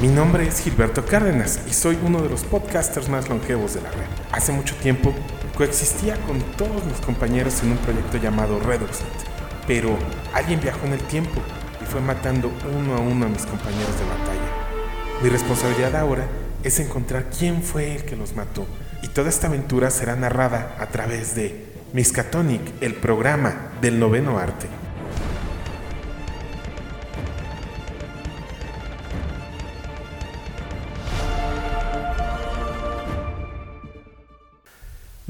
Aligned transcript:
Mi 0.00 0.08
nombre 0.08 0.48
es 0.48 0.62
Gilberto 0.62 1.04
Cárdenas 1.04 1.60
y 1.68 1.74
soy 1.74 1.98
uno 2.02 2.22
de 2.22 2.30
los 2.30 2.44
podcasters 2.44 3.10
más 3.10 3.28
longevos 3.28 3.74
de 3.74 3.82
la 3.82 3.90
red. 3.90 4.06
Hace 4.32 4.50
mucho 4.50 4.74
tiempo 4.76 5.12
coexistía 5.54 6.16
con 6.26 6.40
todos 6.56 6.82
mis 6.86 6.98
compañeros 7.04 7.62
en 7.62 7.72
un 7.72 7.76
proyecto 7.76 8.16
llamado 8.16 8.58
Redoxnet, 8.60 9.12
pero 9.66 9.98
alguien 10.32 10.58
viajó 10.58 10.86
en 10.86 10.94
el 10.94 11.02
tiempo 11.02 11.42
y 11.82 11.84
fue 11.84 12.00
matando 12.00 12.50
uno 12.74 12.94
a 12.94 13.00
uno 13.00 13.26
a 13.26 13.28
mis 13.28 13.44
compañeros 13.44 13.94
de 13.98 14.06
batalla. 14.06 15.22
Mi 15.22 15.28
responsabilidad 15.28 15.94
ahora 15.94 16.26
es 16.62 16.80
encontrar 16.80 17.26
quién 17.28 17.62
fue 17.62 17.96
el 17.96 18.06
que 18.06 18.16
los 18.16 18.34
mató 18.34 18.64
y 19.02 19.08
toda 19.08 19.28
esta 19.28 19.48
aventura 19.48 19.90
será 19.90 20.16
narrada 20.16 20.76
a 20.78 20.86
través 20.86 21.34
de 21.34 21.74
Miskatonic, 21.92 22.62
el 22.80 22.94
programa 22.94 23.72
del 23.82 24.00
noveno 24.00 24.38
arte. 24.38 24.66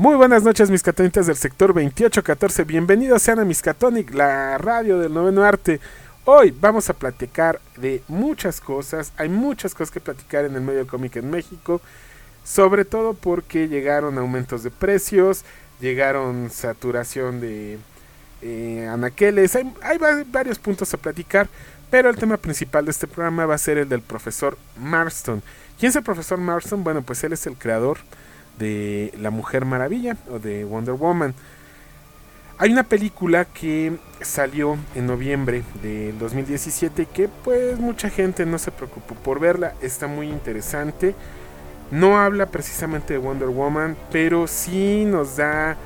Muy 0.00 0.16
buenas 0.16 0.42
noches, 0.42 0.70
mis 0.70 0.82
catonitas 0.82 1.26
del 1.26 1.36
sector 1.36 1.74
2814. 1.74 2.64
Bienvenidos 2.64 3.20
sean 3.20 3.38
a 3.38 3.44
Miskatonic, 3.44 4.14
la 4.14 4.56
radio 4.56 4.98
del 4.98 5.12
noveno 5.12 5.44
arte. 5.44 5.78
Hoy 6.24 6.56
vamos 6.58 6.88
a 6.88 6.94
platicar 6.94 7.60
de 7.76 8.02
muchas 8.08 8.62
cosas. 8.62 9.12
Hay 9.18 9.28
muchas 9.28 9.74
cosas 9.74 9.90
que 9.90 10.00
platicar 10.00 10.46
en 10.46 10.54
el 10.54 10.62
medio 10.62 10.86
cómic 10.86 11.16
en 11.16 11.30
México. 11.30 11.82
Sobre 12.44 12.86
todo 12.86 13.12
porque 13.12 13.68
llegaron 13.68 14.16
aumentos 14.16 14.62
de 14.62 14.70
precios, 14.70 15.44
llegaron 15.82 16.48
saturación 16.48 17.42
de 17.42 17.78
eh, 18.40 18.88
anaqueles. 18.90 19.54
Hay, 19.54 19.70
hay 19.82 19.98
varios 20.32 20.58
puntos 20.58 20.94
a 20.94 20.96
platicar. 20.96 21.46
Pero 21.90 22.08
el 22.08 22.16
tema 22.16 22.38
principal 22.38 22.86
de 22.86 22.92
este 22.92 23.06
programa 23.06 23.44
va 23.44 23.56
a 23.56 23.58
ser 23.58 23.76
el 23.76 23.90
del 23.90 24.00
profesor 24.00 24.56
Marston. 24.78 25.42
¿Quién 25.78 25.90
es 25.90 25.96
el 25.96 26.04
profesor 26.04 26.38
Marston? 26.38 26.82
Bueno, 26.82 27.02
pues 27.02 27.22
él 27.22 27.34
es 27.34 27.46
el 27.46 27.58
creador 27.58 27.98
de 28.60 29.12
La 29.18 29.30
Mujer 29.30 29.64
Maravilla 29.64 30.16
o 30.30 30.38
de 30.38 30.64
Wonder 30.64 30.94
Woman. 30.94 31.34
Hay 32.58 32.70
una 32.70 32.82
película 32.82 33.46
que 33.46 33.96
salió 34.20 34.76
en 34.94 35.06
noviembre 35.06 35.64
del 35.82 36.18
2017 36.18 37.06
que 37.06 37.28
pues 37.28 37.80
mucha 37.80 38.10
gente 38.10 38.44
no 38.44 38.58
se 38.58 38.70
preocupó 38.70 39.14
por 39.14 39.40
verla, 39.40 39.72
está 39.80 40.06
muy 40.06 40.28
interesante. 40.28 41.14
No 41.90 42.20
habla 42.20 42.46
precisamente 42.46 43.14
de 43.14 43.18
Wonder 43.18 43.48
Woman, 43.48 43.96
pero 44.12 44.46
sí 44.46 45.04
nos 45.06 45.38
da 45.38 45.76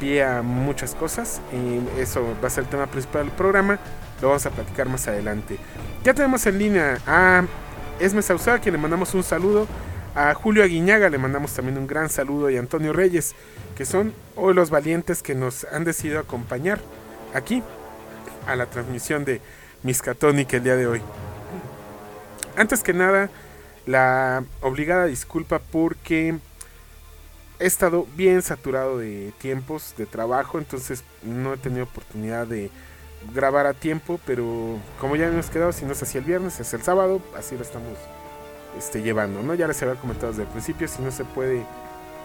pie 0.00 0.24
a 0.24 0.42
muchas 0.42 0.94
cosas. 0.94 1.40
Eso 1.98 2.34
va 2.42 2.48
a 2.48 2.50
ser 2.50 2.64
el 2.64 2.70
tema 2.70 2.86
principal 2.86 3.26
del 3.26 3.32
programa. 3.32 3.78
Lo 4.20 4.28
vamos 4.28 4.44
a 4.44 4.50
platicar 4.50 4.88
más 4.88 5.06
adelante. 5.06 5.56
Ya 6.02 6.14
tenemos 6.14 6.44
en 6.46 6.58
línea 6.58 6.98
a 7.06 7.44
Esme 8.00 8.22
Sausa, 8.22 8.54
a 8.54 8.58
quien 8.58 8.72
le 8.74 8.78
mandamos 8.78 9.14
un 9.14 9.22
saludo. 9.22 9.68
A 10.14 10.32
Julio 10.34 10.62
Aguiñaga 10.62 11.10
le 11.10 11.18
mandamos 11.18 11.54
también 11.54 11.76
un 11.76 11.88
gran 11.88 12.08
saludo 12.08 12.48
y 12.48 12.56
a 12.56 12.60
Antonio 12.60 12.92
Reyes, 12.92 13.34
que 13.76 13.84
son 13.84 14.14
hoy 14.36 14.54
los 14.54 14.70
valientes 14.70 15.24
que 15.24 15.34
nos 15.34 15.64
han 15.64 15.82
decidido 15.82 16.20
acompañar 16.20 16.80
aquí 17.34 17.64
a 18.46 18.54
la 18.54 18.66
transmisión 18.66 19.24
de 19.24 19.40
Miskatonic 19.82 20.52
el 20.52 20.62
día 20.62 20.76
de 20.76 20.86
hoy. 20.86 21.02
Antes 22.56 22.84
que 22.84 22.92
nada, 22.92 23.28
la 23.86 24.44
obligada 24.60 25.06
disculpa 25.06 25.58
porque 25.58 26.36
he 27.58 27.66
estado 27.66 28.06
bien 28.14 28.40
saturado 28.42 28.98
de 28.98 29.32
tiempos 29.38 29.94
de 29.98 30.06
trabajo, 30.06 30.58
entonces 30.58 31.02
no 31.24 31.54
he 31.54 31.56
tenido 31.56 31.84
oportunidad 31.86 32.46
de 32.46 32.70
grabar 33.34 33.66
a 33.66 33.74
tiempo, 33.74 34.20
pero 34.24 34.78
como 35.00 35.16
ya 35.16 35.26
hemos 35.26 35.50
quedado, 35.50 35.72
si 35.72 35.84
no 35.84 35.90
es 35.92 36.02
así 36.04 36.18
el 36.18 36.24
viernes, 36.24 36.60
es 36.60 36.72
el 36.72 36.82
sábado, 36.82 37.20
así 37.36 37.56
lo 37.56 37.62
estamos 37.62 37.98
este, 38.78 39.02
llevando, 39.02 39.42
¿no? 39.42 39.54
Ya 39.54 39.66
les 39.66 39.82
había 39.82 39.94
comentado 39.96 40.28
desde 40.32 40.42
el 40.42 40.48
principio, 40.48 40.88
si 40.88 41.02
no 41.02 41.10
se 41.10 41.24
puede 41.24 41.64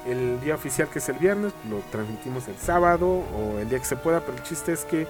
el 0.06 0.40
día 0.42 0.56
oficial 0.56 0.88
que 0.88 1.00
es 1.00 1.10
el 1.10 1.18
viernes, 1.18 1.54
lo 1.70 1.80
transmitimos 1.92 2.48
el 2.48 2.58
sábado 2.58 3.08
o 3.08 3.60
el 3.60 3.70
día 3.70 3.80
que 3.80 3.86
se 3.86 3.96
pueda, 3.96 4.22
pero 4.22 4.38
el 4.38 4.44
chiste 4.44 4.72
es 4.72 4.86
que 4.86 5.08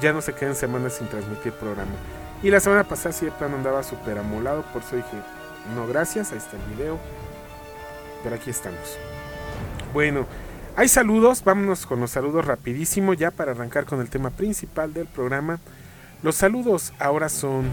ya 0.00 0.12
no 0.12 0.20
se 0.20 0.34
queden 0.34 0.54
semanas 0.54 0.94
sin 0.94 1.08
transmitir 1.08 1.52
programa. 1.52 1.92
Y 2.42 2.50
la 2.50 2.60
semana 2.60 2.84
pasada 2.84 3.12
sí 3.12 3.24
de 3.24 3.30
plano 3.30 3.56
andaba 3.56 3.82
súper 3.82 4.18
amolado, 4.18 4.62
por 4.72 4.82
eso 4.82 4.96
dije, 4.96 5.16
no 5.74 5.86
gracias, 5.86 6.32
ahí 6.32 6.38
está 6.38 6.56
el 6.56 6.74
video. 6.74 6.98
Pero 8.22 8.36
aquí 8.36 8.50
estamos. 8.50 8.98
Bueno, 9.92 10.26
hay 10.76 10.88
saludos, 10.88 11.44
vámonos 11.44 11.86
con 11.86 12.00
los 12.00 12.10
saludos 12.10 12.44
rapidísimo 12.44 13.14
ya 13.14 13.30
para 13.30 13.52
arrancar 13.52 13.84
con 13.84 14.00
el 14.00 14.10
tema 14.10 14.30
principal 14.30 14.92
del 14.92 15.06
programa. 15.06 15.60
Los 16.22 16.36
saludos 16.36 16.92
ahora 16.98 17.28
son 17.28 17.66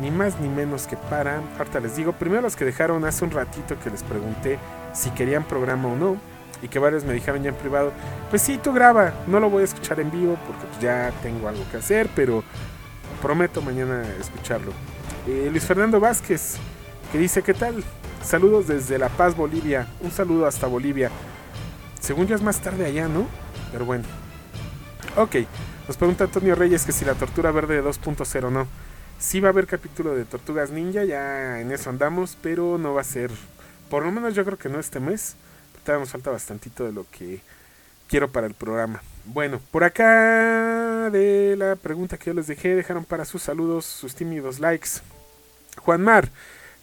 ni 0.00 0.10
más 0.10 0.38
ni 0.40 0.48
menos 0.48 0.86
que 0.86 0.96
para, 0.96 1.40
ahorita 1.58 1.80
les 1.80 1.96
digo, 1.96 2.12
primero 2.12 2.42
los 2.42 2.56
que 2.56 2.64
dejaron 2.64 3.04
hace 3.04 3.24
un 3.24 3.30
ratito 3.30 3.78
que 3.78 3.90
les 3.90 4.02
pregunté 4.02 4.58
si 4.92 5.10
querían 5.10 5.44
programa 5.44 5.88
o 5.88 5.96
no, 5.96 6.16
y 6.62 6.68
que 6.68 6.78
varios 6.78 7.04
me 7.04 7.12
dijeron 7.12 7.42
ya 7.42 7.50
en 7.50 7.54
privado, 7.54 7.92
pues 8.30 8.42
sí, 8.42 8.58
tú 8.62 8.72
graba, 8.72 9.12
no 9.26 9.40
lo 9.40 9.50
voy 9.50 9.62
a 9.62 9.64
escuchar 9.64 10.00
en 10.00 10.10
vivo 10.10 10.36
porque 10.46 10.66
pues 10.66 10.80
ya 10.80 11.12
tengo 11.22 11.48
algo 11.48 11.64
que 11.70 11.78
hacer, 11.78 12.08
pero 12.14 12.42
prometo 13.20 13.62
mañana 13.62 14.02
escucharlo. 14.20 14.72
Eh, 15.26 15.48
Luis 15.50 15.64
Fernando 15.64 16.00
Vázquez, 16.00 16.56
que 17.12 17.18
dice, 17.18 17.42
¿qué 17.42 17.54
tal? 17.54 17.82
Saludos 18.22 18.66
desde 18.66 18.98
La 18.98 19.08
Paz, 19.08 19.36
Bolivia, 19.36 19.86
un 20.00 20.10
saludo 20.10 20.46
hasta 20.46 20.66
Bolivia. 20.66 21.10
Según 22.00 22.26
yo 22.26 22.34
es 22.34 22.42
más 22.42 22.60
tarde 22.60 22.86
allá, 22.86 23.08
¿no? 23.08 23.26
Pero 23.72 23.84
bueno. 23.84 24.04
Ok, 25.16 25.36
nos 25.86 25.96
pregunta 25.96 26.24
Antonio 26.24 26.54
Reyes 26.54 26.84
que 26.84 26.92
si 26.92 27.04
la 27.04 27.14
tortura 27.14 27.50
verde 27.50 27.80
de 27.80 27.84
2.0 27.84 28.50
no. 28.50 28.66
Sí 29.18 29.40
va 29.40 29.48
a 29.48 29.52
haber 29.52 29.66
capítulo 29.66 30.14
de 30.14 30.24
Tortugas 30.24 30.70
Ninja, 30.70 31.04
ya 31.04 31.60
en 31.60 31.72
eso 31.72 31.88
andamos, 31.90 32.36
pero 32.42 32.76
no 32.78 32.94
va 32.94 33.00
a 33.00 33.04
ser, 33.04 33.30
por 33.88 34.04
lo 34.04 34.12
menos 34.12 34.34
yo 34.34 34.44
creo 34.44 34.58
que 34.58 34.68
no 34.68 34.78
este 34.78 35.00
mes. 35.00 35.36
Todavía 35.84 36.00
nos 36.00 36.10
falta 36.10 36.30
bastantito 36.30 36.84
de 36.84 36.92
lo 36.92 37.06
que 37.10 37.40
quiero 38.08 38.30
para 38.30 38.46
el 38.46 38.54
programa. 38.54 39.02
Bueno, 39.24 39.60
por 39.70 39.84
acá 39.84 41.08
de 41.10 41.56
la 41.56 41.76
pregunta 41.76 42.18
que 42.18 42.26
yo 42.26 42.34
les 42.34 42.46
dejé, 42.46 42.74
dejaron 42.74 43.04
para 43.04 43.24
sus 43.24 43.42
saludos, 43.42 43.86
sus 43.86 44.14
tímidos 44.14 44.60
likes. 44.60 45.00
Juan 45.78 46.02
Mar, 46.02 46.28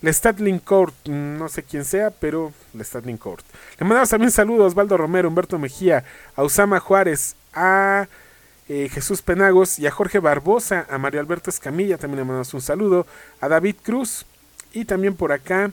Statling 0.04 0.60
Court, 0.60 0.94
no 1.08 1.48
sé 1.50 1.64
quién 1.64 1.86
sea, 1.86 2.12
pero 2.12 2.52
Statling 2.80 3.18
Court. 3.18 3.46
Le 3.80 3.86
mandamos 3.86 4.10
también 4.10 4.32
saludos 4.32 4.64
a 4.64 4.68
Osvaldo 4.68 4.98
Romero, 4.98 5.30
Humberto 5.30 5.60
Mejía, 5.60 6.04
a 6.36 6.44
Usama 6.44 6.80
Juárez, 6.80 7.36
a 7.54 8.08
eh, 8.70 8.90
Jesús 8.90 9.22
Penagos 9.22 9.78
y 9.80 9.88
a 9.88 9.92
Jorge 9.92 10.20
Barbosa, 10.20 10.86
a 10.90 10.98
Mario 10.98 11.20
Alberto 11.20 11.50
Escamilla, 11.50 11.98
también 11.98 12.20
le 12.20 12.26
mandamos 12.26 12.54
un 12.54 12.62
saludo, 12.62 13.06
a 13.42 13.48
David 13.50 13.76
Cruz 13.84 14.26
y 14.72 14.86
también 14.86 15.16
por 15.16 15.32
acá 15.32 15.72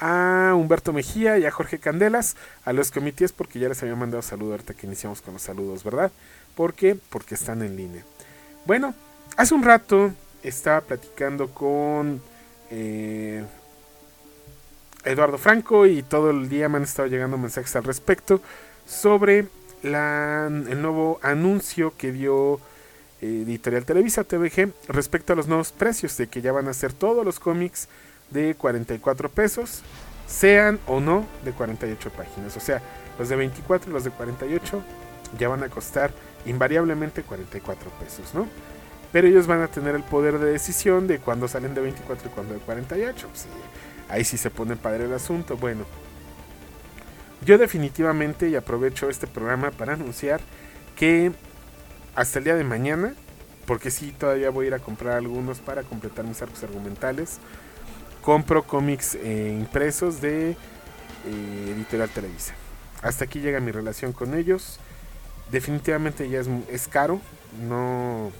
a 0.00 0.54
Humberto 0.56 0.92
Mejía 0.92 1.38
y 1.38 1.44
a 1.44 1.50
Jorge 1.50 1.78
Candelas, 1.78 2.36
a 2.64 2.72
los 2.72 2.90
comités 2.90 3.32
porque 3.32 3.58
ya 3.58 3.68
les 3.68 3.82
había 3.82 3.94
mandado 3.94 4.22
saludo 4.22 4.52
ahorita 4.52 4.74
que 4.74 4.86
iniciamos 4.86 5.20
con 5.20 5.34
los 5.34 5.42
saludos, 5.42 5.84
¿verdad? 5.84 6.10
¿Por 6.54 6.72
qué? 6.72 6.96
Porque 7.10 7.34
están 7.34 7.62
en 7.62 7.76
línea. 7.76 8.04
Bueno, 8.64 8.94
hace 9.36 9.54
un 9.54 9.62
rato 9.62 10.12
estaba 10.42 10.80
platicando 10.80 11.48
con 11.50 12.22
eh, 12.70 13.44
Eduardo 15.04 15.36
Franco 15.36 15.86
y 15.86 16.02
todo 16.02 16.30
el 16.30 16.48
día 16.48 16.68
me 16.68 16.78
han 16.78 16.84
estado 16.84 17.08
llegando 17.08 17.36
mensajes 17.36 17.76
al 17.76 17.84
respecto 17.84 18.40
sobre 18.86 19.46
el 19.82 20.82
nuevo 20.82 21.18
anuncio 21.22 21.94
que 21.96 22.12
dio 22.12 22.60
eh, 23.20 23.42
Editorial 23.46 23.84
Televisa 23.84 24.24
TVG 24.24 24.72
respecto 24.88 25.32
a 25.32 25.36
los 25.36 25.46
nuevos 25.46 25.72
precios 25.72 26.16
de 26.16 26.28
que 26.28 26.42
ya 26.42 26.52
van 26.52 26.68
a 26.68 26.72
ser 26.72 26.92
todos 26.92 27.24
los 27.24 27.40
cómics 27.40 27.88
de 28.30 28.54
44 28.54 29.28
pesos, 29.30 29.82
sean 30.26 30.78
o 30.86 31.00
no 31.00 31.26
de 31.44 31.52
48 31.52 32.10
páginas. 32.10 32.56
O 32.56 32.60
sea, 32.60 32.80
los 33.18 33.28
de 33.28 33.36
24 33.36 33.90
y 33.90 33.92
los 33.92 34.04
de 34.04 34.10
48 34.10 34.82
ya 35.38 35.48
van 35.48 35.62
a 35.62 35.68
costar 35.68 36.12
invariablemente 36.46 37.22
44 37.22 37.90
pesos, 38.00 38.34
¿no? 38.34 38.46
Pero 39.12 39.26
ellos 39.26 39.46
van 39.46 39.60
a 39.60 39.68
tener 39.68 39.94
el 39.94 40.04
poder 40.04 40.38
de 40.38 40.52
decisión 40.52 41.06
de 41.08 41.18
cuándo 41.18 41.48
salen 41.48 41.74
de 41.74 41.80
24 41.80 42.28
y 42.28 42.32
cuándo 42.32 42.54
de 42.54 42.60
48. 42.60 43.28
Pues, 43.28 43.46
ahí 44.08 44.24
sí 44.24 44.36
se 44.36 44.50
pone 44.50 44.76
padre 44.76 45.04
el 45.04 45.12
asunto. 45.12 45.56
Bueno, 45.56 45.84
yo 47.44 47.58
definitivamente, 47.58 48.48
y 48.48 48.56
aprovecho 48.56 49.08
este 49.08 49.26
programa 49.26 49.70
para 49.70 49.94
anunciar 49.94 50.40
que 50.96 51.32
hasta 52.14 52.38
el 52.38 52.44
día 52.44 52.54
de 52.54 52.64
mañana, 52.64 53.14
porque 53.66 53.90
sí, 53.90 54.12
todavía 54.16 54.50
voy 54.50 54.66
a 54.66 54.68
ir 54.68 54.74
a 54.74 54.78
comprar 54.78 55.16
algunos 55.16 55.58
para 55.60 55.82
completar 55.82 56.24
mis 56.24 56.42
arcos 56.42 56.62
argumentales, 56.62 57.38
compro 58.22 58.62
cómics 58.64 59.14
eh, 59.14 59.56
impresos 59.58 60.20
de 60.20 60.50
eh, 60.50 61.74
Editorial 61.74 62.08
Televisa. 62.10 62.54
Hasta 63.02 63.24
aquí 63.24 63.40
llega 63.40 63.60
mi 63.60 63.72
relación 63.72 64.12
con 64.12 64.34
ellos. 64.34 64.78
Definitivamente 65.50 66.28
ya 66.28 66.40
es, 66.40 66.48
es 66.70 66.88
caro. 66.88 67.20
No. 67.66 68.30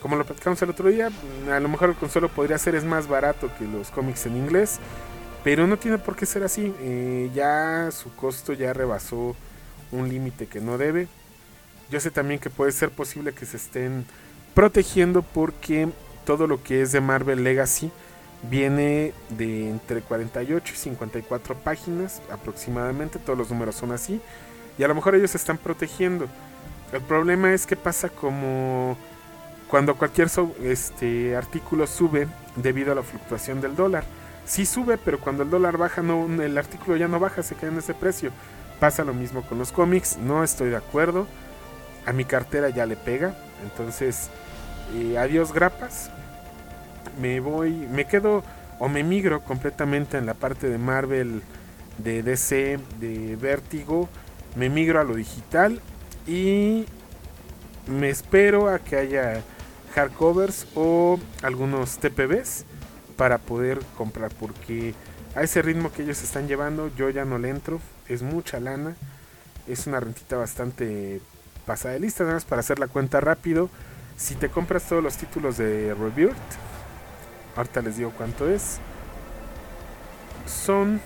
Como 0.00 0.16
lo 0.16 0.24
platicamos 0.24 0.60
el 0.62 0.70
otro 0.70 0.88
día, 0.90 1.10
a 1.50 1.60
lo 1.60 1.68
mejor 1.68 1.88
el 1.88 1.96
consuelo 1.96 2.28
podría 2.28 2.58
ser 2.58 2.74
es 2.74 2.84
más 2.84 3.08
barato 3.08 3.50
que 3.58 3.64
los 3.64 3.90
cómics 3.90 4.26
en 4.26 4.36
inglés. 4.36 4.78
Pero 5.44 5.66
no 5.66 5.76
tiene 5.76 5.98
por 5.98 6.16
qué 6.16 6.26
ser 6.26 6.42
así. 6.42 6.74
Eh, 6.80 7.30
ya 7.34 7.90
su 7.92 8.14
costo 8.16 8.52
ya 8.52 8.72
rebasó 8.72 9.36
un 9.92 10.08
límite 10.08 10.46
que 10.46 10.60
no 10.60 10.78
debe. 10.78 11.06
Yo 11.90 12.00
sé 12.00 12.10
también 12.10 12.40
que 12.40 12.50
puede 12.50 12.72
ser 12.72 12.90
posible 12.90 13.32
que 13.32 13.46
se 13.46 13.58
estén 13.58 14.06
protegiendo 14.54 15.22
porque 15.22 15.88
todo 16.24 16.46
lo 16.46 16.62
que 16.62 16.82
es 16.82 16.90
de 16.90 17.00
Marvel 17.00 17.44
Legacy 17.44 17.92
Viene 18.50 19.14
de 19.30 19.70
entre 19.70 20.02
48 20.02 20.74
y 20.74 20.76
54 20.76 21.54
páginas 21.56 22.20
aproximadamente, 22.30 23.18
todos 23.18 23.38
los 23.38 23.50
números 23.50 23.74
son 23.74 23.92
así. 23.92 24.20
Y 24.76 24.82
a 24.82 24.88
lo 24.88 24.94
mejor 24.94 25.14
ellos 25.14 25.30
se 25.30 25.38
están 25.38 25.56
protegiendo. 25.56 26.26
El 26.92 27.00
problema 27.00 27.54
es 27.54 27.66
que 27.66 27.76
pasa 27.76 28.10
como 28.10 28.98
cuando 29.68 29.96
cualquier 29.96 30.28
este, 30.62 31.34
artículo 31.36 31.86
sube 31.86 32.28
debido 32.56 32.92
a 32.92 32.94
la 32.94 33.02
fluctuación 33.02 33.62
del 33.62 33.76
dólar. 33.76 34.04
Sí 34.46 34.66
sube, 34.66 34.98
pero 34.98 35.18
cuando 35.20 35.42
el 35.42 35.50
dólar 35.50 35.78
baja, 35.78 36.02
no, 36.02 36.26
el 36.42 36.58
artículo 36.58 36.96
ya 36.96 37.08
no 37.08 37.18
baja, 37.18 37.42
se 37.42 37.54
queda 37.54 37.70
en 37.70 37.78
ese 37.78 37.94
precio. 37.94 38.30
Pasa 38.78 39.04
lo 39.04 39.14
mismo 39.14 39.42
con 39.42 39.58
los 39.58 39.72
cómics, 39.72 40.18
no 40.18 40.44
estoy 40.44 40.70
de 40.70 40.76
acuerdo. 40.76 41.26
A 42.06 42.12
mi 42.12 42.24
cartera 42.24 42.68
ya 42.68 42.84
le 42.84 42.96
pega. 42.96 43.34
Entonces, 43.62 44.28
eh, 44.94 45.16
adiós 45.16 45.52
grapas. 45.52 46.10
Me 47.20 47.40
voy, 47.40 47.72
me 47.72 48.06
quedo 48.06 48.42
o 48.78 48.88
me 48.88 49.02
migro 49.02 49.42
completamente 49.42 50.18
en 50.18 50.26
la 50.26 50.34
parte 50.34 50.68
de 50.68 50.76
Marvel, 50.76 51.42
de 51.98 52.22
DC, 52.22 52.78
de 53.00 53.36
Vértigo. 53.36 54.08
Me 54.56 54.68
migro 54.68 55.00
a 55.00 55.04
lo 55.04 55.14
digital 55.14 55.80
y 56.26 56.84
me 57.86 58.10
espero 58.10 58.68
a 58.68 58.78
que 58.78 58.96
haya 58.96 59.42
hardcovers 59.94 60.66
o 60.74 61.18
algunos 61.42 61.98
TPBs 61.98 62.64
para 63.16 63.38
poder 63.38 63.80
comprar 63.96 64.32
porque 64.34 64.94
a 65.34 65.42
ese 65.42 65.62
ritmo 65.62 65.92
que 65.92 66.02
ellos 66.02 66.22
están 66.22 66.48
llevando 66.48 66.90
yo 66.96 67.10
ya 67.10 67.24
no 67.24 67.38
le 67.38 67.48
entro, 67.48 67.80
es 68.08 68.22
mucha 68.22 68.60
lana, 68.60 68.96
es 69.66 69.86
una 69.86 70.00
rentita 70.00 70.36
bastante 70.36 71.20
pasada 71.66 71.98
de 71.98 72.06
nada 72.06 72.34
más 72.34 72.44
para 72.44 72.60
hacer 72.60 72.78
la 72.78 72.88
cuenta 72.88 73.20
rápido. 73.20 73.70
Si 74.16 74.34
te 74.34 74.48
compras 74.48 74.84
todos 74.84 75.02
los 75.02 75.16
títulos 75.16 75.56
de 75.56 75.94
Rebirth, 75.94 76.36
ahorita 77.56 77.82
les 77.82 77.96
digo 77.96 78.12
cuánto 78.16 78.48
es, 78.48 78.78
son 80.46 81.00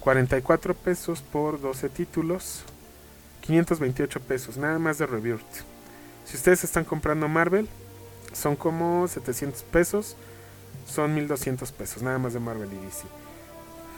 44 0.00 0.74
pesos 0.74 1.22
por 1.22 1.60
12 1.60 1.88
títulos, 1.88 2.64
528 3.40 4.20
pesos, 4.20 4.56
nada 4.56 4.78
más 4.78 4.98
de 4.98 5.06
Rebirth. 5.06 5.64
Si 6.24 6.36
ustedes 6.36 6.64
están 6.64 6.84
comprando 6.84 7.28
Marvel, 7.28 7.68
son 8.36 8.56
como 8.56 9.08
700 9.08 9.62
pesos, 9.64 10.16
son 10.86 11.14
1200 11.14 11.72
pesos, 11.72 12.02
nada 12.02 12.18
más 12.18 12.34
de 12.34 12.40
Marvel 12.40 12.72
y 12.72 12.76
DC. 12.84 13.04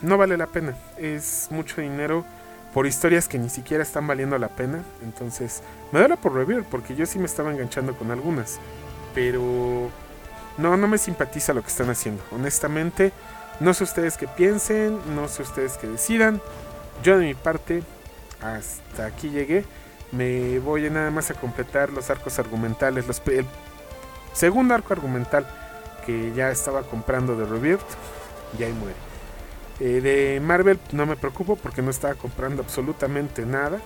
No 0.02 0.16
vale 0.16 0.36
la 0.36 0.46
pena, 0.46 0.76
es 0.96 1.48
mucho 1.50 1.80
dinero 1.80 2.24
por 2.72 2.86
historias 2.86 3.28
que 3.28 3.38
ni 3.38 3.50
siquiera 3.50 3.82
están 3.82 4.06
valiendo 4.06 4.38
la 4.38 4.48
pena. 4.48 4.84
Entonces, 5.02 5.62
me 5.92 5.98
duele 5.98 6.16
por 6.16 6.34
Rebirth, 6.34 6.66
porque 6.66 6.94
yo 6.94 7.04
sí 7.06 7.18
me 7.18 7.26
estaba 7.26 7.50
enganchando 7.50 7.96
con 7.96 8.10
algunas, 8.10 8.58
pero 9.14 9.90
no, 10.56 10.76
no 10.76 10.88
me 10.88 10.98
simpatiza 10.98 11.52
lo 11.52 11.62
que 11.62 11.68
están 11.68 11.90
haciendo. 11.90 12.22
Honestamente, 12.30 13.12
no 13.58 13.74
sé 13.74 13.84
ustedes 13.84 14.16
qué 14.16 14.28
piensen, 14.28 14.98
no 15.14 15.26
sé 15.28 15.42
ustedes 15.42 15.76
qué 15.78 15.88
decidan. 15.88 16.40
Yo 17.02 17.18
de 17.18 17.26
mi 17.26 17.34
parte, 17.34 17.82
hasta 18.40 19.06
aquí 19.06 19.30
llegué 19.30 19.64
me 20.12 20.58
voy 20.58 20.88
nada 20.90 21.10
más 21.10 21.30
a 21.30 21.34
completar 21.34 21.90
los 21.90 22.10
arcos 22.10 22.38
argumentales, 22.38 23.06
los, 23.06 23.22
el 23.26 23.46
segundo 24.38 24.72
arco 24.72 24.92
argumental 24.92 25.44
que 26.06 26.32
ya 26.32 26.50
estaba 26.50 26.82
comprando 26.82 27.36
de 27.36 27.44
Rebirth, 27.44 27.88
ya 28.56 28.66
ahí 28.66 28.72
muere. 28.72 28.94
Eh, 29.80 30.00
de 30.00 30.40
Marvel 30.40 30.78
no 30.92 31.06
me 31.06 31.16
preocupo 31.16 31.56
porque 31.56 31.82
no 31.82 31.90
estaba 31.90 32.14
comprando 32.14 32.62
absolutamente 32.62 33.44
nada. 33.44 33.80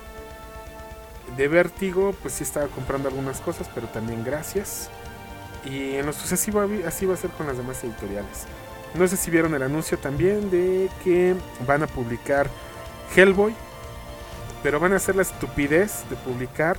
De 1.37 1.47
Vértigo, 1.47 2.15
pues 2.21 2.35
sí 2.35 2.43
estaba 2.43 2.67
comprando 2.67 3.09
algunas 3.09 3.41
cosas, 3.41 3.67
pero 3.73 3.87
también 3.87 4.23
gracias. 4.23 4.89
Y 5.65 5.95
en 5.95 6.05
lo 6.05 6.13
sucesivo 6.13 6.63
así 6.85 7.07
va 7.07 7.15
a 7.15 7.17
ser 7.17 7.31
con 7.31 7.47
las 7.47 7.57
demás 7.57 7.83
editoriales. 7.83 8.45
No 8.93 9.07
sé 9.07 9.17
si 9.17 9.31
vieron 9.31 9.55
el 9.55 9.63
anuncio 9.63 9.97
también 9.97 10.51
de 10.51 10.87
que 11.03 11.35
van 11.65 11.81
a 11.81 11.87
publicar 11.87 12.47
Hellboy, 13.15 13.55
pero 14.61 14.79
van 14.79 14.93
a 14.93 14.97
hacer 14.97 15.15
la 15.15 15.23
estupidez 15.23 16.07
de 16.11 16.15
publicar 16.17 16.77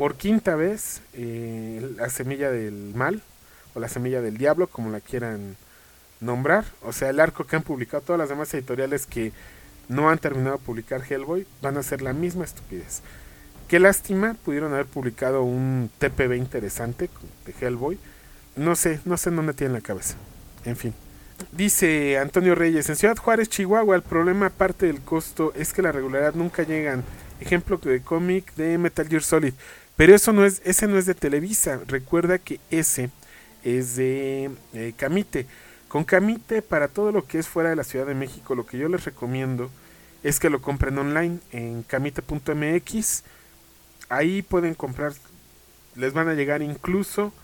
por 0.00 0.14
quinta 0.14 0.56
vez 0.56 1.02
eh, 1.12 1.86
la 1.98 2.08
semilla 2.08 2.50
del 2.50 2.94
mal 2.94 3.20
o 3.74 3.80
la 3.80 3.88
semilla 3.90 4.22
del 4.22 4.38
diablo, 4.38 4.66
como 4.66 4.88
la 4.88 5.02
quieran 5.02 5.58
nombrar. 6.20 6.64
O 6.80 6.94
sea, 6.94 7.10
el 7.10 7.20
arco 7.20 7.44
que 7.44 7.56
han 7.56 7.62
publicado 7.62 8.02
todas 8.02 8.18
las 8.18 8.30
demás 8.30 8.54
editoriales 8.54 9.04
que 9.04 9.32
no 9.88 10.08
han 10.08 10.16
terminado 10.16 10.56
de 10.56 10.64
publicar 10.64 11.02
Hellboy 11.06 11.46
van 11.60 11.76
a 11.76 11.80
hacer 11.80 12.00
la 12.00 12.14
misma 12.14 12.46
estupidez. 12.46 13.02
Qué 13.68 13.78
lástima, 13.78 14.36
pudieron 14.42 14.72
haber 14.72 14.86
publicado 14.86 15.42
un 15.42 15.90
TPB 15.98 16.32
interesante 16.32 17.10
de 17.44 17.54
Hellboy. 17.60 17.98
No 18.56 18.76
sé, 18.76 19.00
no 19.04 19.18
sé 19.18 19.30
dónde 19.30 19.52
tienen 19.52 19.74
la 19.74 19.82
cabeza. 19.82 20.14
En 20.64 20.76
fin. 20.76 20.94
Dice 21.52 22.16
Antonio 22.16 22.54
Reyes, 22.54 22.88
en 22.88 22.96
Ciudad 22.96 23.18
Juárez, 23.18 23.50
Chihuahua, 23.50 23.96
el 23.96 24.02
problema 24.02 24.46
aparte 24.46 24.86
del 24.86 25.02
costo 25.02 25.52
es 25.54 25.74
que 25.74 25.82
la 25.82 25.92
regularidad 25.92 26.32
nunca 26.32 26.62
llegan. 26.62 27.04
Ejemplo 27.38 27.78
de 27.78 28.00
cómic 28.00 28.54
de 28.54 28.78
Metal 28.78 29.06
Gear 29.06 29.22
Solid. 29.22 29.52
Pero 30.00 30.14
eso 30.14 30.32
no 30.32 30.46
es, 30.46 30.62
ese 30.64 30.86
no 30.86 30.96
es 30.96 31.04
de 31.04 31.12
Televisa. 31.12 31.78
Recuerda 31.86 32.38
que 32.38 32.58
ese 32.70 33.10
es 33.62 33.96
de 33.96 34.50
eh, 34.72 34.94
Camite. 34.96 35.46
Con 35.88 36.04
Camite, 36.04 36.62
para 36.62 36.88
todo 36.88 37.12
lo 37.12 37.26
que 37.26 37.38
es 37.38 37.46
fuera 37.46 37.68
de 37.68 37.76
la 37.76 37.84
Ciudad 37.84 38.06
de 38.06 38.14
México, 38.14 38.54
lo 38.54 38.64
que 38.64 38.78
yo 38.78 38.88
les 38.88 39.04
recomiendo 39.04 39.70
es 40.22 40.40
que 40.40 40.48
lo 40.48 40.62
compren 40.62 40.96
online 40.96 41.40
en 41.52 41.82
camite.mx. 41.82 43.24
Ahí 44.08 44.40
pueden 44.40 44.72
comprar, 44.72 45.12
les 45.96 46.14
van 46.14 46.28
a 46.28 46.34
llegar 46.34 46.62
incluso 46.62 47.34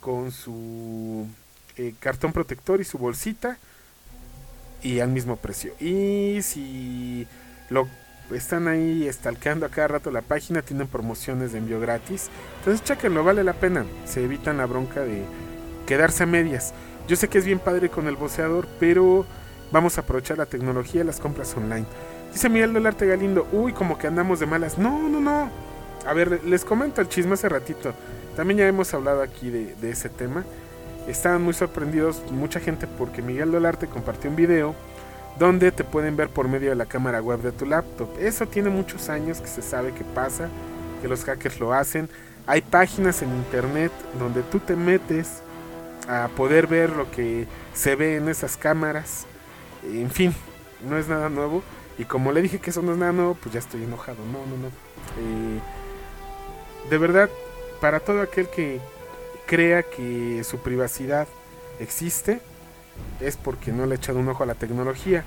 con 0.00 0.32
su 0.32 1.28
eh, 1.76 1.94
cartón 2.00 2.32
protector 2.32 2.80
y 2.80 2.84
su 2.84 2.98
bolsita 2.98 3.56
y 4.82 4.98
al 4.98 5.10
mismo 5.10 5.36
precio. 5.36 5.74
Y 5.78 6.42
si 6.42 7.28
lo 7.68 7.88
están 8.34 8.68
ahí 8.68 9.06
estalqueando 9.06 9.66
a 9.66 9.68
cada 9.68 9.88
rato 9.88 10.10
la 10.10 10.22
página, 10.22 10.62
tienen 10.62 10.86
promociones 10.86 11.52
de 11.52 11.58
envío 11.58 11.80
gratis. 11.80 12.28
Entonces 12.58 12.84
chequenlo, 12.84 13.24
vale 13.24 13.44
la 13.44 13.54
pena. 13.54 13.84
Se 14.04 14.22
evitan 14.22 14.58
la 14.58 14.66
bronca 14.66 15.00
de 15.00 15.24
quedarse 15.86 16.22
a 16.22 16.26
medias. 16.26 16.72
Yo 17.08 17.16
sé 17.16 17.28
que 17.28 17.38
es 17.38 17.44
bien 17.44 17.58
padre 17.58 17.88
con 17.88 18.06
el 18.06 18.16
boceador, 18.16 18.68
pero 18.78 19.26
vamos 19.72 19.98
a 19.98 20.02
aprovechar 20.02 20.38
la 20.38 20.46
tecnología 20.46 21.02
y 21.02 21.04
las 21.04 21.20
compras 21.20 21.56
online. 21.56 21.86
Dice 22.32 22.48
Miguel 22.48 22.72
del 22.72 22.86
Arte 22.86 23.06
Galindo, 23.06 23.48
uy, 23.52 23.72
como 23.72 23.98
que 23.98 24.06
andamos 24.06 24.40
de 24.40 24.46
malas. 24.46 24.78
No, 24.78 25.08
no, 25.08 25.20
no. 25.20 25.50
A 26.06 26.12
ver, 26.12 26.44
les 26.44 26.64
comento 26.64 27.00
el 27.00 27.08
chisme 27.08 27.34
hace 27.34 27.48
ratito. 27.48 27.92
También 28.36 28.58
ya 28.58 28.68
hemos 28.68 28.94
hablado 28.94 29.22
aquí 29.22 29.50
de, 29.50 29.74
de 29.74 29.90
ese 29.90 30.08
tema 30.08 30.44
estaban 31.06 31.42
muy 31.42 31.54
sorprendidos 31.54 32.22
mucha 32.30 32.60
gente 32.60 32.86
porque 32.86 33.22
Miguel 33.22 33.50
Dolarte 33.50 33.86
compartió 33.86 34.30
un 34.30 34.36
video 34.36 34.74
donde 35.38 35.72
te 35.72 35.84
pueden 35.84 36.16
ver 36.16 36.28
por 36.28 36.48
medio 36.48 36.70
de 36.70 36.76
la 36.76 36.86
cámara 36.86 37.22
web 37.22 37.40
de 37.40 37.52
tu 37.52 37.66
laptop. 37.66 38.08
Eso 38.18 38.46
tiene 38.46 38.70
muchos 38.70 39.08
años 39.08 39.40
que 39.40 39.48
se 39.48 39.62
sabe 39.62 39.92
que 39.92 40.04
pasa, 40.04 40.48
que 41.00 41.08
los 41.08 41.24
hackers 41.24 41.60
lo 41.60 41.72
hacen. 41.72 42.08
Hay 42.46 42.60
páginas 42.60 43.22
en 43.22 43.30
internet 43.30 43.92
donde 44.18 44.42
tú 44.42 44.58
te 44.58 44.76
metes 44.76 45.42
a 46.08 46.28
poder 46.36 46.66
ver 46.66 46.90
lo 46.90 47.10
que 47.10 47.46
se 47.74 47.94
ve 47.96 48.16
en 48.16 48.28
esas 48.28 48.56
cámaras. 48.56 49.26
En 49.84 50.10
fin, 50.10 50.34
no 50.88 50.98
es 50.98 51.08
nada 51.08 51.28
nuevo. 51.28 51.62
Y 51.98 52.04
como 52.04 52.32
le 52.32 52.42
dije 52.42 52.58
que 52.58 52.70
eso 52.70 52.82
no 52.82 52.92
es 52.92 52.98
nada 52.98 53.12
nuevo, 53.12 53.34
pues 53.34 53.52
ya 53.52 53.60
estoy 53.60 53.84
enojado. 53.84 54.18
No, 54.32 54.44
no, 54.46 54.56
no. 54.56 54.68
Eh, 54.68 55.60
de 56.88 56.98
verdad, 56.98 57.30
para 57.80 58.00
todo 58.00 58.22
aquel 58.22 58.48
que 58.48 58.80
crea 59.46 59.82
que 59.82 60.42
su 60.44 60.58
privacidad 60.58 61.28
existe 61.78 62.40
es 63.20 63.36
porque 63.36 63.72
no 63.72 63.86
le 63.86 63.94
ha 63.94 63.96
echado 63.96 64.18
un 64.18 64.28
ojo 64.28 64.42
a 64.42 64.46
la 64.46 64.54
tecnología. 64.54 65.24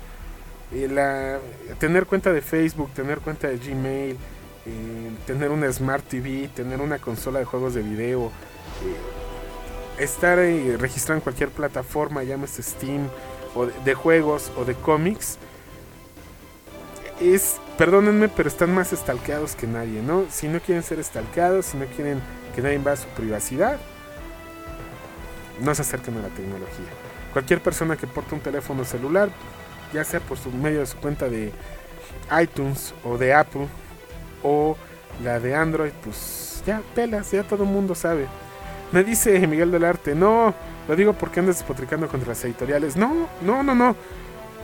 Eh, 0.72 1.38
tener 1.78 2.06
cuenta 2.06 2.32
de 2.32 2.40
Facebook, 2.40 2.90
tener 2.94 3.20
cuenta 3.20 3.48
de 3.48 3.58
Gmail, 3.58 4.16
eh, 4.66 5.10
tener 5.26 5.50
una 5.50 5.70
Smart 5.72 6.04
TV, 6.04 6.48
tener 6.54 6.80
una 6.80 6.98
consola 6.98 7.38
de 7.38 7.44
juegos 7.44 7.74
de 7.74 7.82
video, 7.82 8.26
eh, 8.26 10.02
estar 10.02 10.38
registrado 10.38 11.18
en 11.18 11.22
cualquier 11.22 11.50
plataforma, 11.50 12.24
llámese 12.24 12.62
Steam, 12.62 13.08
o 13.54 13.66
de, 13.66 13.94
juegos 13.94 14.50
o 14.56 14.64
de 14.64 14.74
cómics, 14.74 15.38
es, 17.20 17.60
perdónenme, 17.78 18.28
pero 18.28 18.48
están 18.48 18.74
más 18.74 18.92
estalqueados 18.92 19.54
que 19.54 19.68
nadie, 19.68 20.02
¿no? 20.02 20.24
Si 20.30 20.48
no 20.48 20.58
quieren 20.58 20.82
ser 20.82 20.98
estalqueados, 20.98 21.66
si 21.66 21.76
no 21.76 21.86
quieren 21.86 22.20
que 22.56 22.62
nadie 22.62 22.78
vea 22.78 22.96
su 22.96 23.06
privacidad, 23.08 23.78
no 25.60 25.72
se 25.72 25.82
acerquen 25.82 26.16
a 26.18 26.22
la 26.22 26.28
tecnología. 26.28 27.03
Cualquier 27.34 27.60
persona 27.60 27.96
que 27.96 28.06
porte 28.06 28.34
un 28.34 28.40
teléfono 28.40 28.84
celular, 28.84 29.28
ya 29.92 30.04
sea 30.04 30.20
por 30.20 30.38
su 30.38 30.50
medio 30.50 30.78
de 30.80 30.86
su 30.86 30.96
cuenta 30.98 31.28
de 31.28 31.52
iTunes 32.40 32.94
o 33.04 33.18
de 33.18 33.34
Apple 33.34 33.66
o 34.44 34.76
la 35.22 35.40
de 35.40 35.54
Android, 35.54 35.90
pues 36.04 36.62
ya 36.64 36.80
pelas, 36.94 37.32
ya 37.32 37.42
todo 37.42 37.64
el 37.64 37.70
mundo 37.70 37.96
sabe. 37.96 38.26
Me 38.92 39.02
dice 39.02 39.44
Miguel 39.48 39.72
del 39.72 39.84
Arte, 39.84 40.14
no, 40.14 40.54
lo 40.86 40.94
digo 40.94 41.12
porque 41.14 41.40
andas 41.40 41.58
despotricando 41.58 42.06
contra 42.08 42.28
las 42.28 42.44
editoriales. 42.44 42.96
No, 42.96 43.28
no, 43.42 43.64
no, 43.64 43.74
no. 43.74 43.96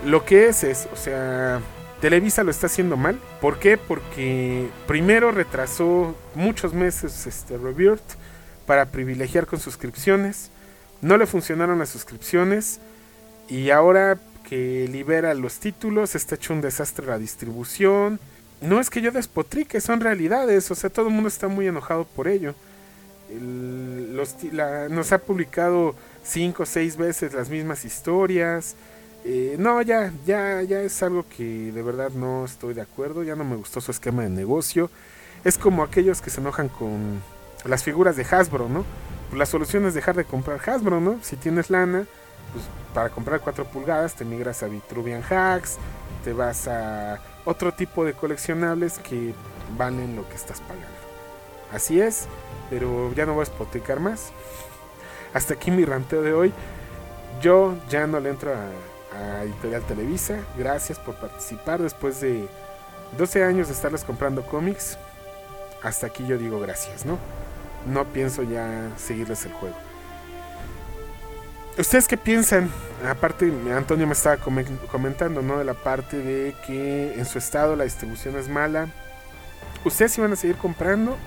Lo 0.05 0.23
que 0.23 0.47
es 0.47 0.63
es, 0.63 0.87
o 0.93 0.95
sea, 0.95 1.59
Televisa 1.99 2.43
lo 2.43 2.51
está 2.51 2.67
haciendo 2.67 2.95
mal. 2.95 3.19
¿Por 3.41 3.59
qué? 3.59 3.77
Porque 3.77 4.69
primero 4.87 5.31
retrasó 5.31 6.15
muchos 6.35 6.73
meses 6.73 7.27
este 7.27 7.57
Rebirth 7.57 8.15
para 8.65 8.85
privilegiar 8.85 9.45
con 9.45 9.59
suscripciones 9.59 10.50
No 11.01 11.17
le 11.17 11.25
funcionaron 11.25 11.79
las 11.79 11.89
suscripciones 11.89 12.79
y 13.49 13.71
ahora 13.71 14.19
que 14.47 14.87
libera 14.91 15.33
los 15.33 15.59
títulos 15.59 16.15
está 16.15 16.35
hecho 16.35 16.53
un 16.53 16.61
desastre 16.61 17.07
la 17.07 17.17
distribución. 17.17 18.19
No 18.61 18.79
es 18.79 18.89
que 18.89 19.01
yo 19.01 19.11
despotrique, 19.11 19.81
son 19.81 20.01
realidades, 20.01 20.69
o 20.69 20.75
sea, 20.75 20.89
todo 20.89 21.07
el 21.07 21.13
mundo 21.13 21.27
está 21.27 21.47
muy 21.47 21.67
enojado 21.67 22.05
por 22.05 22.27
ello. 22.27 22.53
nos 23.29 25.11
ha 25.11 25.17
publicado 25.17 25.95
cinco 26.23 26.63
o 26.63 26.65
seis 26.65 26.97
veces 26.97 27.33
las 27.33 27.49
mismas 27.49 27.85
historias. 27.85 28.75
Eh, 29.23 29.55
no, 29.59 29.81
ya, 29.81 30.11
ya, 30.25 30.61
ya 30.63 30.81
es 30.81 31.01
algo 31.03 31.25
que 31.35 31.71
de 31.71 31.81
verdad 31.81 32.11
no 32.11 32.45
estoy 32.45 32.73
de 32.73 32.81
acuerdo, 32.81 33.23
ya 33.23 33.35
no 33.35 33.43
me 33.43 33.55
gustó 33.55 33.81
su 33.81 33.91
esquema 33.91 34.23
de 34.23 34.29
negocio. 34.29 34.89
Es 35.43 35.57
como 35.57 35.83
aquellos 35.83 36.21
que 36.21 36.29
se 36.29 36.41
enojan 36.41 36.69
con 36.69 37.21
las 37.65 37.83
figuras 37.83 38.15
de 38.15 38.23
Hasbro, 38.23 38.69
¿no? 38.69 38.85
La 39.33 39.45
solución 39.45 39.85
es 39.85 39.93
dejar 39.93 40.15
de 40.15 40.25
comprar 40.25 40.59
Hasbro, 40.67 40.99
¿no? 40.99 41.19
Si 41.21 41.35
tienes 41.35 41.69
lana, 41.69 42.05
pues 42.53 42.65
para 42.93 43.09
comprar 43.09 43.39
4 43.39 43.65
pulgadas 43.65 44.15
te 44.15 44.25
migras 44.25 44.63
a 44.63 44.67
Vitruvian 44.67 45.23
Hacks, 45.23 45.77
te 46.23 46.33
vas 46.33 46.67
a 46.67 47.19
otro 47.45 47.73
tipo 47.73 48.05
de 48.05 48.13
coleccionables 48.13 48.99
que 48.99 49.33
valen 49.77 50.15
lo 50.15 50.27
que 50.27 50.35
estás 50.35 50.59
pagando. 50.61 50.87
Así 51.73 52.01
es, 52.01 52.27
pero 52.69 53.13
ya 53.13 53.25
no 53.25 53.33
voy 53.33 53.45
a 53.45 53.53
hipotecar 53.53 53.99
más. 53.99 54.31
Hasta 55.33 55.53
aquí 55.53 55.71
mi 55.71 55.85
ranteo 55.85 56.21
de 56.21 56.33
hoy. 56.33 56.53
Yo 57.41 57.75
ya 57.89 58.05
no 58.07 58.19
le 58.19 58.29
entro 58.29 58.53
a, 58.53 59.17
a 59.17 59.43
Editorial 59.43 59.81
Televisa. 59.83 60.39
Gracias 60.57 60.99
por 60.99 61.15
participar 61.15 61.81
después 61.81 62.19
de 62.19 62.47
12 63.17 63.43
años 63.43 63.67
de 63.67 63.73
estarles 63.73 64.03
comprando 64.03 64.45
cómics. 64.45 64.97
Hasta 65.81 66.07
aquí 66.07 66.27
yo 66.27 66.37
digo 66.37 66.59
gracias, 66.59 67.05
¿no? 67.05 67.17
No 67.85 68.05
pienso 68.05 68.43
ya 68.43 68.89
seguirles 68.97 69.45
el 69.45 69.53
juego. 69.53 69.75
¿Ustedes 71.77 72.07
qué 72.07 72.17
piensan? 72.17 72.69
Aparte, 73.07 73.51
Antonio 73.73 74.05
me 74.05 74.13
estaba 74.13 74.37
comentando, 74.37 75.41
¿no? 75.41 75.57
De 75.57 75.63
la 75.63 75.73
parte 75.73 76.17
de 76.17 76.53
que 76.67 77.13
en 77.13 77.25
su 77.25 77.37
estado 77.37 77.75
la 77.75 77.85
distribución 77.85 78.37
es 78.37 78.49
mala. 78.49 78.89
¿Ustedes 79.85 80.17
iban 80.17 80.33
a 80.33 80.35
seguir 80.35 80.57
comprando? 80.57 81.17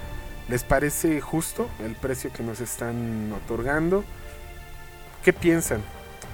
¿Les 0.48 0.62
parece 0.62 1.20
justo 1.20 1.68
el 1.82 1.96
precio 1.96 2.30
que 2.32 2.42
nos 2.42 2.60
están 2.60 3.32
otorgando? 3.32 4.04
¿Qué 5.24 5.32
piensan? 5.32 5.80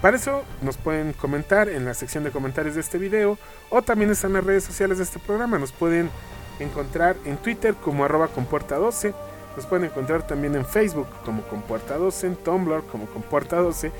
Para 0.02 0.16
eso 0.16 0.44
nos 0.60 0.76
pueden 0.76 1.12
comentar 1.12 1.68
en 1.68 1.84
la 1.84 1.94
sección 1.94 2.24
de 2.24 2.30
comentarios 2.30 2.74
de 2.74 2.80
este 2.80 2.98
video 2.98 3.38
o 3.70 3.82
también 3.82 4.10
están 4.10 4.32
las 4.32 4.44
redes 4.44 4.64
sociales 4.64 4.98
de 4.98 5.04
este 5.04 5.20
programa. 5.20 5.58
Nos 5.58 5.72
pueden 5.72 6.10
encontrar 6.58 7.16
en 7.24 7.36
Twitter 7.36 7.74
como 7.74 8.04
arroba 8.04 8.28
compuerta 8.28 8.76
12 8.76 9.14
nos 9.56 9.66
pueden 9.66 9.86
encontrar 9.86 10.26
también 10.26 10.54
en 10.54 10.64
Facebook 10.64 11.08
como 11.24 11.42
Compuerta 11.42 11.96
12, 11.96 12.26
en 12.26 12.36
Tumblr 12.36 12.82
como 12.84 13.06
Compuerta 13.06 13.56
12 13.56 13.90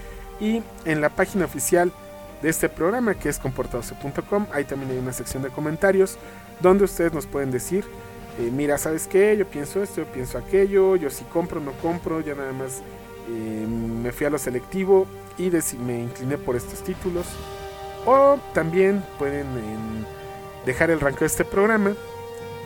y 0.41 0.63
en 0.85 1.01
la 1.01 1.11
página 1.11 1.45
oficial 1.45 1.93
de 2.43 2.49
este 2.49 2.69
programa 2.69 3.15
que 3.15 3.29
es 3.29 3.41
comporta12.com. 3.41 4.47
Ahí 4.53 4.65
también 4.65 4.93
hay 4.93 4.99
una 4.99 5.13
sección 5.13 5.43
de 5.43 5.51
comentarios 5.51 6.19
donde 6.61 6.85
ustedes 6.85 7.13
nos 7.13 7.27
pueden 7.27 7.51
decir, 7.51 7.85
eh, 8.39 8.51
mira, 8.51 8.79
¿sabes 8.79 9.07
qué? 9.07 9.37
Yo 9.37 9.47
pienso 9.47 9.83
esto, 9.83 10.03
yo 10.03 10.07
pienso 10.07 10.39
aquello, 10.39 10.97
yo 10.97 11.11
si 11.11 11.25
compro, 11.25 11.61
no 11.61 11.73
compro, 11.83 12.21
ya 12.21 12.35
nada 12.35 12.53
más 12.53 12.83
eh, 13.29 13.67
me 13.67 14.13
fui 14.13 14.27
a 14.27 14.31
lo 14.31 14.39
selectivo 14.39 15.07
y 15.37 15.51
me 15.79 16.03
incliné 16.03 16.39
por 16.39 16.57
estos 16.57 16.83
títulos. 16.83 17.27
O 18.07 18.39
también 18.55 19.05
pueden 19.19 19.47
dejar 20.65 20.91
el 20.91 21.01
rango 21.01 21.19
de 21.21 21.27
este 21.27 21.45
programa 21.45 21.95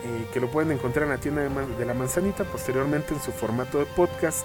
eh, 0.05 0.27
que 0.33 0.41
lo 0.41 0.51
pueden 0.51 0.71
encontrar 0.71 1.05
en 1.05 1.11
la 1.11 1.19
tienda 1.19 1.43
de, 1.43 1.85
la 1.87 1.95
manzanita, 1.95 2.45
posteriormente 2.45 3.15
en 3.15 3.23
su 3.23 3.33
formato 3.33 3.79
de 3.79 3.87
podcast 3.87 4.45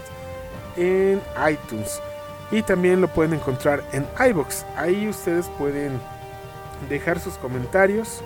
en 0.77 1.21
iTunes. 1.49 2.01
Y 2.49 2.63
también 2.63 3.01
lo 3.01 3.09
pueden 3.09 3.33
encontrar 3.33 3.83
en 3.91 4.07
iBox. 4.29 4.65
Ahí 4.77 5.09
ustedes 5.09 5.47
pueden 5.57 5.99
dejar 6.87 7.19
sus 7.19 7.33
comentarios 7.35 8.21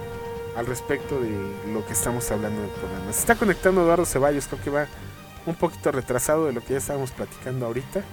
al 0.56 0.68
respecto 0.68 1.20
de 1.20 1.32
lo 1.74 1.84
que 1.86 1.94
estamos 1.94 2.30
hablando 2.30 2.62
en 2.62 2.66
el 2.68 2.72
programa. 2.76 3.12
Se 3.12 3.22
está 3.22 3.36
conectando 3.36 3.82
Eduardo 3.82 4.06
Ceballos, 4.06 4.46
creo 4.46 4.62
que 4.62 4.70
va 4.70 4.88
un 5.48 5.56
poquito 5.56 5.92
retrasado 5.92 6.46
de 6.46 6.54
lo 6.54 6.62
que 6.62 6.74
ya 6.74 6.78
estábamos 6.78 7.10
platicando 7.12 7.66
ahorita. 7.66 8.04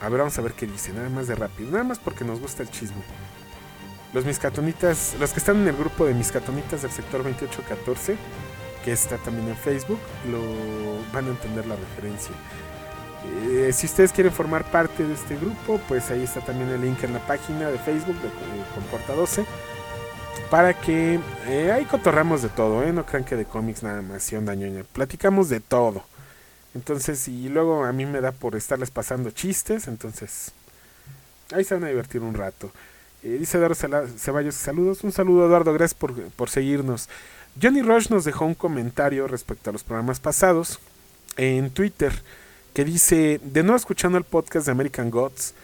A 0.00 0.08
ver, 0.10 0.18
vamos 0.18 0.38
a 0.38 0.42
ver 0.42 0.52
qué 0.52 0.66
dice, 0.66 0.92
nada 0.92 1.08
más 1.08 1.26
de 1.26 1.34
rápido, 1.36 1.70
nada 1.70 1.84
más 1.84 1.98
porque 1.98 2.22
nos 2.22 2.38
gusta 2.38 2.62
el 2.62 2.70
chisme. 2.70 3.02
Los 4.16 4.24
miscatonitas, 4.24 5.14
los 5.20 5.30
que 5.34 5.40
están 5.40 5.56
en 5.58 5.68
el 5.68 5.76
grupo 5.76 6.06
de 6.06 6.14
miscatonitas 6.14 6.80
del 6.80 6.90
sector 6.90 7.22
2814, 7.22 8.16
que 8.82 8.90
está 8.90 9.18
también 9.18 9.46
en 9.46 9.56
Facebook, 9.58 9.98
lo 10.30 10.40
van 11.12 11.26
a 11.26 11.28
entender 11.32 11.66
la 11.66 11.76
referencia. 11.76 12.34
Eh, 13.44 13.74
si 13.74 13.84
ustedes 13.84 14.12
quieren 14.12 14.32
formar 14.32 14.64
parte 14.70 15.06
de 15.06 15.12
este 15.12 15.36
grupo, 15.36 15.78
pues 15.86 16.10
ahí 16.10 16.22
está 16.22 16.40
también 16.40 16.70
el 16.70 16.80
link 16.80 17.04
en 17.04 17.12
la 17.12 17.26
página 17.26 17.68
de 17.68 17.78
Facebook 17.78 18.16
de 18.22 18.30
Comporta 18.74 19.12
12 19.12 19.44
para 20.50 20.72
que 20.72 21.20
eh, 21.46 21.70
ahí 21.70 21.84
cotorramos 21.84 22.40
de 22.40 22.48
todo, 22.48 22.82
¿eh? 22.84 22.94
no 22.94 23.04
crean 23.04 23.22
que 23.22 23.36
de 23.36 23.44
cómics 23.44 23.82
nada 23.82 24.00
más 24.00 24.32
y 24.32 24.36
onda 24.36 24.54
platicamos 24.94 25.50
de 25.50 25.60
todo. 25.60 26.02
Entonces, 26.74 27.28
y 27.28 27.50
luego 27.50 27.84
a 27.84 27.92
mí 27.92 28.06
me 28.06 28.22
da 28.22 28.32
por 28.32 28.56
estarles 28.56 28.90
pasando 28.90 29.30
chistes, 29.30 29.88
entonces 29.88 30.52
ahí 31.52 31.64
se 31.64 31.74
van 31.74 31.84
a 31.84 31.88
divertir 31.88 32.22
un 32.22 32.32
rato. 32.32 32.72
Eh, 33.26 33.38
dice 33.40 33.58
Eduardo 33.58 33.74
Ceballos, 33.74 34.54
saludos. 34.54 35.02
Un 35.02 35.10
saludo 35.10 35.46
Eduardo, 35.46 35.72
gracias 35.72 35.98
por, 35.98 36.48
seguirnos. 36.48 37.08
Johnny 37.60 37.82
Rush 37.82 38.08
nos 38.08 38.24
dejó 38.24 38.44
un 38.44 38.54
comentario 38.54 39.26
respecto 39.26 39.70
a 39.70 39.72
los 39.72 39.82
programas 39.82 40.20
pasados 40.20 40.78
en 41.36 41.70
Twitter 41.70 42.12
que 42.72 42.84
dice, 42.84 43.40
de 43.42 43.64
nuevo 43.64 43.78
escuchando 43.78 44.16
el 44.16 44.22
podcast 44.22 44.66
de 44.66 44.72
American 44.72 45.10
Gods, 45.10 45.54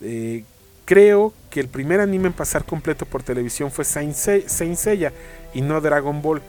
eh, 0.00 0.44
creo 0.86 1.34
que 1.50 1.60
el 1.60 1.68
primer 1.68 2.00
anime 2.00 2.28
en 2.28 2.32
pasar 2.32 2.64
completo 2.64 3.04
por 3.04 3.22
televisión 3.22 3.70
fue 3.70 3.84
Saint, 3.84 4.14
Seiya 4.14 5.12
y 5.52 5.60
no 5.60 5.82
Dragon 5.82 6.22
Ball. 6.22 6.40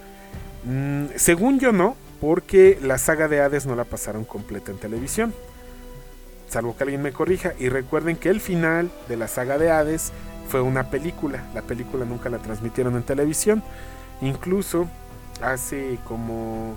Mm, 0.63 1.07
según 1.17 1.59
yo 1.59 1.73
no, 1.73 1.97
porque 2.21 2.79
la 2.81 2.99
saga 2.99 3.27
de 3.27 3.41
Hades 3.41 3.65
no 3.65 3.75
la 3.75 3.83
pasaron 3.83 4.23
completa 4.23 4.71
en 4.71 4.77
televisión. 4.77 5.33
Salvo 6.47 6.77
que 6.77 6.83
alguien 6.83 7.01
me 7.01 7.11
corrija. 7.11 7.53
Y 7.59 7.67
recuerden 7.67 8.15
que 8.15 8.29
el 8.29 8.39
final 8.39 8.91
de 9.09 9.17
la 9.17 9.27
saga 9.27 9.57
de 9.57 9.71
Hades 9.71 10.13
fue 10.47 10.61
una 10.61 10.89
película. 10.89 11.43
La 11.53 11.61
película 11.61 12.05
nunca 12.05 12.29
la 12.29 12.39
transmitieron 12.39 12.95
en 12.95 13.03
televisión. 13.03 13.63
Incluso 14.21 14.87
hace 15.41 15.99
como 16.07 16.75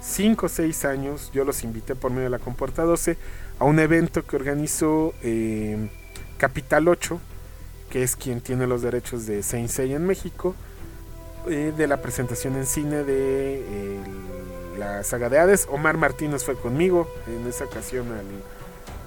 5 0.00 0.46
o 0.46 0.48
6 0.48 0.84
años 0.84 1.30
yo 1.32 1.44
los 1.44 1.62
invité 1.62 1.94
por 1.94 2.10
medio 2.10 2.24
de 2.24 2.30
la 2.30 2.38
Compuerta 2.38 2.82
12 2.82 3.16
a 3.58 3.64
un 3.64 3.78
evento 3.78 4.24
que 4.24 4.36
organizó 4.36 5.12
eh, 5.22 5.90
Capital 6.38 6.88
8, 6.88 7.20
que 7.90 8.02
es 8.02 8.16
quien 8.16 8.40
tiene 8.40 8.66
los 8.66 8.82
derechos 8.82 9.26
de 9.26 9.42
Saint 9.42 9.68
Seiya 9.68 9.96
en 9.96 10.06
México, 10.06 10.54
eh, 11.48 11.72
de 11.76 11.86
la 11.86 12.00
presentación 12.00 12.56
en 12.56 12.66
cine 12.66 13.04
de 13.04 14.00
la 14.78 15.04
saga 15.04 15.28
de 15.28 15.38
Hades. 15.38 15.68
Omar 15.70 15.98
Martínez 15.98 16.44
fue 16.44 16.54
conmigo 16.54 17.06
en 17.28 17.46
esa 17.46 17.64
ocasión 17.64 18.06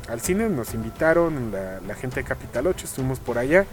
al, 0.08 0.22
cine, 0.22 0.50
nos 0.50 0.76
invitaron 0.76 1.52
la, 1.52 1.80
la 1.82 1.96
gente 1.96 2.18
de 2.18 2.24
Capital 2.26 2.68
8, 2.68 2.86
estuvimos 2.86 3.20
por 3.20 3.40
allá. 3.40 3.66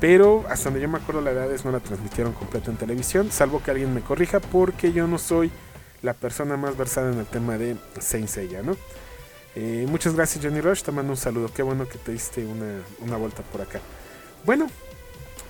Pero 0.00 0.44
hasta 0.48 0.64
donde 0.64 0.80
yo 0.80 0.88
me 0.88 0.98
acuerdo 0.98 1.20
la 1.20 1.30
edad 1.30 1.52
es 1.52 1.64
no 1.64 1.70
la 1.70 1.80
transmitieron 1.80 2.32
completa 2.32 2.70
en 2.70 2.78
televisión, 2.78 3.30
salvo 3.30 3.62
que 3.62 3.70
alguien 3.70 3.92
me 3.92 4.00
corrija 4.00 4.40
porque 4.40 4.92
yo 4.92 5.06
no 5.06 5.18
soy 5.18 5.50
la 6.02 6.14
persona 6.14 6.56
más 6.56 6.76
versada 6.76 7.12
en 7.12 7.18
el 7.18 7.26
tema 7.26 7.58
de 7.58 7.76
Saint 8.00 8.28
Seiya, 8.28 8.62
¿no? 8.62 8.76
Eh, 9.54 9.86
muchas 9.88 10.14
gracias 10.14 10.42
Johnny 10.42 10.60
Rush, 10.60 10.82
te 10.82 10.92
mando 10.92 11.12
un 11.12 11.18
saludo, 11.18 11.50
qué 11.54 11.62
bueno 11.62 11.86
que 11.86 11.98
te 11.98 12.12
diste 12.12 12.46
una, 12.46 12.80
una 13.00 13.16
vuelta 13.18 13.42
por 13.42 13.60
acá. 13.60 13.80
Bueno, 14.46 14.68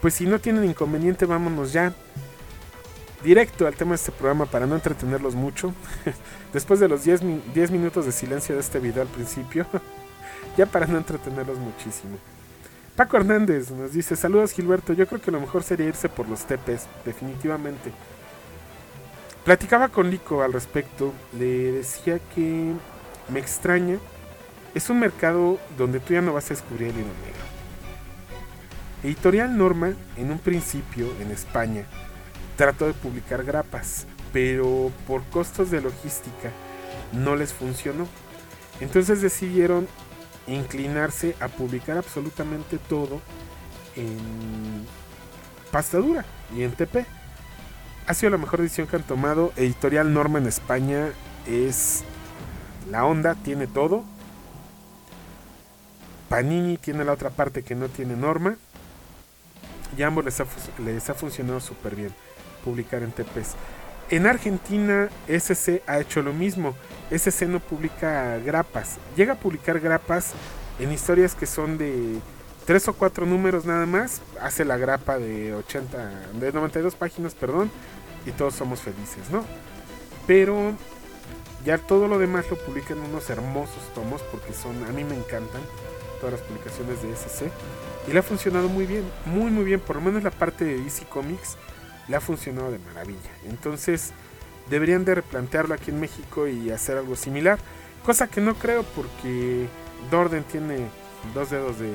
pues 0.00 0.14
si 0.14 0.26
no 0.26 0.40
tienen 0.40 0.64
inconveniente, 0.64 1.26
vámonos 1.26 1.73
ya 1.73 1.95
directo 3.23 3.66
al 3.66 3.75
tema 3.75 3.90
de 3.90 3.97
este 3.97 4.12
programa 4.12 4.47
para 4.47 4.66
no 4.66 4.75
entretenerlos 4.75 5.35
mucho. 5.35 5.73
Después 6.52 6.80
de 6.80 6.88
los 6.88 7.04
10, 7.04 7.52
10 7.54 7.71
minutos 7.71 8.07
de 8.07 8.12
silencio 8.12 8.54
de 8.54 8.62
este 8.62 8.80
video 8.80 9.02
al 9.02 9.09
principio, 9.09 9.66
ya 10.57 10.66
para 10.66 10.87
no 10.87 10.99
entretenerlos 10.99 11.59
muchísimo. 11.59 12.16
Paco 13.00 13.16
Hernández 13.16 13.71
nos 13.71 13.95
dice, 13.95 14.14
saludos 14.14 14.52
Gilberto, 14.52 14.92
yo 14.92 15.07
creo 15.07 15.23
que 15.23 15.30
lo 15.30 15.40
mejor 15.40 15.62
sería 15.62 15.87
irse 15.87 16.11
por 16.11 16.28
los 16.28 16.45
tepes, 16.45 16.87
definitivamente. 17.02 17.92
Platicaba 19.42 19.88
con 19.88 20.11
Lico 20.11 20.42
al 20.42 20.52
respecto, 20.52 21.14
le 21.33 21.73
decía 21.73 22.19
que 22.35 22.75
me 23.30 23.40
extraña, 23.40 23.97
es 24.75 24.90
un 24.90 25.00
mercado 25.00 25.59
donde 25.78 25.99
tú 25.99 26.12
ya 26.12 26.21
no 26.21 26.35
vas 26.35 26.45
a 26.45 26.49
descubrir 26.50 26.88
el 26.88 26.97
hilo 26.97 27.07
negro. 27.07 27.42
Editorial 29.02 29.57
Norma, 29.57 29.95
en 30.19 30.30
un 30.30 30.38
principio, 30.38 31.11
en 31.23 31.30
España, 31.30 31.87
trató 32.59 32.87
de 32.87 32.92
publicar 32.92 33.45
grapas, 33.45 34.07
pero 34.30 34.92
por 35.07 35.25
costos 35.30 35.71
de 35.71 35.80
logística 35.80 36.50
no 37.14 37.35
les 37.35 37.54
funcionó. 37.54 38.07
Entonces 38.78 39.23
decidieron 39.23 39.88
inclinarse 40.47 41.37
a 41.40 41.49
publicar 41.49 41.99
absolutamente 41.99 42.78
todo 42.78 43.20
en 43.97 44.87
pasta 45.70 45.99
dura 45.99 46.25
y 46.54 46.62
en 46.62 46.73
TP. 46.73 47.06
Ha 48.06 48.14
sido 48.14 48.30
la 48.30 48.38
mejor 48.38 48.61
decisión 48.61 48.87
que 48.87 48.97
han 48.97 49.02
tomado. 49.02 49.52
Editorial 49.56 50.12
Norma 50.12 50.38
en 50.38 50.47
España 50.47 51.11
es 51.47 52.02
la 52.90 53.04
onda, 53.04 53.35
tiene 53.37 53.66
todo. 53.66 54.04
Panini 56.28 56.76
tiene 56.76 57.04
la 57.04 57.12
otra 57.12 57.30
parte 57.30 57.62
que 57.62 57.75
no 57.75 57.88
tiene 57.88 58.16
norma. 58.16 58.56
Y 59.97 60.02
a 60.02 60.06
ambos 60.06 60.25
les 60.25 61.11
ha, 61.11 61.14
funcionado 61.14 61.61
súper 61.61 61.97
bien 61.97 62.14
publicar 62.64 63.02
en 63.02 63.11
TPs. 63.11 63.56
En 64.11 64.26
Argentina, 64.26 65.09
SC 65.29 65.83
ha 65.87 66.00
hecho 66.00 66.21
lo 66.21 66.33
mismo. 66.33 66.75
SC 67.12 67.43
no 67.43 67.61
publica 67.61 68.38
grapas. 68.38 68.99
Llega 69.17 69.35
a 69.35 69.38
publicar 69.38 69.79
grapas 69.79 70.33
en 70.81 70.93
historias 70.93 71.37
que 71.37 71.47
son 71.47 71.79
de 71.79 72.19
tres 72.67 72.88
o 72.88 72.93
cuatro 72.93 73.25
números 73.25 73.64
nada 73.64 73.87
más. 73.87 74.21
Hace 74.40 74.64
la 74.64 74.76
grapa 74.76 75.19
de 75.19 75.55
80, 75.55 76.33
de 76.35 76.52
92 76.52 76.97
páginas, 76.97 77.37
perdón. 77.37 77.71
Y 78.26 78.33
todos 78.33 78.55
somos 78.55 78.81
felices, 78.81 79.31
¿no? 79.31 79.45
Pero 80.26 80.73
ya 81.64 81.79
todo 81.79 82.09
lo 82.09 82.19
demás 82.19 82.50
lo 82.50 82.57
publica 82.59 82.95
en 82.95 83.00
unos 83.00 83.31
hermosos 83.31 83.95
tomos 83.95 84.23
porque 84.33 84.52
son, 84.52 84.85
a 84.88 84.93
mí 84.93 85.05
me 85.05 85.14
encantan 85.14 85.62
todas 86.21 86.33
las 86.33 86.43
publicaciones 86.43 87.00
de 87.00 87.12
SC. 87.12 87.49
Y 88.09 88.12
le 88.12 88.19
ha 88.19 88.23
funcionado 88.25 88.69
muy 88.69 88.87
bien, 88.87 89.05
muy 89.25 89.52
muy 89.52 89.62
bien. 89.62 89.79
Por 89.79 89.97
lo 89.97 90.02
menos 90.02 90.25
la 90.25 90.33
parte 90.33 90.64
de 90.64 90.83
DC 90.83 91.05
Comics 91.05 91.57
le 92.11 92.17
ha 92.17 92.21
funcionado 92.21 92.71
de 92.73 92.79
maravilla. 92.81 93.31
Entonces 93.49 94.11
deberían 94.69 95.05
de 95.05 95.14
replantearlo 95.14 95.75
aquí 95.75 95.90
en 95.90 96.00
México 96.00 96.49
y 96.49 96.71
hacer 96.71 96.99
algo 96.99 97.17
similar. 97.17 97.59
Cosa 98.05 98.26
que 98.26 98.40
no 98.40 98.55
creo 98.55 98.83
porque 98.83 99.67
Dorden 100.11 100.43
tiene 100.45 100.87
dos 101.35 101.50
dedos 101.50 101.79
de... 101.79 101.90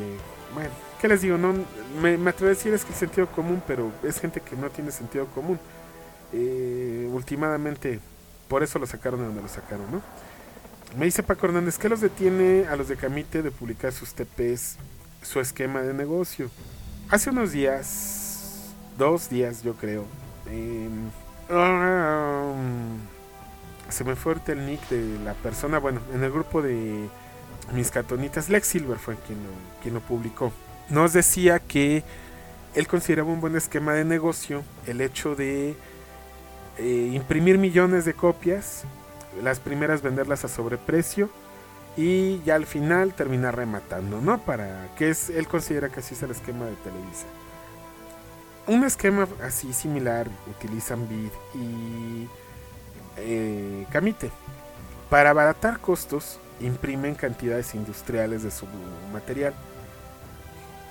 Bueno, 0.54 0.70
¿qué 1.02 1.08
les 1.08 1.22
digo? 1.22 1.38
No, 1.38 1.54
me, 2.02 2.14
atrevo 2.30 2.48
a 2.48 2.56
decir 2.56 2.74
es 2.74 2.86
que 2.86 2.94
es 2.94 3.00
sentido 3.00 3.28
común, 3.28 3.62
pero 3.68 3.92
es 4.04 4.20
gente 4.20 4.40
que 4.40 4.56
no 4.56 4.70
tiene 4.70 4.92
sentido 4.92 5.26
común. 5.28 5.60
Eh, 6.32 7.10
por 8.48 8.64
eso 8.64 8.80
lo 8.80 8.86
sacaron 8.86 9.20
de 9.20 9.26
donde 9.26 9.42
lo 9.42 9.48
sacaron, 9.48 9.92
¿no? 9.92 10.02
Me 10.98 11.06
dice 11.06 11.24
Paco 11.24 11.48
Hernández, 11.48 11.78
¿qué 11.78 11.90
los 11.90 12.00
detiene 12.00 12.68
a 12.68 12.76
los 12.76 12.88
de 12.88 12.96
Camite 12.96 13.42
de 13.42 13.52
publicar 13.52 13.92
sus 13.92 14.14
TPs, 14.14 14.78
su 15.24 15.42
esquema 15.42 15.82
de 15.82 15.94
negocio? 15.94 16.50
Hace 17.10 17.32
unos 17.32 17.52
días, 17.52 18.25
dos 18.98 19.30
días 19.30 19.64
yo 19.64 19.74
creo, 19.74 20.06
eh, 20.48 20.90
se 23.90 24.04
me 24.04 24.16
fue 24.16 24.36
el 24.48 24.66
nick 24.66 24.88
de 24.90 25.20
la 25.24 25.34
persona, 25.34 25.80
bueno, 25.80 26.02
en 26.14 26.24
el 26.24 26.32
grupo 26.32 26.62
de 26.62 27.08
mis 27.74 27.92
catonitas, 27.92 28.50
Lex 28.50 28.68
Silver 28.68 28.98
fue 28.98 29.16
quien 29.16 29.40
lo, 29.44 29.50
quien 29.82 29.94
lo 29.94 30.00
publicó. 30.02 30.52
Nos 30.90 31.14
decía 31.14 31.60
que 31.60 32.04
él 32.76 32.88
consideraba 32.88 33.30
un 33.30 33.42
buen 33.42 33.56
esquema 33.56 33.94
de 33.94 34.06
negocio 34.06 34.64
el 34.86 35.02
hecho 35.02 35.36
de 35.36 35.76
eh, 36.78 37.12
imprimir 37.14 37.58
millones 37.58 38.06
de 38.06 38.14
copias, 38.14 38.84
las 39.42 39.60
primeras 39.60 40.02
venderlas 40.02 40.46
a 40.46 40.48
sobreprecio 40.48 41.30
y 41.98 42.42
ya 42.44 42.56
al 42.56 42.66
final 42.66 43.14
terminar 43.14 43.56
rematando, 43.56 44.20
¿no? 44.20 44.40
Para 44.40 44.90
que 44.98 45.10
es, 45.10 45.30
él 45.30 45.48
considera 45.48 45.90
que 45.90 46.02
así 46.02 46.14
es 46.14 46.24
el 46.24 46.32
esquema 46.32 46.66
de 46.66 46.76
Televisa. 46.76 47.26
Un 48.68 48.84
esquema 48.84 49.28
así 49.44 49.74
similar 49.74 50.28
utilizan 50.50 51.08
Bid 51.08 51.32
y 51.54 52.28
eh, 53.18 53.86
Camite. 53.92 54.32
Para 55.10 55.30
abaratar 55.30 55.80
costos, 55.80 56.40
imprimen 56.60 57.14
cantidades 57.14 57.76
industriales 57.76 58.42
de 58.42 58.50
su 58.50 58.66
material. 59.14 59.54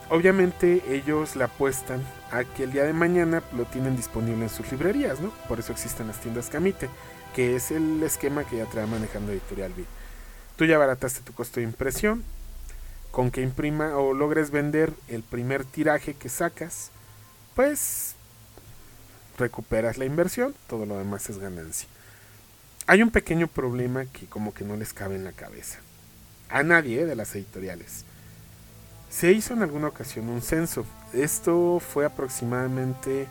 Obviamente 0.09 0.83
ellos 0.89 1.35
le 1.35 1.45
apuestan 1.45 2.01
a 2.31 2.45
que 2.45 2.65
el 2.65 2.73
día 2.73 2.85
de 2.85 2.93
mañana 2.93 3.43
lo 3.57 3.65
tienen 3.65 3.97
disponible 3.97 4.45
en 4.45 4.51
sus 4.51 4.71
librerías, 4.71 5.21
¿no? 5.21 5.31
Por 5.49 5.59
eso 5.59 5.73
existen 5.73 6.07
las 6.07 6.21
tiendas 6.21 6.51
Camite, 6.51 6.89
que 7.35 7.57
es 7.57 7.73
el 7.73 8.03
esquema 8.05 8.45
que 8.45 8.59
ya 8.59 8.67
trae 8.67 8.87
manejando 8.87 9.33
Editorial 9.33 9.73
Bid. 9.73 9.87
Tú 10.57 10.65
ya 10.65 10.77
abarataste 10.77 11.23
tu 11.23 11.33
costo 11.33 11.59
de 11.59 11.65
impresión, 11.65 12.23
con 13.11 13.33
que 13.33 13.43
imprima 13.43 13.97
o 13.97 14.15
logres 14.15 14.53
vender 14.53 14.93
el 15.09 15.25
primer 15.25 15.65
tiraje 15.65 16.15
que 16.15 16.29
sacas, 16.29 16.91
pues 17.55 18.15
recuperas 19.39 19.99
la 19.99 20.05
inversión, 20.05 20.55
todo 20.69 20.87
lo 20.87 20.99
demás 20.99 21.29
es 21.31 21.39
ganancia. 21.39 21.89
Hay 22.87 23.03
un 23.03 23.11
pequeño 23.11 23.47
problema 23.47 24.05
que 24.07 24.27
como 24.27 24.53
que 24.53 24.65
no 24.65 24.77
les 24.77 24.93
cabe 24.93 25.17
en 25.17 25.25
la 25.25 25.33
cabeza. 25.33 25.79
A 26.51 26.63
nadie 26.63 27.07
de 27.07 27.17
las 27.17 27.35
editoriales. 27.35 28.05
Se 29.09 29.33
hizo 29.33 29.55
en 29.55 29.63
alguna 29.63 29.89
ocasión 29.89 30.29
un 30.29 30.43
censo. 30.43 30.85
Esto 31.13 31.81
fue 31.81 32.05
aproximadamente 32.05 33.27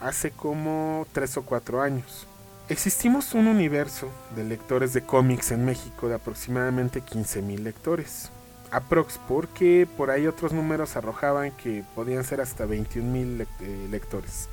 hace 0.00 0.30
como 0.30 1.06
3 1.12 1.38
o 1.38 1.42
4 1.42 1.82
años. 1.82 2.26
Existimos 2.68 3.34
un 3.34 3.46
universo 3.46 4.10
de 4.36 4.44
lectores 4.44 4.92
de 4.92 5.02
cómics 5.02 5.50
en 5.50 5.64
México 5.64 6.08
de 6.08 6.14
aproximadamente 6.14 7.02
15.000 7.02 7.58
lectores. 7.60 8.30
Aprox, 8.70 9.18
porque 9.28 9.88
por 9.96 10.10
ahí 10.10 10.26
otros 10.26 10.52
números 10.52 10.96
arrojaban 10.96 11.50
que 11.52 11.84
podían 11.94 12.24
ser 12.24 12.40
hasta 12.40 12.66
21.000 12.66 13.46
eh, 13.60 13.88
lectores. 13.90 14.48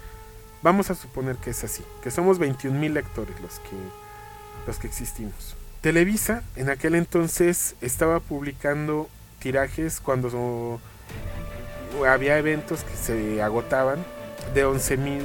Vamos 0.62 0.90
a 0.90 0.96
suponer 0.96 1.36
que 1.38 1.52
es 1.52 1.64
así, 1.64 1.84
que 2.02 2.12
somos 2.12 2.40
21.000 2.40 2.92
lectores 2.92 3.40
los 3.42 3.60
que 3.60 3.76
los 4.68 4.78
que 4.78 4.88
existimos. 4.88 5.56
Televisa 5.82 6.44
en 6.56 6.70
aquel 6.70 6.96
entonces 6.96 7.76
estaba 7.82 8.20
publicando 8.20 9.08
tirajes 9.40 10.02
cuando 10.02 10.80
había 12.08 12.38
eventos 12.38 12.84
que 12.84 12.96
se 12.96 13.42
agotaban 13.42 14.04
de 14.54 14.66
11.000 14.66 15.22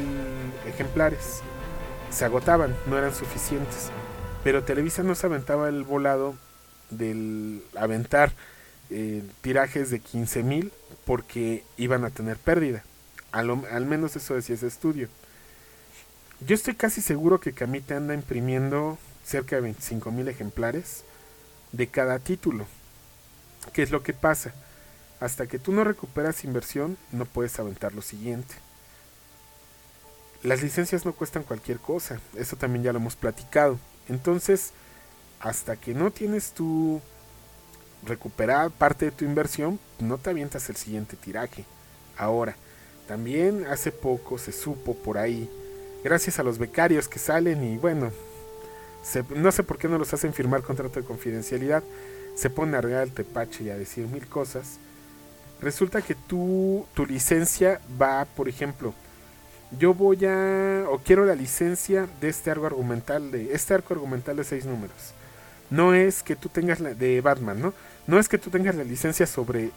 ejemplares. 0.69 1.41
Se 2.11 2.25
agotaban, 2.25 2.77
no 2.87 2.97
eran 2.97 3.15
suficientes. 3.15 3.91
Pero 4.45 4.63
Televisa 4.63 5.03
no 5.03 5.15
se 5.15 5.27
aventaba 5.27 5.69
el 5.69 5.83
volado 5.83 6.35
del 6.91 7.63
aventar 7.77 8.33
eh, 8.95 9.23
tirajes 9.41 9.91
de 9.91 10.03
15.000 10.03 10.71
porque 11.07 11.65
iban 11.79 12.05
a 12.05 12.11
tener 12.11 12.37
pérdida. 12.37 12.85
Al, 13.33 13.87
menos 13.87 14.15
eso 14.17 14.35
decía 14.35 14.55
ese 14.55 14.67
estudio. 14.67 15.09
Yo 16.47 16.55
estoy 16.55 16.75
casi 16.75 17.01
seguro 17.01 17.41
que 17.41 17.55
Camite 17.55 17.95
anda 17.95 18.13
imprimiendo 18.13 18.99
cerca 19.25 19.59
de 19.59 19.71
25.000 19.71 20.29
ejemplares 20.29 21.05
de 21.73 21.87
cada 21.87 22.19
título. 22.19 22.67
¿Qué 23.73 23.83
es 23.83 23.91
lo 23.91 24.03
que 24.03 24.13
pasa? 24.13 24.53
Hasta 25.21 25.47
que 25.47 25.59
tú 25.59 25.73
no 25.73 25.85
recuperas 25.85 26.45
inversión, 26.45 26.99
no 27.13 27.25
puedes 27.25 27.59
aventar 27.59 27.95
lo 27.95 28.03
siguiente. 28.03 28.55
Las 30.43 30.63
licencias 30.63 31.07
no 31.07 31.15
cuestan 31.15 31.45
cualquier 31.45 31.79
cosa, 31.79 32.21
eso 32.37 32.57
también 32.57 32.83
ya 32.83 32.93
lo 32.93 32.99
hemos 32.99 33.17
platicado. 33.17 33.79
Entonces, 34.09 34.73
hasta 35.41 35.77
que 35.77 35.95
no 35.95 36.11
tienes 36.11 36.53
tu 36.53 37.01
recuperar 38.05 38.71
parte 38.71 39.07
de 39.07 39.11
tu 39.11 39.25
inversión, 39.25 39.79
no 39.99 40.19
te 40.19 40.31
avientas 40.31 40.69
el 40.69 40.77
siguiente 40.77 41.17
tiraje. 41.17 41.65
Ahora, 42.17 42.57
también 43.07 43.67
hace 43.67 43.93
poco 43.93 44.39
se 44.39 44.53
supo 44.53 44.95
por 44.95 45.19
ahí, 45.19 45.49
gracias 46.05 46.39
a 46.39 46.43
los 46.43 46.59
becarios 46.59 47.09
que 47.09 47.19
salen 47.19 47.65
y 47.65 47.77
bueno, 47.77 48.13
no 49.35 49.53
sé 49.53 49.63
por 49.63 49.79
qué 49.79 49.89
no 49.89 49.99
los 49.99 50.15
hacen 50.15 50.33
firmar 50.33 50.63
contrato 50.63 51.01
de 51.01 51.07
confidencialidad. 51.07 51.83
Se 52.37 52.51
pone 52.51 52.77
a 52.77 52.81
regar 52.81 53.03
el 53.03 53.13
tepache 53.13 53.65
y 53.65 53.71
a 53.71 53.77
decir 53.77 54.07
mil 54.07 54.27
cosas. 54.27 54.79
Resulta 55.61 56.03
que 56.03 56.15
tú, 56.15 56.87
tu 56.95 57.05
licencia 57.05 57.81
va, 58.01 58.25
por 58.25 58.49
ejemplo, 58.49 58.95
yo 59.79 59.95
voy 59.95 60.25
a, 60.25 60.85
o 60.89 60.99
quiero 60.99 61.25
la 61.25 61.35
licencia 61.35 62.09
de 62.21 62.29
este 62.29 62.51
arco 62.51 62.67
argumental, 62.67 63.31
de 63.31 63.55
este 63.55 63.75
arco 63.75 63.95
argumental 63.95 64.37
de 64.37 64.45
seis 64.45 64.65
números. 64.65 65.15
No 65.71 65.95
es 65.95 66.23
que 66.23 66.37
tú 66.37 66.49
tengas 66.49 66.81
la 66.81 66.95
de 66.95 67.21
Batman, 67.21 67.61
¿no? 67.61 67.75
No 68.07 68.19
es 68.19 68.29
que 68.29 68.39
tú 68.39 68.51
tengas 68.51 68.75
la 68.75 68.85
licencia 68.85 69.27
sobre 69.27 69.71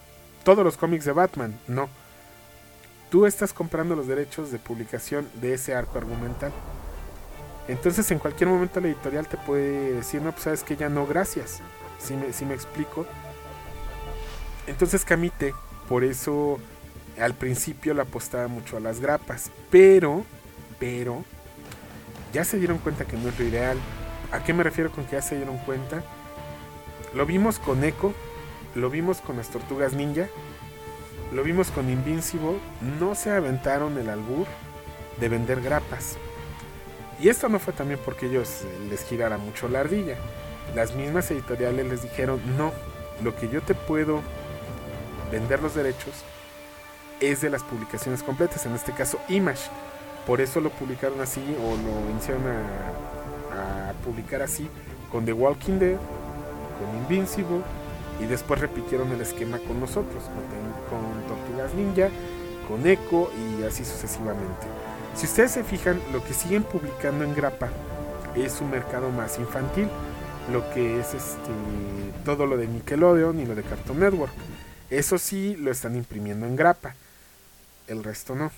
todos 0.44 0.64
los 0.64 0.78
cómics 0.78 1.06
de 1.06 1.12
Batman, 1.12 1.60
no. 1.68 1.90
Tú 3.10 3.26
estás 3.26 3.54
comprando 3.54 3.96
los 3.96 4.08
derechos 4.08 4.52
de 4.52 4.60
publicación 4.60 5.30
de 5.36 5.54
ese 5.54 5.76
arco 5.76 5.98
argumental. 5.98 6.52
Entonces 7.68 8.10
en 8.12 8.20
cualquier 8.20 8.50
momento 8.50 8.80
la 8.80 8.88
editorial 8.88 9.28
te 9.28 9.38
puede 9.38 9.94
decir, 9.94 10.22
no, 10.22 10.32
pues 10.32 10.44
sabes 10.44 10.64
que 10.64 10.76
ya 10.76 10.90
no, 10.90 11.08
gracias. 11.08 11.62
Si 12.00 12.16
me, 12.16 12.34
si 12.34 12.46
me 12.46 12.54
explico. 12.54 13.06
Entonces 14.68 15.06
Camite, 15.06 15.54
por 15.88 16.04
eso 16.04 16.60
al 17.20 17.34
principio 17.34 17.94
le 17.94 18.02
apostaba 18.02 18.48
mucho 18.48 18.78
a 18.78 18.80
las 18.80 19.00
grapas. 19.00 19.52
Pero, 19.72 20.26
pero, 20.80 21.24
ya 22.34 22.44
se 22.44 22.58
dieron 22.58 22.78
cuenta 22.80 23.06
que 23.06 23.18
no 23.18 23.30
es 23.30 23.40
lo 23.40 23.46
ideal. 23.46 23.78
¿A 24.32 24.44
qué 24.44 24.54
me 24.54 24.64
refiero 24.64 24.92
con 24.92 25.06
que 25.06 25.14
ya 25.14 25.22
se 25.22 25.36
dieron 25.36 25.58
cuenta? 25.60 26.04
Lo 27.16 27.26
vimos 27.26 27.60
con 27.60 27.84
Echo, 27.84 28.14
lo 28.76 28.90
vimos 28.90 29.22
con 29.22 29.38
las 29.38 29.50
tortugas 29.50 29.94
ninja, 29.94 30.28
lo 31.32 31.44
vimos 31.44 31.72
con 31.72 31.90
Invincible. 31.90 32.60
No 33.00 33.16
se 33.16 33.32
aventaron 33.32 33.98
el 33.98 34.10
albur 34.10 34.46
de 35.20 35.30
vender 35.30 35.62
grapas. 35.62 36.18
Y 37.20 37.30
esto 37.30 37.48
no 37.48 37.60
fue 37.60 37.74
también 37.74 38.00
porque 38.04 38.26
ellos 38.26 38.64
les 38.90 39.04
girara 39.06 39.38
mucho 39.38 39.70
la 39.70 39.80
ardilla. 39.80 40.18
Las 40.76 40.94
mismas 40.94 41.32
editoriales 41.32 41.88
les 41.88 42.04
dijeron, 42.04 42.42
no, 42.58 42.74
lo 43.24 43.34
que 43.36 43.48
yo 43.48 43.62
te 43.62 43.74
puedo 43.74 44.22
vender 45.32 45.62
los 45.62 45.74
derechos 45.74 46.14
es 47.22 47.42
de 47.42 47.50
las 47.50 47.64
publicaciones 47.64 48.24
completas, 48.24 48.66
en 48.66 48.76
este 48.76 48.92
caso 48.92 49.20
Image. 49.30 49.70
Por 50.28 50.42
eso 50.42 50.60
lo 50.60 50.70
publicaron 50.70 51.22
así 51.22 51.42
o 51.64 51.78
lo 51.78 52.12
iniciaron 52.12 52.44
a, 52.48 53.94
publicar 54.04 54.42
así 54.42 54.70
con 55.12 55.26
The 55.26 55.34
Walking 55.34 55.80
Dead, 55.80 55.98
con 56.80 56.96
Invincible 56.98 57.62
y 58.22 58.26
después 58.26 58.60
repitieron 58.62 59.12
el 59.12 59.22
esquema 59.22 59.60
con 59.60 59.80
nosotros, 59.80 60.24
con, 60.24 61.00
con 61.00 61.28
Tortugas 61.28 61.74
Ninja, 61.74 62.10
con 62.68 62.86
Echo 62.88 63.32
y 63.34 63.64
así 63.64 63.84
sucesivamente. 63.84 64.68
Si 65.16 65.26
ustedes 65.26 65.52
se 65.52 65.64
fijan, 65.64 66.00
lo 66.12 66.24
que 66.24 66.34
siguen 66.34 66.64
publicando 66.64 67.24
en 67.24 67.36
Grapa 67.36 67.70
es 68.36 68.60
un 68.62 68.72
mercado 68.72 69.10
más 69.12 69.40
infantil, 69.40 69.88
lo 70.52 70.70
que 70.74 71.00
es 71.00 71.14
este 71.14 71.52
todo 72.24 72.46
lo 72.48 72.58
de 72.58 72.68
Nickelodeon 72.68 73.40
y 73.40 73.46
lo 73.46 73.56
de 73.56 73.64
Cartoon 73.64 74.00
Network. 74.00 74.34
Eso 74.90 75.18
sí 75.18 75.56
lo 75.56 75.72
están 75.72 75.96
imprimiendo 75.96 76.46
en 76.46 76.56
grapa, 76.56 76.96
el 77.88 78.04
resto 78.04 78.36
no. 78.36 78.52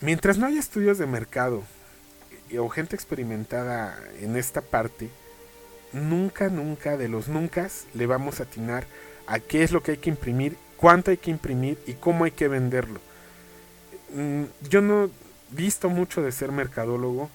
Mientras 0.00 0.38
no 0.38 0.46
haya 0.46 0.60
estudios 0.60 0.98
de 0.98 1.06
mercado 1.06 1.64
eh, 2.50 2.58
o 2.58 2.68
gente 2.68 2.94
experimentada 2.94 3.98
en 4.20 4.36
esta 4.36 4.60
parte, 4.60 5.10
nunca, 5.92 6.48
nunca 6.48 6.96
de 6.96 7.08
los 7.08 7.28
nunca 7.28 7.68
le 7.94 8.06
vamos 8.06 8.40
a 8.40 8.44
atinar 8.44 8.86
a 9.26 9.40
qué 9.40 9.62
es 9.62 9.72
lo 9.72 9.82
que 9.82 9.92
hay 9.92 9.96
que 9.98 10.10
imprimir, 10.10 10.56
cuánto 10.76 11.10
hay 11.10 11.18
que 11.18 11.30
imprimir 11.30 11.78
y 11.86 11.94
cómo 11.94 12.24
hay 12.24 12.30
que 12.30 12.48
venderlo. 12.48 13.00
Mm, 14.14 14.44
yo 14.68 14.80
no 14.80 15.10
visto 15.50 15.88
mucho 15.88 16.22
de 16.22 16.32
ser 16.32 16.52
mercadólogo, 16.52 17.30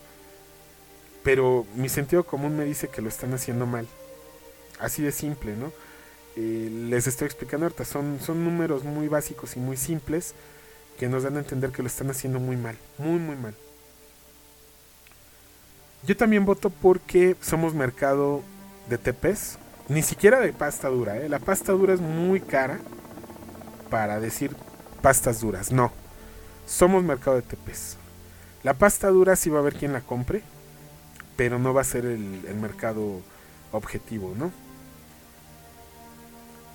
pero 1.24 1.66
mi 1.76 1.89
sentido 1.89 2.24
común 2.24 2.58
me 2.58 2.66
dice 2.66 2.89
que 2.89 3.02
lo 3.02 3.10
están 3.10 3.34
haciendo 3.34 3.66
mal. 3.66 3.88
Así 4.80 5.02
de 5.02 5.12
simple, 5.12 5.56
¿no? 5.56 5.72
Eh, 6.36 6.70
les 6.89 7.08
estoy 7.08 7.28
explicando 7.28 7.66
ahorita, 7.66 7.86
son, 7.86 8.20
son 8.20 8.44
números 8.44 8.84
muy 8.84 9.08
básicos 9.08 9.56
y 9.56 9.60
muy 9.60 9.78
simples 9.78 10.34
que 10.98 11.08
nos 11.08 11.24
dan 11.24 11.38
a 11.38 11.39
entender 11.39 11.72
que 11.72 11.84
lo 11.84 11.88
están 11.88 12.10
haciendo 12.10 12.39
muy 12.39 12.58
mal, 12.58 12.76
muy, 12.98 13.20
muy 13.20 13.36
mal. 13.36 13.56
Yo 16.06 16.18
también 16.18 16.46
voto 16.46 16.70
porque 16.70 17.38
somos 17.42 17.74
mercado 17.74 18.42
de 18.89 18.98
TPs, 18.98 19.58
ni 19.88 20.02
siquiera 20.02 20.39
de 20.39 20.52
pasta 20.52 20.89
dura, 20.89 21.18
¿eh? 21.18 21.30
la 21.30 21.39
pasta 21.39 21.72
dura 21.72 21.94
es 21.94 22.02
muy 22.02 22.42
cara 22.42 22.80
para 23.89 24.20
decir 24.20 24.56
pastas 25.02 25.39
duras, 25.39 25.72
no, 25.72 25.92
somos 26.66 27.04
mercado 27.04 27.38
de 27.38 27.42
TPs. 27.42 27.98
La 28.63 28.74
pasta 28.74 29.10
dura 29.10 29.36
sí 29.36 29.50
va 29.50 29.58
a 29.58 29.62
haber 29.62 29.76
quien 29.76 29.94
la 29.94 30.02
compre, 30.02 30.42
pero 31.36 31.60
no 31.60 31.74
va 31.74 31.82
a 31.82 31.86
ser 31.86 32.06
el, 32.06 32.56
mercado 32.62 33.22
objetivo, 33.72 34.34
¿no? 34.38 34.52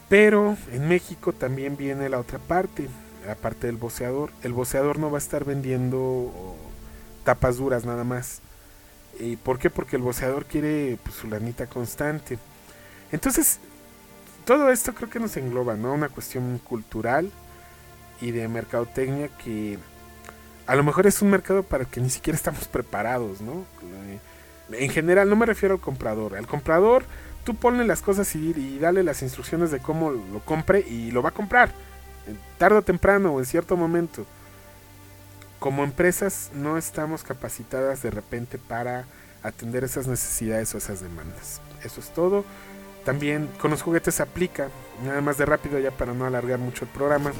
Pero 0.09 0.57
en 0.73 0.89
México 0.89 1.33
también 1.33 1.77
viene 1.77 2.09
la 2.09 2.19
otra 2.19 2.39
parte, 2.39 2.89
la 3.27 3.35
parte 3.35 3.67
del 3.67 3.77
boceador. 3.77 4.31
El 4.43 4.53
boceador 4.53 4.99
no 4.99 5.11
va 5.11 5.19
a 5.19 5.21
estar 5.21 5.45
vendiendo 5.45 6.57
tapas 7.25 7.57
duras 7.57 7.85
nada 7.85 8.05
más. 8.05 8.41
¿Y 9.19 9.37
por 9.37 9.59
qué? 9.59 9.71
Porque 9.71 9.97
el 9.97 10.03
boceador 10.03 10.45
quiere 10.47 10.99
pues, 11.03 11.17
su 11.17 11.29
lanita 11.29 11.67
constante. 11.67 12.39
Entonces, 13.11 13.59
todo 14.45 14.71
esto 14.71 14.95
creo 14.95 15.11
que 15.11 15.21
nos 15.21 15.37
engloba, 15.37 15.77
¿no? 15.77 15.93
Una 15.93 16.09
cuestión 16.09 16.59
cultural 16.59 17.31
y 18.21 18.31
de 18.31 18.49
mercadotecnia 18.49 19.29
que 19.29 19.79
a 20.67 20.75
lo 20.75 20.83
mejor 20.83 21.07
es 21.07 21.23
un 21.23 21.31
mercado 21.31 21.63
para 21.63 21.85
el 21.85 21.91
que 21.91 22.01
ni 22.01 22.11
siquiera 22.11 22.37
estamos 22.37 22.69
preparados, 22.69 23.41
¿no? 23.41 23.65
En 24.71 24.91
general, 24.91 25.29
no 25.31 25.37
me 25.37 25.47
refiero 25.47 25.77
al 25.77 25.81
comprador. 25.81 26.37
Al 26.37 26.47
comprador 26.47 27.05
tú 27.45 27.55
ponle 27.55 27.87
las 27.87 28.03
cosas 28.03 28.35
y, 28.37 28.51
y 28.51 28.79
dale 28.79 29.03
las 29.03 29.23
instrucciones 29.23 29.71
de 29.71 29.81
cómo 29.81 30.11
lo 30.11 30.41
compre 30.45 30.81
y 30.81 31.11
lo 31.11 31.23
va 31.23 31.31
a 31.31 31.33
comprar. 31.33 31.73
Tarde 32.59 32.79
o 32.79 32.83
temprano 32.83 33.33
o 33.33 33.41
en 33.41 33.47
cierto 33.47 33.77
momento. 33.77 34.27
Como 35.59 35.85
empresas 35.85 36.51
no 36.55 36.79
estamos 36.79 37.25
capacitadas 37.25 38.03
de 38.03 38.11
repente 38.11 38.59
para 38.59 39.07
atender 39.43 39.85
esas 39.85 40.07
necesidades 40.07 40.75
o 40.75 40.79
esas 40.79 41.01
demandas. 41.01 41.61
Eso 41.83 42.01
es 42.01 42.11
todo. 42.11 42.45
También 43.05 43.49
con 43.61 43.71
los 43.71 43.83
juguetes 43.83 44.21
aplica, 44.21 44.69
nada 45.05 45.21
más 45.21 45.39
de 45.39 45.47
rápido 45.47 45.79
ya 45.79 45.91
para 45.91 46.13
no 46.13 46.27
alargar 46.27 46.59
mucho 46.59 46.85
el 46.85 46.91
programa. 46.91 47.33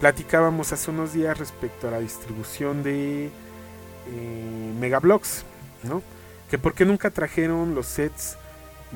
Platicábamos 0.00 0.72
hace 0.72 0.90
unos 0.90 1.12
días 1.12 1.38
respecto 1.38 1.88
a 1.88 1.92
la 1.92 2.00
distribución 2.00 2.82
de 2.82 3.26
eh, 3.26 4.74
Megablocks, 4.78 5.44
¿no? 5.84 6.02
que 6.50 6.58
por 6.58 6.74
qué 6.74 6.84
nunca 6.84 7.10
trajeron 7.10 7.74
los 7.74 7.86
sets 7.86 8.36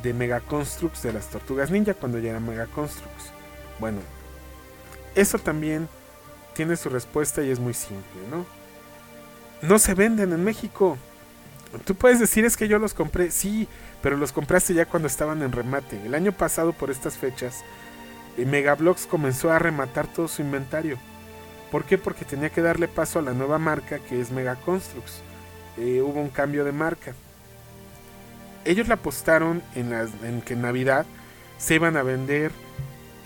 de 0.03 0.13
Mega 0.13 0.41
Constructs 0.41 1.03
de 1.03 1.13
las 1.13 1.29
Tortugas 1.29 1.71
Ninja 1.71 1.95
cuando 1.95 2.19
ya 2.19 2.31
eran 2.31 2.47
Mega 2.47 2.67
Constructs. 2.67 3.33
Bueno, 3.81 3.99
eso 5.15 5.39
también 5.39 5.89
tiene 6.59 6.77
su 6.77 6.91
respuesta 6.91 7.43
y 7.43 7.51
es 7.51 7.59
muy 7.59 7.73
simple, 7.73 8.21
¿no? 8.31 8.45
No 9.63 9.79
se 9.79 9.95
venden 9.95 10.33
en 10.33 10.45
México. 10.45 10.99
Tú 11.87 11.95
puedes 11.95 12.21
decir 12.21 12.45
es 12.45 12.57
que 12.57 12.69
yo 12.69 12.79
los 12.79 12.93
compré, 12.93 13.31
sí, 13.31 13.67
pero 14.03 14.19
los 14.19 14.33
compraste 14.33 14.75
ya 14.75 14.85
cuando 14.85 15.09
estaban 15.09 15.43
en 15.43 15.53
remate. 15.53 16.05
El 16.05 16.15
año 16.15 16.33
pasado 16.33 16.75
por 16.75 16.91
estas 16.91 17.17
fechas, 17.17 17.65
eh, 18.37 18.45
Megablocks 18.45 19.07
comenzó 19.07 19.51
a 19.51 19.59
rematar 19.59 20.07
todo 20.07 20.29
su 20.29 20.43
inventario. 20.43 20.99
¿Por 21.71 21.85
qué? 21.85 21.97
Porque 21.97 22.27
tenía 22.27 22.51
que 22.51 22.61
darle 22.61 22.89
paso 22.89 23.21
a 23.21 23.23
la 23.23 23.33
nueva 23.33 23.59
marca 23.59 24.01
que 24.01 24.21
es 24.21 24.31
Mega 24.31 24.57
Constructs. 24.57 25.23
Eh, 25.79 26.03
hubo 26.03 26.21
un 26.21 26.29
cambio 26.29 26.65
de 26.65 26.73
marca 26.73 27.15
ellos 28.69 28.87
le 28.87 28.95
apostaron 28.95 29.63
en, 29.75 30.43
que 30.43 30.53
en 30.55 30.63
Navidad 30.63 31.07
se 31.57 31.75
iban 31.75 31.97
a 31.97 32.03
vender 32.03 32.53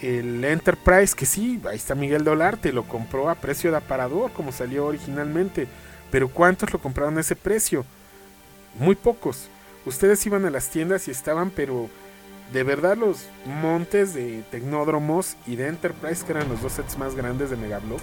el 0.03 0.45
Enterprise, 0.45 1.15
que 1.15 1.27
sí, 1.27 1.61
ahí 1.69 1.77
está 1.77 1.95
Miguel 1.95 2.25
Dolarte, 2.25 2.73
lo 2.73 2.83
compró 2.83 3.31
a 3.31 3.37
precio 3.37 3.71
de 3.71 3.77
aparador, 3.77 4.33
como 4.33 4.51
salió 4.51 4.87
originalmente. 4.87 5.69
Pero 6.11 6.29
¿cuántos 6.29 6.73
lo 6.73 6.81
compraron 6.81 7.17
a 7.17 7.21
ese 7.21 7.37
precio? 7.37 7.87
Muy 8.79 8.97
pocos. 8.97 9.49
Ustedes 9.87 10.25
iban 10.27 10.45
a 10.45 10.51
las 10.51 10.71
tiendas 10.71 11.07
y 11.07 11.13
estaban, 11.13 11.51
pero 11.51 11.89
de 12.53 12.65
verdad 12.65 12.97
los 12.97 13.29
montes 13.47 14.13
de 14.13 14.43
Tecnódromos 14.51 15.37
y 15.47 15.57
de 15.57 15.69
Enterprise, 15.69 16.25
que 16.25 16.33
eran 16.33 16.49
los 16.49 16.61
dos 16.61 16.73
sets 16.73 16.99
más 16.99 17.15
grandes 17.15 17.51
de 17.51 17.57
Megablocks, 17.57 18.03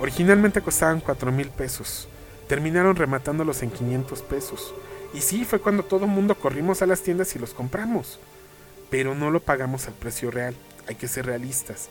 originalmente 0.00 0.62
costaban 0.62 1.00
4 1.00 1.30
mil 1.30 1.50
pesos. 1.50 2.08
Terminaron 2.48 2.96
rematándolos 2.96 3.62
en 3.62 3.70
500 3.70 4.22
pesos. 4.22 4.74
Y 5.12 5.20
sí, 5.20 5.44
fue 5.44 5.60
cuando 5.60 5.82
todo 5.82 6.06
el 6.06 6.10
mundo 6.10 6.34
corrimos 6.34 6.80
a 6.80 6.86
las 6.86 7.02
tiendas 7.02 7.36
y 7.36 7.38
los 7.38 7.52
compramos. 7.52 8.18
Pero 8.90 9.14
no 9.14 9.30
lo 9.30 9.40
pagamos 9.40 9.86
al 9.86 9.94
precio 9.94 10.30
real. 10.30 10.54
Hay 10.88 10.94
que 10.94 11.08
ser 11.08 11.26
realistas. 11.26 11.88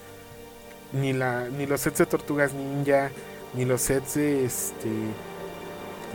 Ni, 0.93 1.13
la, 1.13 1.47
ni 1.49 1.65
los 1.65 1.81
sets 1.81 1.99
de 1.99 2.05
Tortugas 2.05 2.53
Ninja, 2.53 3.12
ni 3.53 3.65
los 3.65 3.81
sets 3.81 4.15
de, 4.15 4.45
este, 4.45 4.89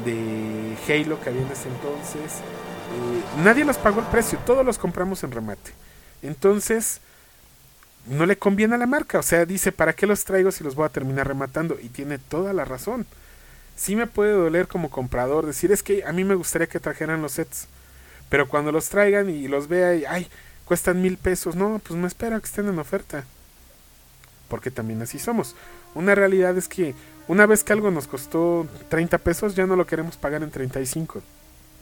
de 0.05 0.77
Halo 0.89 1.21
que 1.21 1.31
había 1.31 1.43
en 1.43 1.53
ese 1.53 1.69
entonces. 1.69 2.41
Eh, 2.41 3.43
nadie 3.43 3.65
los 3.65 3.79
pagó 3.79 4.01
el 4.01 4.07
precio, 4.07 4.39
todos 4.45 4.65
los 4.65 4.79
compramos 4.79 5.23
en 5.25 5.33
remate. 5.33 5.73
Entonces, 6.23 7.01
no 8.07 8.27
le 8.27 8.37
conviene 8.37 8.75
a 8.75 8.79
la 8.79 8.87
marca. 8.87 9.19
O 9.19 9.23
sea, 9.23 9.47
dice, 9.47 9.73
¿para 9.73 9.93
qué 9.93 10.07
los 10.07 10.25
traigo 10.25 10.51
si 10.51 10.65
los 10.65 10.75
voy 10.75 10.87
a 10.87 10.91
terminar 10.91 11.29
rematando? 11.29 11.79
Y 11.81 11.89
tiene 11.89 12.19
toda 12.19 12.53
la 12.53 12.65
razón 12.65 13.07
sí 13.77 13.97
me 13.97 14.07
puede 14.07 14.33
doler 14.33 14.69
como 14.69 14.91
comprador 14.91 15.47
decir 15.47 15.73
es 15.73 15.83
que 15.83 16.05
a 16.05 16.13
mí 16.13 16.25
me 16.25 16.35
gustaría 16.35 16.67
que 16.67 16.81
trajeran 16.81 17.23
los 17.23 17.33
sets. 17.33 17.67
Pero 18.29 18.49
cuando 18.49 18.73
los 18.73 18.89
traigan 18.89 19.29
y 19.29 19.49
los 19.49 19.69
vea 19.69 19.95
y, 19.95 20.05
ay, 20.05 20.29
cuestan 20.73 21.03
mil 21.03 21.19
pesos, 21.19 21.55
no, 21.55 21.83
pues 21.87 22.01
me 22.01 22.07
espera 22.07 22.41
que 22.41 22.47
estén 22.47 22.67
en 22.67 22.79
oferta. 22.79 23.27
Porque 24.49 24.71
también 24.71 25.03
así 25.03 25.19
somos. 25.19 25.55
Una 25.95 26.15
realidad 26.15 26.57
es 26.57 26.67
que 26.67 26.95
una 27.29 27.45
vez 27.45 27.63
que 27.63 27.75
algo 27.75 27.91
nos 27.91 28.07
costó 28.07 28.67
30 28.89 29.19
pesos, 29.19 29.55
ya 29.55 29.67
no 29.67 29.77
lo 29.77 29.87
queremos 29.87 30.17
pagar 30.17 30.43
en 30.43 30.51
35. 30.51 31.21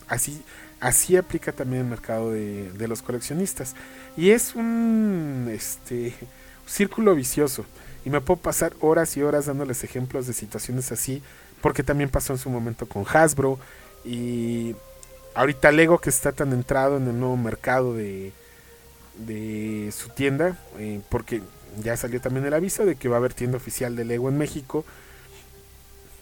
Así, 0.09 0.42
así 0.81 1.16
aplica 1.16 1.53
también 1.53 1.83
el 1.83 1.88
mercado 1.88 2.33
de, 2.33 2.72
de 2.72 2.88
los 2.88 3.00
coleccionistas. 3.00 3.76
Y 4.16 4.31
es 4.31 4.57
un 4.57 5.48
este, 5.53 6.12
círculo 6.66 7.14
vicioso. 7.14 7.64
Y 8.05 8.11
me 8.11 8.20
puedo 8.20 8.40
pasar 8.40 8.72
horas 8.81 9.16
y 9.16 9.22
horas 9.22 9.46
dándoles 9.46 9.85
ejemplos 9.85 10.26
de 10.26 10.33
situaciones 10.33 10.90
así 10.90 11.22
porque 11.61 11.85
también 11.85 12.11
pasó 12.11 12.33
en 12.33 12.40
su 12.40 12.50
momento 12.50 12.87
con 12.87 13.05
Hasbro 13.07 13.61
y 14.05 14.74
ahorita 15.37 15.70
Lego 15.70 16.00
que 16.00 16.11
está 16.11 16.33
tan 16.33 16.53
entrado 16.53 16.96
en 16.96 17.07
el 17.07 17.20
nuevo 17.20 17.37
mercado 17.37 17.94
de, 17.94 18.33
de 19.26 19.92
su 19.92 20.09
tienda, 20.11 20.56
eh, 20.78 21.00
porque 21.09 21.42
ya 21.83 21.96
salió 21.96 22.20
también 22.20 22.46
el 22.46 22.54
aviso 22.54 22.85
de 22.85 22.96
que 22.96 23.09
va 23.09 23.16
a 23.16 23.18
haber 23.18 23.35
tienda 23.35 23.56
oficial 23.56 23.96
de 23.96 24.04
Lego 24.04 24.28
en 24.28 24.38
México. 24.38 24.85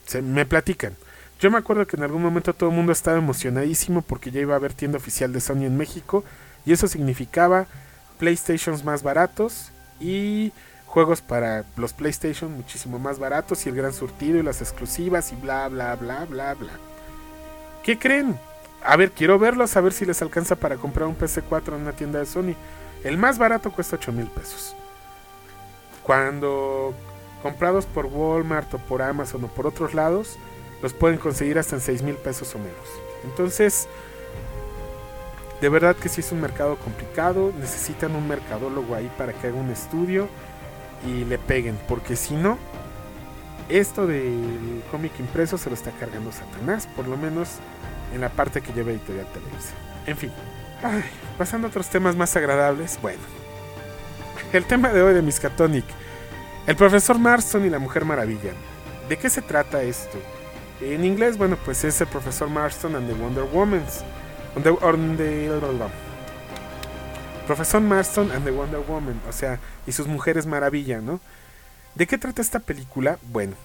Se, 0.06 0.22
me 0.22 0.46
platican. 0.46 0.94
Yo 1.40 1.50
me 1.50 1.58
acuerdo 1.58 1.86
que 1.86 1.96
en 1.96 2.02
algún 2.02 2.22
momento 2.22 2.52
todo 2.52 2.70
el 2.70 2.76
mundo 2.76 2.92
estaba 2.92 3.18
emocionadísimo 3.18 4.02
porque 4.02 4.30
ya 4.30 4.40
iba 4.40 4.54
a 4.54 4.56
haber 4.56 4.72
tienda 4.72 4.98
oficial 4.98 5.32
de 5.32 5.40
Sony 5.40 5.64
en 5.64 5.76
México 5.76 6.24
y 6.66 6.72
eso 6.72 6.88
significaba 6.88 7.66
PlayStations 8.18 8.84
más 8.84 9.02
baratos 9.02 9.70
y 10.00 10.52
juegos 10.86 11.20
para 11.20 11.64
los 11.76 11.92
PlayStation 11.92 12.52
muchísimo 12.52 12.98
más 12.98 13.18
baratos 13.18 13.64
y 13.64 13.68
el 13.68 13.76
gran 13.76 13.92
surtido 13.92 14.38
y 14.38 14.42
las 14.42 14.60
exclusivas 14.60 15.32
y 15.32 15.36
bla 15.36 15.68
bla 15.68 15.94
bla 15.94 16.24
bla 16.24 16.54
bla. 16.54 16.72
¿Qué 17.84 17.98
creen? 17.98 18.38
A 18.84 18.96
ver, 18.96 19.12
quiero 19.12 19.38
verlos 19.38 19.76
a 19.76 19.80
ver 19.80 19.92
si 19.92 20.04
les 20.04 20.20
alcanza 20.22 20.56
para 20.56 20.76
comprar 20.76 21.08
un 21.08 21.16
PC4 21.16 21.68
en 21.68 21.82
una 21.82 21.92
tienda 21.92 22.18
de 22.18 22.26
Sony. 22.26 22.54
El 23.04 23.16
más 23.18 23.38
barato 23.38 23.70
cuesta 23.72 23.96
8 23.96 24.12
mil 24.12 24.26
pesos. 24.26 24.74
Cuando 26.02 26.94
comprados 27.42 27.86
por 27.86 28.06
Walmart 28.06 28.72
o 28.74 28.78
por 28.78 29.02
Amazon 29.02 29.44
o 29.44 29.48
por 29.48 29.66
otros 29.66 29.94
lados, 29.94 30.36
los 30.82 30.92
pueden 30.94 31.18
conseguir 31.18 31.58
hasta 31.58 31.76
en 31.76 31.82
6 31.82 32.02
mil 32.02 32.16
pesos 32.16 32.54
o 32.54 32.58
menos. 32.58 32.88
Entonces, 33.24 33.88
De 35.60 35.68
verdad 35.68 35.96
que 35.96 36.08
sí 36.08 36.20
es 36.20 36.30
un 36.30 36.40
mercado 36.40 36.76
complicado, 36.76 37.52
necesitan 37.58 38.14
un 38.14 38.28
mercadólogo 38.28 38.94
ahí 38.94 39.10
para 39.18 39.32
que 39.32 39.48
haga 39.48 39.56
un 39.56 39.70
estudio 39.70 40.28
y 41.04 41.24
le 41.24 41.38
peguen, 41.38 41.76
porque 41.88 42.14
si 42.14 42.34
no, 42.34 42.58
esto 43.68 44.06
del 44.06 44.82
cómic 44.90 45.18
impreso 45.18 45.58
se 45.58 45.68
lo 45.68 45.74
está 45.74 45.90
cargando 45.92 46.30
Satanás, 46.30 46.86
por 46.94 47.08
lo 47.08 47.16
menos 47.16 47.56
en 48.14 48.20
la 48.20 48.28
parte 48.28 48.60
que 48.62 48.72
lleva 48.72 48.92
Editorial 48.92 49.26
Televisa. 49.32 49.74
En 50.06 50.16
fin, 50.16 50.30
pasando 51.36 51.66
a 51.66 51.70
otros 51.70 51.88
temas 51.88 52.16
más 52.16 52.34
agradables, 52.36 52.98
bueno, 53.00 53.20
el 54.52 54.64
tema 54.64 54.90
de 54.90 55.02
hoy 55.02 55.14
de 55.14 55.22
Miskatonic, 55.22 55.84
el 56.66 56.76
profesor 56.76 57.18
Marston 57.18 57.64
y 57.64 57.70
la 57.70 57.78
Mujer 57.78 58.04
Maravilla. 58.04 58.52
¿De 59.08 59.16
qué 59.16 59.30
se 59.30 59.42
trata 59.42 59.82
esto? 59.82 60.18
En 60.80 61.04
inglés, 61.04 61.36
bueno, 61.38 61.56
pues 61.64 61.82
es 61.84 62.00
el 62.00 62.06
profesor 62.06 62.48
Marston 62.48 62.94
and 62.94 63.08
the 63.08 63.14
Wonder 63.14 63.44
Woman. 63.44 63.82
profesor 67.46 67.80
Marston 67.80 68.30
and 68.30 68.44
the 68.44 68.50
Wonder 68.50 68.80
Woman, 68.80 69.20
o 69.28 69.32
sea, 69.32 69.58
y 69.86 69.92
sus 69.92 70.06
mujeres 70.06 70.46
maravilla, 70.46 71.00
¿no? 71.00 71.20
¿De 71.94 72.06
qué 72.06 72.18
trata 72.18 72.42
esta 72.42 72.60
película? 72.60 73.18
Bueno, 73.22 73.56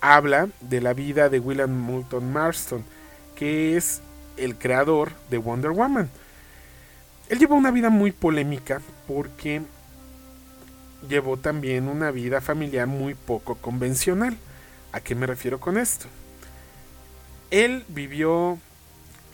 habla 0.00 0.48
de 0.60 0.80
la 0.80 0.92
vida 0.92 1.28
de 1.28 1.38
William 1.38 1.70
Moulton 1.70 2.32
Marston, 2.32 2.84
que 3.36 3.76
es 3.76 4.00
el 4.36 4.56
creador 4.56 5.12
de 5.30 5.38
Wonder 5.38 5.70
Woman. 5.70 6.10
Él 7.28 7.38
llevó 7.38 7.56
una 7.56 7.70
vida 7.70 7.90
muy 7.90 8.12
polémica 8.12 8.80
porque 9.08 9.62
llevó 11.08 11.36
también 11.36 11.88
una 11.88 12.10
vida 12.10 12.40
familiar 12.40 12.86
muy 12.86 13.14
poco 13.14 13.56
convencional. 13.56 14.36
¿A 14.92 15.00
qué 15.00 15.14
me 15.14 15.26
refiero 15.26 15.58
con 15.58 15.76
esto? 15.76 16.06
Él 17.50 17.84
vivió, 17.88 18.58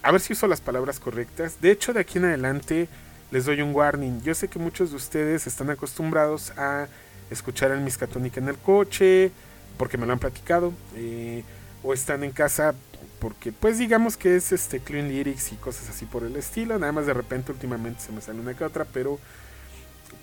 a 0.02 0.10
ver 0.10 0.20
si 0.20 0.32
uso 0.32 0.46
las 0.46 0.60
palabras 0.60 1.00
correctas, 1.00 1.60
de 1.60 1.70
hecho 1.70 1.92
de 1.92 2.00
aquí 2.00 2.18
en 2.18 2.26
adelante 2.26 2.88
les 3.30 3.46
doy 3.46 3.62
un 3.62 3.74
warning. 3.74 4.20
Yo 4.22 4.34
sé 4.34 4.48
que 4.48 4.58
muchos 4.58 4.90
de 4.90 4.96
ustedes 4.96 5.46
están 5.46 5.70
acostumbrados 5.70 6.50
a 6.56 6.88
escuchar 7.30 7.70
el 7.70 7.80
Miskatonic 7.80 8.36
en 8.36 8.48
el 8.48 8.56
coche, 8.56 9.30
porque 9.78 9.96
me 9.96 10.06
lo 10.06 10.12
han 10.12 10.18
platicado, 10.18 10.72
eh, 10.96 11.42
o 11.82 11.94
están 11.94 12.24
en 12.24 12.30
casa 12.30 12.74
porque 13.22 13.52
pues 13.52 13.78
digamos 13.78 14.16
que 14.16 14.34
es 14.34 14.50
este 14.50 14.80
clean 14.80 15.08
lyrics 15.08 15.52
y 15.52 15.54
cosas 15.54 15.88
así 15.88 16.06
por 16.06 16.24
el 16.24 16.34
estilo, 16.34 16.76
nada 16.76 16.90
más 16.90 17.06
de 17.06 17.14
repente 17.14 17.52
últimamente 17.52 18.00
se 18.00 18.10
me 18.10 18.20
sale 18.20 18.40
una 18.40 18.54
que 18.54 18.64
otra, 18.64 18.84
pero 18.84 19.16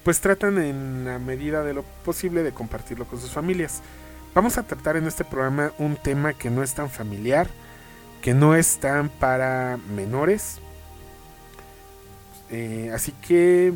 pues 0.04 0.20
tratan 0.20 0.58
en 0.58 1.06
la 1.06 1.18
medida 1.18 1.64
de 1.64 1.74
lo 1.74 1.84
posible 2.04 2.44
de 2.44 2.52
compartirlo 2.52 3.08
con 3.08 3.18
sus 3.22 3.32
familias. 3.32 3.82
Vamos 4.36 4.58
a 4.58 4.64
tratar 4.64 4.98
en 4.98 5.08
este 5.08 5.24
programa 5.24 5.72
un 5.78 5.96
tema 5.96 6.34
que 6.34 6.50
no 6.50 6.62
es 6.62 6.74
tan 6.74 6.90
familiar, 6.90 7.48
que 8.22 8.34
no 8.34 8.54
es 8.54 8.80
tan 8.80 9.08
para 9.08 9.80
menores. 9.96 10.60
Eh, 12.52 12.92
así 12.94 13.14
que, 13.26 13.74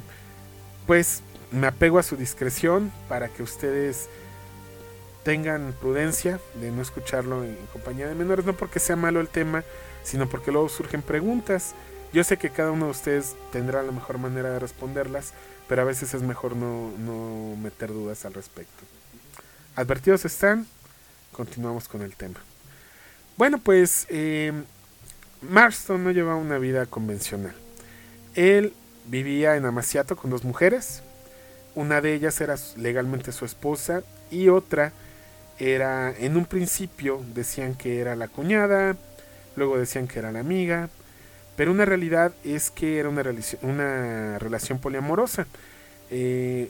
pues, 0.86 1.24
me 1.50 1.68
apego 1.68 1.98
a 1.98 2.04
su 2.04 2.18
discreción 2.18 2.92
para 3.08 3.30
que 3.30 3.42
ustedes 3.42 4.10
tengan 5.24 5.74
prudencia 5.80 6.40
de 6.60 6.72
no 6.72 6.82
escucharlo 6.82 7.44
en 7.44 7.58
compañía 7.72 8.08
de 8.08 8.16
menores, 8.16 8.46
no 8.46 8.54
porque 8.54 8.80
sea 8.80 8.96
malo 8.96 9.20
el 9.20 9.30
tema, 9.30 9.64
sino 10.04 10.28
porque 10.28 10.52
luego 10.52 10.70
surgen 10.70 11.02
preguntas. 11.02 11.74
Yo 12.12 12.24
sé 12.24 12.38
que 12.38 12.50
cada 12.50 12.72
uno 12.72 12.86
de 12.86 12.92
ustedes 12.92 13.36
tendrá 13.52 13.82
la 13.82 13.92
mejor 13.92 14.18
manera 14.18 14.52
de 14.52 14.60
responderlas, 14.60 15.34
pero 15.68 15.82
a 15.82 15.86
veces 15.86 16.14
es 16.14 16.22
mejor 16.22 16.56
no, 16.56 16.92
no 17.00 17.56
meter 17.56 17.90
dudas 17.90 18.26
al 18.26 18.34
respecto. 18.34 18.84
Advertidos 19.76 20.26
están, 20.26 20.68
continuamos 21.32 21.88
con 21.88 22.02
el 22.02 22.16
tema. 22.16 22.40
Bueno, 23.38 23.58
pues 23.58 24.06
eh, 24.10 24.52
Marston 25.42 26.04
no 26.04 26.12
llevaba 26.12 26.36
una 26.36 26.60
vida 26.60 26.86
convencional. 26.86 27.56
Él 28.36 28.74
vivía 29.06 29.56
en 29.56 29.66
Amaciato 29.66 30.16
con 30.16 30.30
dos 30.30 30.44
mujeres. 30.44 31.02
Una 31.76 32.02
de 32.02 32.14
ellas 32.14 32.40
era 32.42 32.56
legalmente 32.78 33.32
su 33.32 33.46
esposa 33.46 34.04
y 34.30 34.50
otra 34.50 34.94
era, 35.60 36.12
en 36.18 36.38
un 36.38 36.46
principio 36.46 37.24
decían 37.34 37.76
que 37.76 38.00
era 38.00 38.16
la 38.16 38.28
cuñada, 38.28 38.96
luego 39.56 39.78
decían 39.78 40.08
que 40.08 40.20
era 40.20 40.32
la 40.32 40.39
amiga, 40.39 40.89
pero 41.56 41.72
una 41.72 41.86
realidad 41.86 42.34
es 42.44 42.72
que 42.72 43.00
era 43.00 43.10
una, 43.10 43.24
una 43.62 44.39
relación 44.39 44.80
poliamorosa. 44.80 45.48
Eh, 46.10 46.70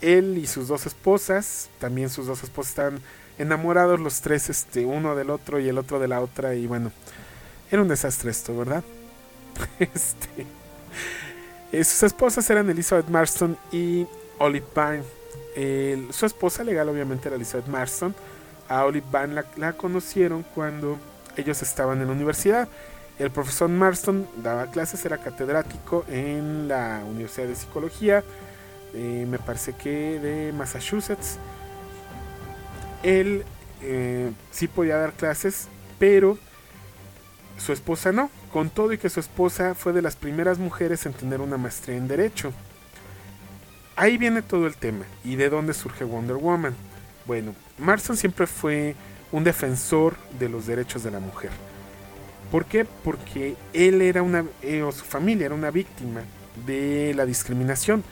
él 0.00 0.36
y 0.38 0.46
sus 0.46 0.66
dos 0.66 0.86
esposas, 0.86 1.70
también 1.78 2.10
sus 2.10 2.26
dos 2.26 2.42
esposas 2.42 2.70
estaban 2.70 3.00
enamorados 3.38 4.00
los 4.00 4.20
tres, 4.20 4.50
este, 4.50 4.84
uno 4.84 5.14
del 5.14 5.30
otro 5.30 5.60
y 5.60 5.68
el 5.68 5.78
otro 5.78 6.00
de 6.00 6.08
la 6.08 6.20
otra, 6.20 6.54
y 6.54 6.66
bueno, 6.66 6.90
era 7.70 7.80
un 7.80 7.88
desastre 7.88 8.30
esto, 8.30 8.56
¿verdad? 8.56 8.82
este, 9.78 10.46
eh, 11.70 11.84
sus 11.84 12.02
esposas 12.02 12.48
eran 12.50 12.68
Elizabeth 12.68 13.08
Marston 13.08 13.56
y 13.70 14.06
Olive 14.38 14.66
Byrne 14.74 15.21
su 16.10 16.26
esposa 16.26 16.64
legal 16.64 16.88
obviamente 16.88 17.28
era 17.28 17.36
Elizabeth 17.36 17.66
Marston. 17.66 18.14
A 18.68 18.84
Olive 18.84 19.06
Byrne 19.10 19.42
la, 19.56 19.72
conocieron 19.74 20.44
cuando 20.54 20.98
ellos 21.36 21.62
estaban 21.62 22.00
en 22.00 22.06
la 22.06 22.12
universidad. 22.12 22.68
El 23.18 23.30
profesor 23.30 23.68
Marston 23.68 24.26
daba 24.38 24.70
clases, 24.70 25.04
era 25.04 25.18
catedrático 25.18 26.04
en 26.08 26.68
la 26.68 27.02
Universidad 27.06 27.46
de 27.46 27.54
Psicología, 27.54 28.24
eh, 28.94 29.26
me 29.28 29.38
parece 29.38 29.74
que 29.74 30.18
de 30.18 30.52
Massachusetts. 30.52 31.38
Él 33.02 33.44
eh, 33.82 34.32
sí 34.50 34.68
podía 34.68 34.96
dar 34.96 35.12
clases, 35.12 35.68
pero 35.98 36.38
su 37.58 37.72
esposa 37.72 38.10
no, 38.10 38.30
con 38.52 38.70
todo 38.70 38.92
y 38.92 38.98
que 38.98 39.10
su 39.10 39.20
esposa 39.20 39.74
fue 39.74 39.92
de 39.92 40.02
las 40.02 40.16
primeras 40.16 40.58
mujeres 40.58 41.04
en 41.04 41.12
tener 41.12 41.40
una 41.40 41.58
maestría 41.58 41.96
en 41.96 42.08
Derecho 42.08 42.52
ahí 44.02 44.18
viene 44.18 44.42
todo 44.42 44.66
el 44.66 44.74
tema. 44.74 45.04
¿Y 45.24 45.36
de 45.36 45.48
dónde 45.48 45.74
surge 45.74 46.02
Wonder 46.02 46.36
Woman? 46.36 46.74
Bueno, 47.24 47.54
Marston 47.78 48.16
siempre 48.16 48.48
fue 48.48 48.96
un 49.30 49.44
defensor 49.44 50.16
de 50.40 50.48
los 50.48 50.66
derechos 50.66 51.04
de 51.04 51.12
la 51.12 51.20
mujer. 51.20 51.50
¿Por 52.50 52.64
qué? 52.64 52.84
Porque 52.84 53.54
él 53.72 54.02
era 54.02 54.22
una, 54.22 54.44
eh, 54.60 54.82
o 54.82 54.90
su 54.90 55.04
familia 55.04 55.46
era 55.46 55.54
una 55.54 55.70
víctima 55.70 56.22
de 56.66 57.14
la 57.14 57.24
discriminación. 57.24 58.02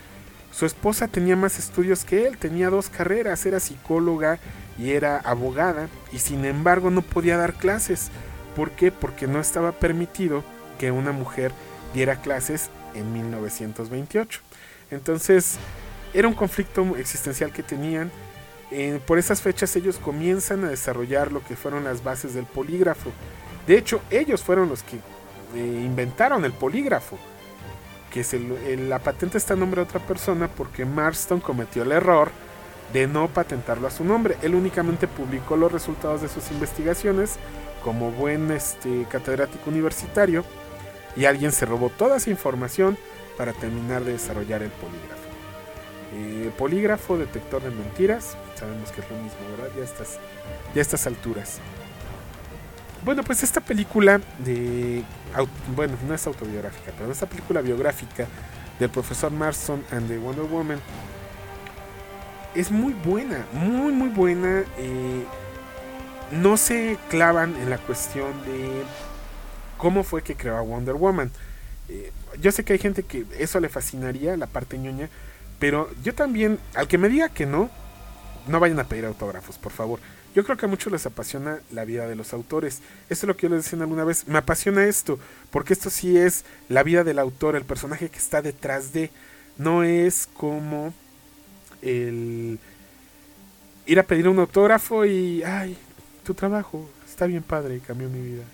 Su 0.53 0.65
esposa 0.65 1.09
tenía 1.09 1.35
más 1.35 1.59
estudios 1.59 2.05
que 2.05 2.25
él, 2.25 2.39
tenía 2.39 2.71
dos 2.71 2.89
carreras, 2.89 3.45
era 3.45 3.59
psicóloga 3.59 4.39
y 4.79 4.93
era 4.93 5.19
abogada, 5.19 5.89
y 6.13 6.21
sin 6.21 6.45
embargo 6.45 6.91
no 6.91 7.03
podía 7.03 7.37
dar 7.37 7.55
clases. 7.55 8.11
¿Por 8.55 8.71
qué? 8.71 8.93
Porque 8.93 9.27
no 9.27 9.41
estaba 9.41 9.73
permitido 9.73 10.45
que 10.79 10.93
una 10.93 11.11
mujer 11.11 11.51
diera 11.93 12.21
clases 12.21 12.71
en 12.95 13.13
1928. 13.13 14.41
Entonces, 14.91 15.57
era 16.13 16.29
un 16.29 16.35
conflicto 16.35 16.97
existencial 16.97 17.53
que 17.53 17.63
tenían. 17.63 18.11
Eh, 18.71 19.01
por 19.07 19.19
esas 19.19 19.43
fechas 19.43 19.75
ellos 19.77 19.99
comienzan 19.99 20.65
a 20.65 20.69
desarrollar 20.69 21.33
lo 21.33 21.43
que 21.43 21.57
fueron 21.57 21.85
las 21.85 22.03
bases 22.03 22.35
del 22.35 22.47
polígrafo. 22.47 23.11
De 23.67 23.77
hecho, 23.77 24.01
ellos 24.11 24.43
fueron 24.43 24.69
los 24.69 24.83
que 24.83 24.97
eh, 24.97 25.83
inventaron 25.85 26.45
el 26.45 26.53
polígrafo. 26.53 27.19
Que 28.11 28.25
la 28.89 28.99
patente 28.99 29.39
está 29.39 29.55
en 29.55 29.61
nombre 29.61 29.81
de 29.81 29.89
otra 29.89 30.05
persona 30.05 30.49
porque 30.49 30.85
Marston 30.85 31.39
cometió 31.39 31.85
el 31.85 31.93
error 31.93 32.33
de 32.93 33.07
no 33.07 33.29
patentarlo 33.29 33.87
a 33.87 33.91
su 33.93 34.05
nombre. 34.05 34.37
Él 34.43 34.57
únicamente 34.57 35.07
publicó 35.07 35.57
los 35.57 35.71
resultados 35.71 36.21
de 36.21 36.29
sus 36.29 36.51
investigaciones 36.51 37.37
como 37.85 38.11
buen 38.11 38.51
este, 38.51 39.07
catedrático 39.09 39.71
universitario 39.71 40.45
y 41.17 41.25
alguien 41.25 41.53
se 41.53 41.67
robó 41.67 41.89
toda 41.89 42.17
esa 42.17 42.31
información 42.31 42.99
para 43.41 43.55
terminar 43.55 44.05
de 44.05 44.13
desarrollar 44.13 44.63
el 44.63 44.69
polígrafo. 44.69 45.23
Eh, 46.13 46.51
polígrafo, 46.59 47.17
detector 47.17 47.63
de 47.63 47.71
mentiras, 47.71 48.37
sabemos 48.55 48.93
que 48.93 49.01
es 49.01 49.11
lo 49.11 49.17
mismo, 49.17 49.39
¿verdad? 49.57 49.75
Ya 49.79 49.83
estas, 49.83 50.19
ya 50.75 50.83
estas 50.83 51.07
alturas. 51.07 51.59
Bueno, 53.03 53.23
pues 53.23 53.43
esta 53.43 53.63
película 53.63 54.21
de. 54.45 55.03
Bueno, 55.75 55.97
no 56.07 56.13
es 56.13 56.27
autobiográfica, 56.27 56.93
pero 56.99 57.11
esta 57.11 57.25
película 57.25 57.63
biográfica 57.63 58.27
del 58.79 58.91
profesor 58.91 59.33
Marston 59.33 59.83
and 59.91 60.07
the 60.09 60.19
Wonder 60.19 60.45
Woman 60.45 60.79
es 62.55 62.71
muy 62.71 62.93
buena, 62.93 63.47
muy, 63.55 63.91
muy 63.91 64.11
buena. 64.11 64.65
Eh, 64.77 65.25
no 66.33 66.59
se 66.59 66.99
clavan 67.09 67.57
en 67.57 67.71
la 67.71 67.79
cuestión 67.79 68.33
de 68.45 68.83
cómo 69.79 70.05
fue 70.05 70.23
que 70.23 70.37
creó 70.37 70.59
a 70.59 70.61
Wonder 70.61 70.97
Woman. 70.97 71.31
Eh, 71.89 72.13
yo 72.41 72.53
sé 72.53 72.65
que 72.65 72.75
hay 72.75 72.79
gente 72.79 73.03
que 73.03 73.25
eso 73.39 73.61
le 73.61 73.69
fascinaría, 73.69 74.37
la 74.37 74.47
parte 74.47 74.79
ñoña, 74.79 75.09
pero 75.59 75.91
yo 76.03 76.15
también, 76.15 76.59
al 76.75 76.89
que 76.89 76.99
me 76.99 77.09
diga 77.09 77.29
que 77.29 77.47
no, 77.47 77.71
no 78.47 78.61
vayan 78.61 78.81
a 78.81 78.85
pedir 78.85 79.05
autógrafos, 79.05 79.59
por 79.59 79.73
favor. 79.73 80.01
Yo 80.35 80.45
creo 80.45 80.57
que 80.57 80.67
a 80.67 80.69
muchos 80.69 80.93
les 80.93 81.07
apasiona 81.07 81.59
la 81.73 81.85
vida 81.85 82.07
de 82.07 82.15
los 82.15 82.33
autores. 82.33 82.81
Esto 83.09 83.27
es 83.27 83.29
lo 83.29 83.37
que 83.37 83.49
yo 83.49 83.55
les 83.55 83.65
decía 83.65 83.81
alguna 83.81 84.05
vez. 84.05 84.29
Me 84.29 84.39
apasiona 84.39 84.87
esto, 84.87 85.19
porque 85.51 85.73
esto 85.73 85.91
sí 85.91 86.17
es 86.17 86.45
la 86.69 86.85
vida 86.85 87.03
del 87.03 87.19
autor, 87.19 87.57
el 87.57 87.65
personaje 87.65 88.09
que 88.09 88.19
está 88.19 88.41
detrás 88.41 88.93
de. 88.93 89.11
No 89.59 89.83
es 89.83 90.29
como 90.33 90.95
el 91.83 92.59
ir 93.87 93.99
a 93.99 94.05
pedir 94.05 94.29
un 94.29 94.39
autógrafo 94.39 95.05
y, 95.05 95.43
ay, 95.43 95.77
tu 96.25 96.33
trabajo 96.35 96.89
está 97.07 97.27
bien 97.27 97.43
padre, 97.43 97.81
cambió 97.85 98.09
mi 98.09 98.21
vida. 98.21 98.45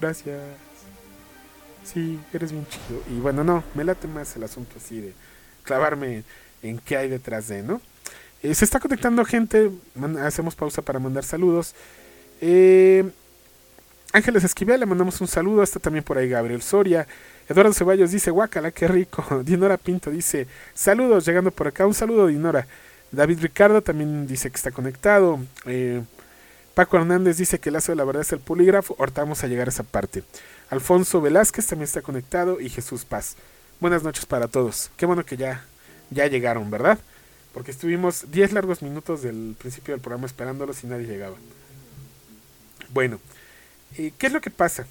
Gracias. 0.00 0.67
Sí, 1.92 2.20
eres 2.32 2.52
bien 2.52 2.66
chido. 2.66 3.02
Y 3.10 3.18
bueno, 3.20 3.42
no, 3.44 3.64
me 3.74 3.84
late 3.84 4.06
más 4.08 4.36
el 4.36 4.44
asunto 4.44 4.74
así 4.76 5.00
de 5.00 5.14
clavarme 5.62 6.22
en 6.62 6.78
qué 6.78 6.96
hay 6.96 7.08
detrás 7.08 7.48
de, 7.48 7.62
¿no? 7.62 7.80
Eh, 8.42 8.54
se 8.54 8.64
está 8.64 8.78
conectando 8.78 9.24
gente, 9.24 9.70
hacemos 10.22 10.54
pausa 10.54 10.82
para 10.82 10.98
mandar 10.98 11.24
saludos. 11.24 11.74
Eh, 12.40 13.10
Ángeles 14.12 14.44
Esquivel, 14.44 14.80
le 14.80 14.86
mandamos 14.86 15.20
un 15.20 15.28
saludo. 15.28 15.62
Está 15.62 15.80
también 15.80 16.04
por 16.04 16.18
ahí 16.18 16.28
Gabriel 16.28 16.62
Soria. 16.62 17.06
Eduardo 17.48 17.72
Ceballos 17.72 18.10
dice, 18.10 18.30
guácala, 18.30 18.70
qué 18.70 18.86
rico. 18.86 19.42
Dinora 19.44 19.76
Pinto 19.76 20.10
dice, 20.10 20.46
saludos, 20.74 21.24
llegando 21.24 21.50
por 21.50 21.68
acá. 21.68 21.86
Un 21.86 21.94
saludo, 21.94 22.26
Dinora. 22.26 22.66
David 23.10 23.40
Ricardo 23.40 23.82
también 23.82 24.26
dice 24.26 24.50
que 24.50 24.56
está 24.56 24.70
conectado. 24.70 25.40
Eh, 25.64 26.02
Paco 26.74 26.96
Hernández 26.98 27.38
dice 27.38 27.58
que 27.58 27.70
el 27.70 27.72
lazo 27.72 27.92
de 27.92 27.96
la 27.96 28.04
verdad 28.04 28.22
es 28.22 28.32
el 28.32 28.40
polígrafo. 28.40 28.94
Ahorita 28.98 29.22
vamos 29.22 29.42
a 29.42 29.46
llegar 29.46 29.66
a 29.66 29.70
esa 29.70 29.82
parte. 29.82 30.22
Alfonso 30.70 31.20
Velázquez 31.20 31.66
también 31.66 31.84
está 31.84 32.02
conectado. 32.02 32.60
Y 32.60 32.68
Jesús 32.68 33.04
Paz. 33.04 33.36
Buenas 33.80 34.02
noches 34.02 34.26
para 34.26 34.48
todos. 34.48 34.90
Qué 34.96 35.06
bueno 35.06 35.24
que 35.24 35.36
ya, 35.36 35.64
ya 36.10 36.26
llegaron, 36.26 36.70
¿verdad? 36.70 36.98
Porque 37.54 37.70
estuvimos 37.70 38.30
10 38.30 38.52
largos 38.52 38.82
minutos 38.82 39.22
del 39.22 39.54
principio 39.58 39.94
del 39.94 40.00
programa 40.00 40.26
esperándolos 40.26 40.82
y 40.84 40.86
nadie 40.86 41.06
llegaba. 41.06 41.36
Bueno, 42.90 43.20
eh, 43.96 44.12
¿qué 44.18 44.26
es 44.26 44.32
lo 44.32 44.40
que 44.40 44.50
pasa? 44.50 44.86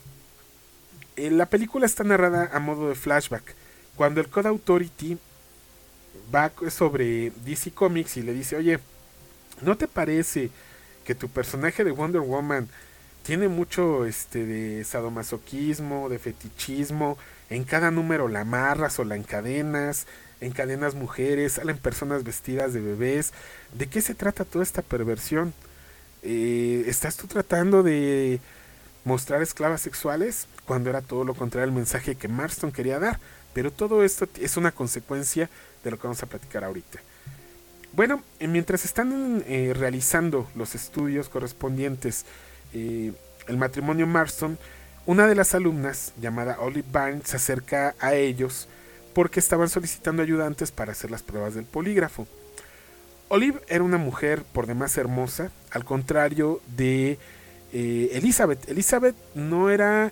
Eh, 1.16 1.32
la 1.32 1.48
película 1.48 1.86
está 1.86 2.04
narrada 2.04 2.50
a 2.54 2.60
modo 2.60 2.90
de 2.90 2.96
flashback. 2.96 3.56
Cuando 3.96 4.22
el 4.22 4.30
Code 4.30 4.50
Authority 4.50 5.18
va 6.34 6.52
sobre 6.70 7.32
DC 7.46 7.72
Comics 7.72 8.18
y 8.18 8.22
le 8.22 8.34
dice, 8.34 8.56
oye, 8.56 8.80
¿no 9.62 9.78
te 9.78 9.88
parece 9.88 10.50
que 11.04 11.16
tu 11.16 11.30
personaje 11.30 11.84
de 11.84 11.92
Wonder 11.92 12.22
Woman 12.22 12.68
tiene 13.28 13.50
mucho 13.50 14.06
este 14.06 14.46
de 14.46 14.86
sadomasoquismo, 14.86 16.08
de 16.08 16.18
fetichismo, 16.18 17.18
en 17.50 17.66
cada 17.66 17.92
número 17.92 18.30
la 18.30 18.40
amarras 18.42 19.00
o 19.00 19.04
la 19.04 19.18
encadenas, 19.18 20.08
encadenas 20.40 20.96
mujeres, 20.96 21.52
salen 21.52 21.78
personas 21.78 22.24
vestidas 22.24 22.72
de 22.72 22.80
bebés. 22.80 23.34
¿De 23.74 23.88
qué 23.88 24.00
se 24.00 24.16
trata 24.16 24.46
toda 24.46 24.63
esta 24.63 24.82
perversión? 24.82 25.54
Eh, 26.24 26.86
¿Estás 26.88 27.18
tú 27.18 27.28
tratando 27.28 27.84
de 27.84 28.40
mostrar 29.04 29.42
esclavas 29.42 29.82
sexuales 29.82 30.48
cuando 30.63 30.90
era 30.90 31.02
todo 31.02 31.26
lo 31.26 31.34
contrario 31.34 31.68
al 31.68 31.76
mensaje 31.76 32.16
que 32.16 32.30
Marston 32.30 32.72
quería 32.72 32.98
dar? 32.98 33.20
Pero 33.52 33.72
todo 33.72 34.06
esto 34.06 34.26
es 34.40 34.56
una 34.56 34.72
consecuencia 34.72 35.50
de 35.84 35.92
lo 35.92 35.98
que 35.98 36.04
vamos 36.04 36.24
a 36.24 36.28
platicar 36.28 36.63
ahorita. 36.63 37.00
Bueno, 37.92 38.24
eh, 38.40 38.48
mientras 38.48 38.86
están 38.86 39.44
eh, 39.48 39.74
realizando 39.76 40.50
los 40.56 40.76
estudios 40.76 41.28
correspondientes 41.28 42.24
el 42.74 43.58
matrimonio 43.58 44.08
Marston, 44.08 44.58
una 45.06 45.28
de 45.28 45.36
las 45.36 45.56
alumnas, 45.56 46.14
llamada 46.20 46.60
Olive 46.60 46.88
Barnes, 46.92 47.30
se 47.30 47.38
acerca 47.38 47.96
a 48.00 48.14
ellos 48.14 48.68
porque 49.14 49.40
estaban 49.40 49.70
solicitando 49.70 50.22
ayudantes 50.22 50.72
para 50.72 50.92
hacer 50.92 51.10
las 51.10 51.24
pruebas 51.24 51.56
del 51.56 51.66
polígrafo. 51.66 52.28
Olive 53.30 53.62
era 53.68 53.84
una 53.84 53.98
mujer 53.98 54.44
por 54.44 54.68
demás 54.68 54.98
hermosa, 54.98 55.52
al 55.72 55.84
contrario 55.84 56.62
de 56.76 57.18
eh, 57.74 58.10
Elizabeth. 58.14 58.70
Elizabeth 58.70 59.16
no 59.34 59.70
era 59.70 60.12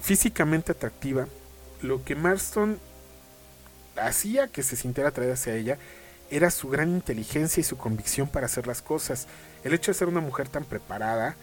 físicamente 0.00 0.72
atractiva. 0.72 1.26
Lo 1.82 2.04
que 2.04 2.14
Marston 2.14 2.78
hacía 3.96 4.48
que 4.48 4.62
se 4.62 4.76
sintiera 4.76 5.10
atraída 5.10 5.34
hacia 5.34 5.54
ella 5.54 5.78
era 6.30 6.50
su 6.50 6.68
gran 6.68 6.90
inteligencia 6.90 7.60
y 7.60 7.64
su 7.64 7.76
convicción 7.76 8.28
para 8.28 8.46
hacer 8.46 8.66
las 8.66 8.82
cosas. 8.82 9.26
El 9.64 9.74
hecho 9.74 9.90
de 9.90 9.98
ser 9.98 10.08
una 10.08 10.20
mujer 10.20 10.48
tan 10.48 10.64
preparada, 10.64 11.36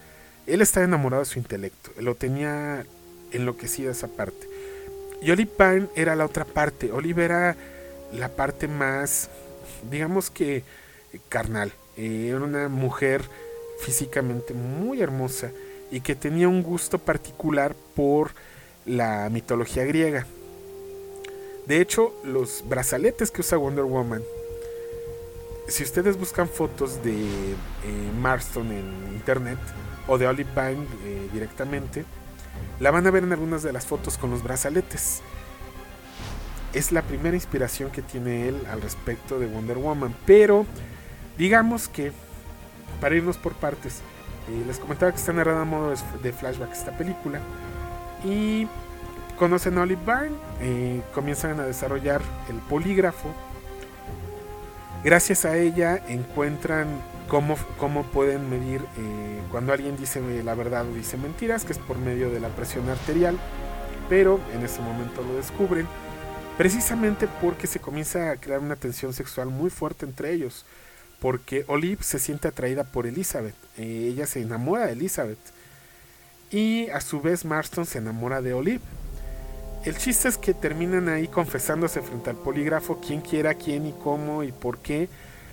él 0.47 0.61
estaba 0.61 0.85
enamorado 0.85 1.23
de 1.23 1.29
su 1.29 1.39
intelecto, 1.39 1.91
lo 1.99 2.15
tenía 2.15 2.85
enloquecida 3.31 3.91
esa 3.91 4.07
parte. 4.07 4.47
Y 5.21 5.31
Olive 5.31 5.51
Pine 5.57 5.87
era 5.95 6.15
la 6.15 6.25
otra 6.25 6.45
parte. 6.45 6.91
Olive 6.91 7.25
era 7.25 7.55
la 8.13 8.29
parte 8.29 8.67
más, 8.67 9.29
digamos 9.89 10.29
que, 10.29 10.63
carnal. 11.29 11.71
Eh, 11.97 12.27
era 12.29 12.39
una 12.39 12.69
mujer 12.69 13.23
físicamente 13.79 14.53
muy 14.53 15.01
hermosa 15.01 15.51
y 15.91 16.01
que 16.01 16.15
tenía 16.15 16.47
un 16.47 16.63
gusto 16.63 16.99
particular 16.99 17.75
por 17.95 18.31
la 18.85 19.29
mitología 19.29 19.85
griega. 19.85 20.25
De 21.65 21.81
hecho, 21.81 22.13
los 22.23 22.63
brazaletes 22.67 23.31
que 23.31 23.41
usa 23.41 23.57
Wonder 23.57 23.83
Woman, 23.83 24.23
si 25.67 25.83
ustedes 25.83 26.17
buscan 26.17 26.47
fotos 26.47 27.03
de 27.03 27.13
eh, 27.53 27.55
Marston 28.19 28.71
en 28.71 29.13
internet 29.13 29.59
o 30.07 30.17
de 30.17 30.27
Olive 30.27 30.49
Pine 30.53 30.85
eh, 31.03 31.29
directamente, 31.33 32.05
la 32.79 32.91
van 32.91 33.05
a 33.07 33.11
ver 33.11 33.23
en 33.23 33.33
algunas 33.33 33.63
de 33.63 33.73
las 33.73 33.85
fotos 33.85 34.17
con 34.17 34.29
los 34.29 34.43
brazaletes. 34.43 35.21
Es 36.73 36.91
la 36.91 37.01
primera 37.01 37.35
inspiración 37.35 37.91
que 37.91 38.01
tiene 38.01 38.47
él 38.47 38.61
al 38.71 38.81
respecto 38.81 39.39
de 39.39 39.47
Wonder 39.47 39.77
Woman. 39.77 40.15
Pero 40.25 40.65
digamos 41.37 41.87
que, 41.87 42.11
para 43.01 43.15
irnos 43.15 43.37
por 43.37 43.53
partes, 43.53 44.01
eh, 44.49 44.63
les 44.65 44.79
comentaba 44.79 45.11
que 45.11 45.17
está 45.17 45.33
narrada 45.33 45.61
a 45.61 45.65
modo 45.65 45.93
de 46.21 46.33
flashback 46.33 46.71
esta 46.71 46.97
película. 46.97 47.39
Y 48.23 48.67
conocen 49.37 49.77
a 49.77 49.81
Olive 49.81 50.01
Byrne, 50.05 50.35
eh, 50.61 51.01
comienzan 51.13 51.59
a 51.59 51.65
desarrollar 51.65 52.21
el 52.49 52.57
polígrafo. 52.57 53.33
Gracias 55.03 55.45
a 55.45 55.57
ella 55.57 56.01
encuentran 56.07 56.87
cómo, 57.27 57.55
pueden 58.11 58.49
medir 58.49 58.81
eh, 58.97 59.41
cuando 59.51 59.73
alguien 59.73 59.95
dice 59.97 60.21
la 60.43 60.55
verdad 60.55 60.87
o 60.87 60.93
dice 60.93 61.17
mentiras, 61.17 61.65
que 61.65 61.73
es 61.73 61.79
por 61.79 61.97
medio 61.97 62.29
de 62.29 62.39
la 62.39 62.49
presión 62.49 62.89
arterial, 62.89 63.37
pero 64.09 64.39
en 64.53 64.63
ese 64.63 64.81
momento 64.81 65.21
lo 65.21 65.35
descubren, 65.35 65.87
precisamente 66.57 67.27
porque 67.41 67.67
se 67.67 67.79
comienza 67.79 68.31
a 68.31 68.37
crear 68.37 68.59
una 68.59 68.75
tensión 68.75 69.13
sexual 69.13 69.49
muy 69.49 69.69
fuerte 69.69 70.05
entre 70.05 70.33
ellos, 70.33 70.65
porque 71.19 71.63
Olive 71.67 72.03
se 72.03 72.19
siente 72.19 72.47
atraída 72.47 72.83
por 72.83 73.07
Elizabeth, 73.07 73.55
eh, 73.77 74.09
ella 74.11 74.25
se 74.25 74.41
enamora 74.41 74.87
de 74.87 74.93
Elizabeth, 74.93 75.39
y 76.49 76.89
a 76.89 77.01
su 77.01 77.21
vez 77.21 77.43
Marston 77.43 77.85
se 77.85 77.97
enamora 77.97 78.41
de 78.41 78.53
Olive. 78.53 78.81
El 79.85 79.97
chiste 79.97 80.27
es 80.27 80.37
que 80.37 80.53
terminan 80.53 81.07
ahí 81.07 81.27
confesándose 81.27 82.01
frente 82.01 82.29
al 82.29 82.35
polígrafo 82.35 82.99
quién 82.99 83.21
quiera 83.21 83.53
quién 83.53 83.85
y 83.85 83.93
cómo 83.93 84.43
y 84.43 84.51
por 84.51 84.79
qué 84.79 85.07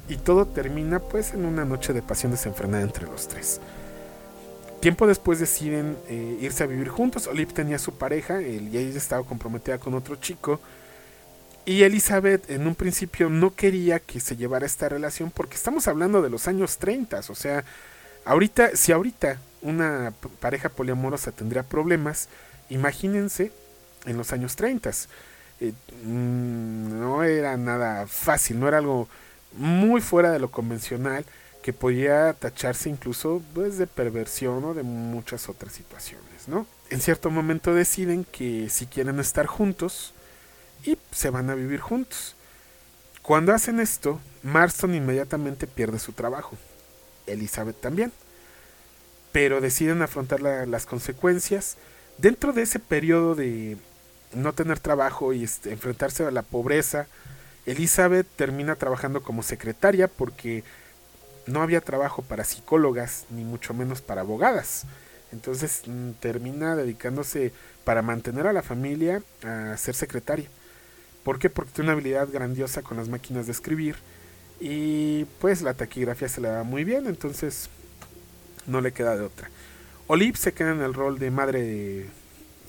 y 0.08 0.16
todo 0.16 0.46
termina 0.46 0.98
pues 0.98 1.32
en 1.34 1.44
una 1.44 1.64
noche 1.64 1.92
de 1.92 2.02
pasión 2.02 2.32
desenfrenada 2.32 2.82
entre 2.82 3.06
los 3.06 3.28
tres. 3.28 3.60
Tiempo 4.80 5.06
después 5.06 5.38
deciden 5.38 5.96
eh, 6.08 6.38
irse 6.42 6.62
a 6.62 6.66
vivir 6.66 6.88
juntos. 6.88 7.26
Olive 7.26 7.52
tenía 7.52 7.78
su 7.78 7.94
pareja 7.94 8.40
él, 8.40 8.68
y 8.70 8.76
ella 8.76 8.98
estaba 8.98 9.24
comprometida 9.24 9.78
con 9.78 9.94
otro 9.94 10.16
chico. 10.16 10.60
Y 11.64 11.84
Elizabeth 11.84 12.50
en 12.50 12.66
un 12.66 12.74
principio 12.74 13.30
no 13.30 13.54
quería 13.54 13.98
que 13.98 14.20
se 14.20 14.36
llevara 14.36 14.66
esta 14.66 14.90
relación 14.90 15.30
porque 15.30 15.54
estamos 15.54 15.88
hablando 15.88 16.20
de 16.20 16.28
los 16.28 16.48
años 16.48 16.76
30. 16.76 17.20
O 17.30 17.34
sea, 17.34 17.64
ahorita, 18.26 18.76
si 18.76 18.92
ahorita 18.92 19.38
una 19.62 20.12
pareja 20.40 20.68
poliamorosa 20.68 21.32
tendría 21.32 21.62
problemas, 21.62 22.28
imagínense 22.68 23.52
en 24.06 24.16
los 24.16 24.32
años 24.32 24.56
30. 24.56 24.90
Eh, 25.60 25.72
mm, 26.04 27.00
no 27.00 27.22
era 27.22 27.56
nada 27.56 28.06
fácil, 28.06 28.58
no 28.58 28.68
era 28.68 28.78
algo 28.78 29.08
muy 29.52 30.00
fuera 30.00 30.30
de 30.30 30.38
lo 30.38 30.50
convencional 30.50 31.24
que 31.62 31.72
podía 31.72 32.34
tacharse 32.34 32.90
incluso 32.90 33.42
pues, 33.54 33.78
de 33.78 33.86
perversión 33.86 34.62
o 34.64 34.74
de 34.74 34.82
muchas 34.82 35.48
otras 35.48 35.72
situaciones, 35.72 36.46
¿no? 36.46 36.66
En 36.90 37.00
cierto 37.00 37.30
momento 37.30 37.74
deciden 37.74 38.26
que 38.30 38.68
si 38.68 38.86
quieren 38.86 39.18
estar 39.18 39.46
juntos 39.46 40.12
y 40.84 40.98
se 41.10 41.30
van 41.30 41.48
a 41.48 41.54
vivir 41.54 41.80
juntos. 41.80 42.36
Cuando 43.22 43.54
hacen 43.54 43.80
esto, 43.80 44.20
Marston 44.42 44.94
inmediatamente 44.94 45.66
pierde 45.66 45.98
su 45.98 46.12
trabajo. 46.12 46.58
Elizabeth 47.26 47.80
también. 47.80 48.12
Pero 49.32 49.62
deciden 49.62 50.02
afrontar 50.02 50.42
las 50.42 50.84
consecuencias. 50.84 51.78
Dentro 52.18 52.52
de 52.52 52.62
ese 52.62 52.78
periodo 52.78 53.34
de 53.34 53.78
no 54.34 54.52
tener 54.52 54.78
trabajo 54.78 55.32
y 55.32 55.44
este, 55.44 55.72
enfrentarse 55.72 56.24
a 56.24 56.30
la 56.30 56.42
pobreza, 56.42 57.06
Elizabeth 57.66 58.26
termina 58.36 58.76
trabajando 58.76 59.22
como 59.22 59.42
secretaria 59.42 60.08
porque 60.08 60.64
no 61.46 61.62
había 61.62 61.80
trabajo 61.80 62.22
para 62.22 62.44
psicólogas 62.44 63.26
ni 63.30 63.44
mucho 63.44 63.74
menos 63.74 64.00
para 64.00 64.22
abogadas. 64.22 64.84
Entonces 65.32 65.82
mm, 65.86 66.12
termina 66.20 66.76
dedicándose 66.76 67.52
para 67.84 68.02
mantener 68.02 68.46
a 68.46 68.52
la 68.52 68.62
familia 68.62 69.22
a 69.42 69.76
ser 69.76 69.94
secretaria. 69.94 70.48
¿Por 71.22 71.38
qué? 71.38 71.50
Porque 71.50 71.72
tiene 71.72 71.90
una 71.90 71.92
habilidad 71.94 72.28
grandiosa 72.30 72.82
con 72.82 72.96
las 72.96 73.08
máquinas 73.08 73.46
de 73.46 73.52
escribir 73.52 73.96
y 74.60 75.24
pues 75.40 75.62
la 75.62 75.74
taquigrafía 75.74 76.28
se 76.28 76.40
le 76.40 76.48
da 76.48 76.62
muy 76.62 76.84
bien, 76.84 77.06
entonces 77.06 77.68
no 78.66 78.80
le 78.80 78.92
queda 78.92 79.16
de 79.16 79.24
otra. 79.24 79.50
Olive 80.06 80.36
se 80.36 80.52
queda 80.52 80.72
en 80.72 80.82
el 80.82 80.94
rol 80.94 81.18
de 81.18 81.30
madre 81.30 82.06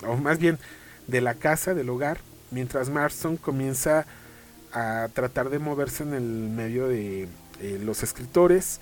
o 0.05 0.15
más 0.15 0.39
bien 0.39 0.57
de 1.07 1.21
la 1.21 1.35
casa, 1.35 1.73
del 1.73 1.89
hogar, 1.89 2.19
mientras 2.51 2.89
Marston 2.89 3.37
comienza 3.37 4.05
a 4.73 5.07
tratar 5.13 5.49
de 5.49 5.59
moverse 5.59 6.03
en 6.03 6.13
el 6.13 6.23
medio 6.23 6.87
de 6.87 7.27
eh, 7.61 7.79
los 7.83 8.03
escritores, 8.03 8.79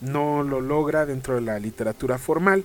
no 0.00 0.42
lo 0.42 0.60
logra 0.60 1.06
dentro 1.06 1.34
de 1.34 1.40
la 1.40 1.58
literatura 1.58 2.18
formal, 2.18 2.64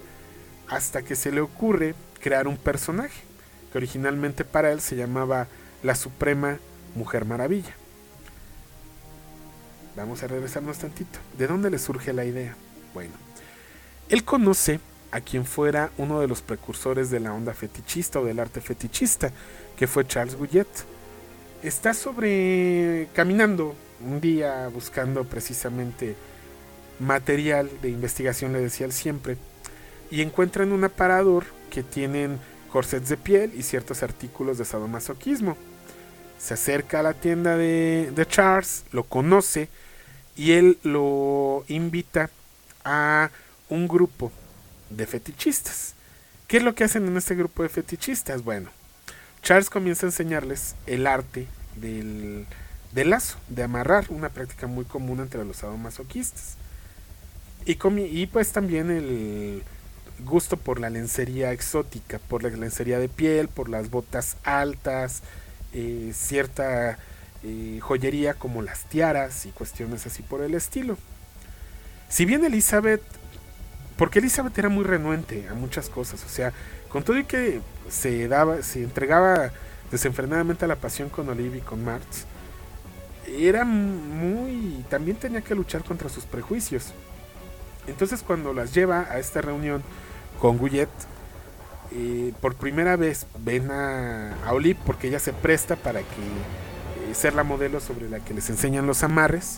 hasta 0.68 1.02
que 1.02 1.16
se 1.16 1.32
le 1.32 1.42
ocurre 1.42 1.96
crear 2.22 2.48
un 2.48 2.58
personaje. 2.58 3.24
que 3.72 3.78
originalmente 3.78 4.46
para 4.46 4.72
él 4.72 4.82
se 4.82 4.96
llamaba 4.96 5.48
la 5.84 5.94
Suprema 5.96 6.58
Mujer 6.96 7.26
Maravilla. 7.26 7.76
Vamos 9.96 10.24
a 10.24 10.28
regresarnos 10.28 10.80
tantito. 10.80 11.20
¿De 11.38 11.46
dónde 11.46 11.70
le 11.70 11.78
surge 11.78 12.14
la 12.14 12.26
idea? 12.26 12.56
Bueno, 12.94 13.14
él 14.10 14.24
conoce 14.24 14.80
a 15.12 15.22
quien 15.22 15.46
fuera 15.46 15.92
uno 15.98 16.20
de 16.20 16.28
los 16.28 16.42
precursores 16.42 17.10
de 17.10 17.20
la 17.20 17.34
onda 17.34 17.54
fetichista 17.54 18.20
o 18.20 18.26
del 18.26 18.40
arte 18.40 18.62
fetichista, 18.62 19.32
que 19.78 19.88
fue 19.88 20.08
Charles 20.08 20.36
Gouillet. 20.36 20.68
Está 21.64 21.94
sobre 21.94 23.08
caminando 23.14 23.76
un 24.02 24.22
día 24.22 24.70
buscando 24.70 25.24
precisamente 25.24 26.16
material 27.00 27.70
de 27.82 27.90
investigación, 27.90 28.54
le 28.54 28.60
decía 28.60 28.86
él 28.86 28.94
siempre, 28.94 29.38
y 30.12 30.22
encuentra 30.22 30.64
en 30.64 30.72
un 30.72 30.84
aparador 30.84 31.46
que 31.70 31.84
tienen 31.84 32.40
corsets 32.72 33.10
de 33.10 33.18
piel 33.18 33.54
y 33.56 33.64
ciertos 33.64 34.04
artículos 34.04 34.58
de 34.58 34.66
sadomasoquismo. 34.66 35.58
Se 36.38 36.54
acerca 36.54 37.00
a 37.00 37.04
la 37.04 37.14
tienda 37.14 37.58
de, 37.58 38.12
de 38.16 38.26
Charles, 38.26 38.86
lo 38.92 39.04
conoce 39.04 39.70
y 40.36 40.54
él 40.54 40.78
lo 40.84 41.66
invita 41.68 42.30
a 42.86 43.30
un 43.70 43.88
grupo 43.88 44.32
de 44.90 45.06
fetichistas. 45.06 45.94
¿Qué 46.48 46.58
es 46.58 46.64
lo 46.64 46.76
que 46.76 46.84
hacen 46.84 47.08
en 47.08 47.18
este 47.18 47.36
grupo 47.36 47.64
de 47.64 47.70
fetichistas? 47.70 48.44
Bueno, 48.44 48.70
Charles 49.44 49.70
comienza 49.70 50.06
a 50.06 50.10
enseñarles 50.10 50.76
el 50.88 51.08
arte 51.08 51.48
del, 51.76 52.46
lazo, 52.94 53.38
de 53.48 53.64
amarrar, 53.64 54.06
una 54.10 54.30
práctica 54.30 54.68
muy 54.68 54.86
común 54.86 55.20
entre 55.20 55.46
los 55.46 55.58
sadomasoquistas. 55.58 56.56
Y, 57.66 57.78
y 58.02 58.28
pues 58.28 58.52
también 58.52 58.90
el 58.90 59.64
gusto 60.26 60.58
por 60.58 60.80
la 60.80 60.90
lencería 60.90 61.52
exótica, 61.52 62.20
por 62.20 62.44
la 62.44 62.50
lencería 62.50 63.00
de 63.00 63.10
piel, 63.10 63.48
por 63.48 63.70
las 63.70 63.90
botas 63.90 64.38
altas, 64.44 65.22
eh, 65.74 66.12
cierta 66.14 66.98
eh, 67.44 67.80
joyería 67.82 68.34
como 68.34 68.62
las 68.62 68.86
tiaras 68.86 69.46
y 69.46 69.52
cuestiones 69.52 70.06
así 70.06 70.24
por 70.24 70.42
el 70.42 70.56
estilo. 70.56 70.98
Si 72.10 72.26
bien 72.26 72.44
Elizabeth 72.44 73.04
porque 74.00 74.20
Elizabeth 74.20 74.58
era 74.58 74.70
muy 74.70 74.86
renuente 74.86 75.46
a 75.50 75.54
muchas 75.54 75.90
cosas, 75.90 76.24
o 76.26 76.30
sea, 76.30 76.54
con 76.88 77.04
todo 77.04 77.18
y 77.18 77.26
que 77.26 77.60
se 77.90 78.30
daba, 78.30 78.62
se 78.62 78.82
entregaba 78.82 79.52
desenfrenadamente 79.92 80.64
a 80.64 80.70
la 80.70 80.78
pasión 80.78 81.10
con 81.10 81.28
Olivia 81.28 81.58
y 81.58 81.62
con 81.62 81.84
Marx, 81.84 82.26
era 83.28 83.66
muy, 83.66 84.86
también 84.90 85.18
tenía 85.18 85.42
que 85.42 85.54
luchar 85.54 85.84
contra 85.84 86.08
sus 86.08 86.24
prejuicios. 86.24 86.94
Entonces 87.88 88.24
cuando 88.24 88.54
las 88.54 88.74
lleva 88.74 89.02
a 89.02 89.20
esta 89.20 89.42
reunión 89.42 89.84
con 90.40 90.58
Gouillet, 90.58 90.88
eh, 91.92 92.32
por 92.40 92.56
primera 92.56 92.96
vez 92.96 93.28
ven 93.40 93.70
a, 93.70 94.34
a 94.46 94.54
Olive 94.54 94.80
porque 94.86 95.10
ella 95.10 95.20
se 95.20 95.34
presta 95.34 95.76
para 95.76 96.00
que 96.00 96.06
eh, 96.06 97.14
ser 97.14 97.34
la 97.34 97.44
modelo 97.44 97.82
sobre 97.82 98.10
la 98.10 98.22
que 98.22 98.34
les 98.34 98.50
enseñan 98.50 98.88
los 98.88 99.04
amarres 99.04 99.58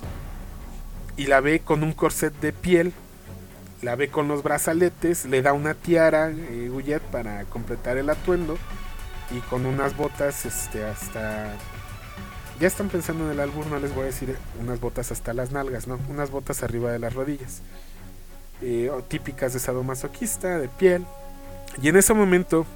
y 1.16 1.28
la 1.28 1.42
ve 1.42 1.60
con 1.60 1.84
un 1.84 1.94
corset 1.94 2.34
de 2.40 2.54
piel 2.54 2.92
la 3.82 3.96
ve 3.96 4.10
con 4.10 4.28
los 4.28 4.44
brazaletes, 4.44 5.26
le 5.26 5.42
da 5.42 5.54
una 5.54 5.74
tiara 5.74 6.30
eh, 6.30 6.70
Gullet 6.70 7.02
para 7.02 7.44
completar 7.46 7.98
el 7.98 8.10
atuendo 8.10 8.58
y 9.36 9.40
con 9.42 9.66
unas 9.66 9.96
botas 9.96 10.46
este 10.46 10.84
hasta 10.84 11.54
ya 12.60 12.68
están 12.68 12.90
pensando 12.90 13.26
en 13.26 13.32
el 13.32 13.40
álbum, 13.40 13.68
no 13.70 13.80
les 13.80 13.94
voy 13.94 14.04
a 14.04 14.06
decir 14.06 14.38
unas 14.60 14.80
botas 14.80 15.12
hasta 15.12 15.34
las 15.34 15.52
nalgas, 15.52 15.88
no, 15.88 16.00
unas 16.10 16.30
botas 16.30 16.62
arriba 16.62 16.92
de 16.92 17.00
las 17.00 17.16
rodillas. 17.16 17.62
Eh, 18.62 18.92
típicas 19.08 19.54
de 19.54 19.60
sadomasoquista, 19.60 20.60
de 20.60 20.70
piel. 20.70 21.04
Y 21.82 21.90
en 21.90 21.96
ese 21.96 22.14
momento, 22.14 22.68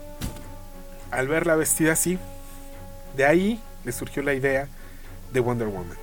al 1.11 1.27
verla 1.27 1.55
vestida 1.55 1.93
así, 1.93 2.17
de 3.15 3.25
ahí 3.25 3.61
le 3.83 3.91
surgió 3.91 4.23
la 4.23 4.33
idea 4.33 4.67
de 5.31 5.39
Wonder 5.39 5.67
Woman. 5.67 5.97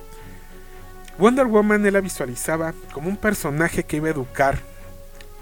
Wonder 1.17 1.47
Woman 1.47 1.85
él 1.85 1.91
la 1.91 1.99
visualizaba 1.99 2.73
como 2.93 3.09
un 3.09 3.17
personaje 3.17 3.83
que 3.83 3.97
iba 3.97 4.07
a 4.07 4.11
educar 4.11 4.59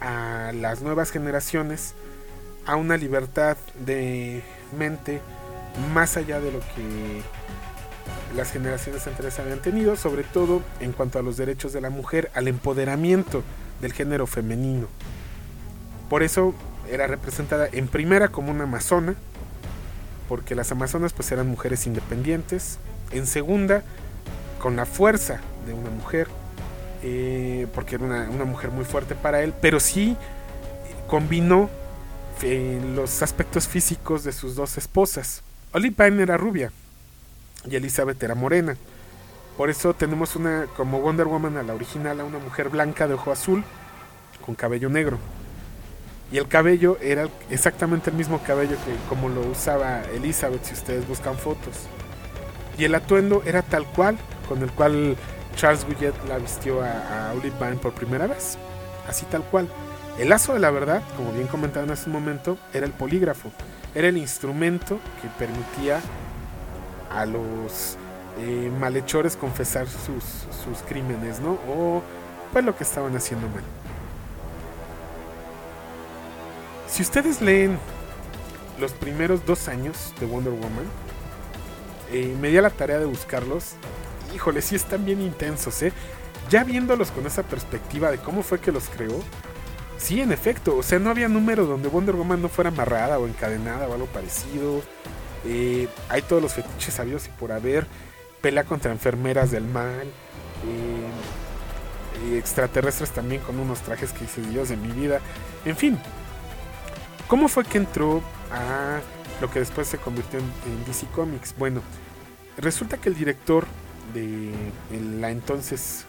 a 0.01 0.51
las 0.53 0.81
nuevas 0.81 1.11
generaciones 1.11 1.93
a 2.65 2.75
una 2.75 2.97
libertad 2.97 3.57
de 3.85 4.43
mente 4.77 5.21
más 5.93 6.17
allá 6.17 6.39
de 6.39 6.51
lo 6.51 6.59
que 6.59 7.21
las 8.35 8.51
generaciones 8.51 9.05
anteriores 9.07 9.39
habían 9.39 9.59
tenido, 9.59 9.95
sobre 9.95 10.23
todo 10.23 10.61
en 10.79 10.91
cuanto 10.91 11.19
a 11.19 11.21
los 11.21 11.37
derechos 11.37 11.73
de 11.73 11.81
la 11.81 11.89
mujer, 11.89 12.31
al 12.33 12.47
empoderamiento 12.47 13.43
del 13.81 13.93
género 13.93 14.27
femenino. 14.27 14.87
Por 16.09 16.23
eso 16.23 16.53
era 16.89 17.07
representada 17.07 17.67
en 17.71 17.87
primera 17.87 18.29
como 18.29 18.51
una 18.51 18.63
amazona, 18.63 19.15
porque 20.27 20.55
las 20.55 20.71
amazonas 20.71 21.13
pues 21.13 21.31
eran 21.31 21.47
mujeres 21.47 21.87
independientes, 21.87 22.79
en 23.11 23.27
segunda 23.27 23.83
con 24.59 24.75
la 24.75 24.85
fuerza 24.85 25.41
de 25.65 25.73
una 25.73 25.89
mujer, 25.89 26.27
eh, 27.03 27.67
porque 27.73 27.95
era 27.95 28.05
una, 28.05 28.45
mujer 28.45 28.71
muy 28.71 28.85
fuerte 28.85 29.15
para 29.15 29.41
él, 29.41 29.53
pero 29.59 29.79
sí 29.79 30.15
combinó 31.07 31.69
eh, 32.41 32.81
los 32.95 33.21
aspectos 33.21 33.67
físicos 33.67 34.23
de 34.23 34.31
sus 34.31 34.55
dos 34.55 34.77
esposas. 34.77 35.41
Olive 35.73 35.95
Pine 35.95 36.21
era 36.21 36.37
rubia 36.37 36.71
y 37.69 37.75
Elizabeth 37.75 38.21
era 38.21 38.35
morena. 38.35 38.77
Por 39.57 39.69
eso 39.69 39.93
tenemos 39.93 40.35
una, 40.35 40.67
como 40.77 40.99
Wonder 41.01 41.27
Woman 41.27 41.57
a 41.57 41.63
la 41.63 41.73
original, 41.73 42.19
a 42.19 42.23
una 42.23 42.39
mujer 42.39 42.69
blanca 42.69 43.07
de 43.07 43.13
ojo 43.13 43.31
azul 43.31 43.63
con 44.45 44.55
cabello 44.55 44.89
negro. 44.89 45.19
Y 46.31 46.37
el 46.37 46.47
cabello 46.47 46.97
era 47.01 47.27
exactamente 47.49 48.09
el 48.09 48.15
mismo 48.15 48.41
cabello 48.41 48.77
que 48.85 48.95
como 49.09 49.27
lo 49.27 49.41
usaba 49.41 50.01
Elizabeth 50.13 50.63
si 50.63 50.73
ustedes 50.73 51.07
buscan 51.07 51.37
fotos. 51.37 51.75
Y 52.77 52.85
el 52.85 52.95
atuendo 52.95 53.43
era 53.45 53.61
tal 53.61 53.85
cual 53.85 54.17
con 54.47 54.61
el 54.61 54.71
cual 54.71 55.17
Charles 55.55 55.85
Gouillet 55.85 56.13
la 56.27 56.37
vistió 56.37 56.81
a, 56.81 57.33
Olive 57.33 57.55
Vine 57.59 57.77
por 57.77 57.93
primera 57.93 58.27
vez, 58.27 58.57
así 59.07 59.25
tal 59.25 59.43
cual. 59.43 59.67
El 60.17 60.29
lazo 60.29 60.53
de 60.53 60.59
la 60.59 60.71
verdad, 60.71 61.01
como 61.15 61.31
bien 61.31 61.47
comentaba 61.47 61.85
en 61.85 61.91
ese 61.91 62.09
momento, 62.09 62.57
era 62.73 62.85
el 62.85 62.91
polígrafo, 62.91 63.51
era 63.95 64.07
el 64.09 64.17
instrumento 64.17 64.99
que 65.21 65.27
permitía 65.29 66.01
a 67.09 67.25
los 67.25 67.97
eh, 68.39 68.71
malhechores 68.79 69.35
confesar 69.35 69.87
sus, 69.87 70.23
sus 70.63 70.79
crímenes, 70.87 71.39
¿no? 71.39 71.57
O 71.67 72.01
pues 72.51 72.65
lo 72.65 72.75
que 72.75 72.83
estaban 72.83 73.15
haciendo 73.15 73.47
mal. 73.47 73.63
Si 76.87 77.01
ustedes 77.01 77.41
leen 77.41 77.77
los 78.79 78.91
primeros 78.91 79.45
dos 79.45 79.69
años 79.69 80.13
de 80.19 80.25
Wonder 80.25 80.51
Woman, 80.51 80.85
eh, 82.11 82.35
me 82.41 82.49
di 82.49 82.57
a 82.57 82.61
la 82.61 82.69
tarea 82.69 82.99
de 82.99 83.05
buscarlos 83.05 83.75
híjole, 84.33 84.61
sí 84.61 84.75
están 84.75 85.05
bien 85.05 85.21
intensos, 85.21 85.81
¿eh? 85.81 85.93
Ya 86.49 86.63
viéndolos 86.63 87.11
con 87.11 87.25
esa 87.25 87.43
perspectiva 87.43 88.11
de 88.11 88.17
cómo 88.17 88.43
fue 88.43 88.59
que 88.59 88.71
los 88.71 88.89
creó, 88.89 89.21
sí, 89.97 90.21
en 90.21 90.31
efecto, 90.31 90.77
o 90.77 90.83
sea, 90.83 90.99
no 90.99 91.09
había 91.09 91.27
número 91.27 91.65
donde 91.65 91.87
Wonder 91.87 92.15
Woman 92.15 92.41
no 92.41 92.49
fuera 92.49 92.69
amarrada 92.69 93.19
o 93.19 93.27
encadenada 93.27 93.87
o 93.87 93.93
algo 93.93 94.07
parecido. 94.07 94.81
Eh, 95.45 95.87
hay 96.09 96.21
todos 96.23 96.41
los 96.41 96.53
fetiches 96.53 96.93
sabios 96.93 97.27
y 97.27 97.29
por 97.29 97.51
haber, 97.51 97.87
pelea 98.41 98.63
contra 98.63 98.91
enfermeras 98.91 99.51
del 99.51 99.63
mal, 99.63 100.07
eh, 100.65 102.37
extraterrestres 102.37 103.11
también 103.11 103.41
con 103.41 103.59
unos 103.59 103.81
trajes 103.81 104.11
que 104.11 104.25
hice 104.25 104.41
Dios 104.41 104.69
de 104.69 104.77
mi 104.77 104.91
vida, 104.91 105.19
en 105.65 105.75
fin. 105.75 105.99
¿Cómo 107.27 107.47
fue 107.47 107.63
que 107.63 107.77
entró 107.77 108.21
a 108.51 108.99
lo 109.39 109.49
que 109.49 109.59
después 109.59 109.87
se 109.87 109.97
convirtió 109.97 110.39
en 110.39 110.85
DC 110.85 111.07
Comics? 111.15 111.55
Bueno, 111.57 111.81
resulta 112.57 112.97
que 112.97 113.09
el 113.09 113.15
director 113.15 113.65
de 114.13 114.51
la 115.19 115.31
entonces 115.31 116.05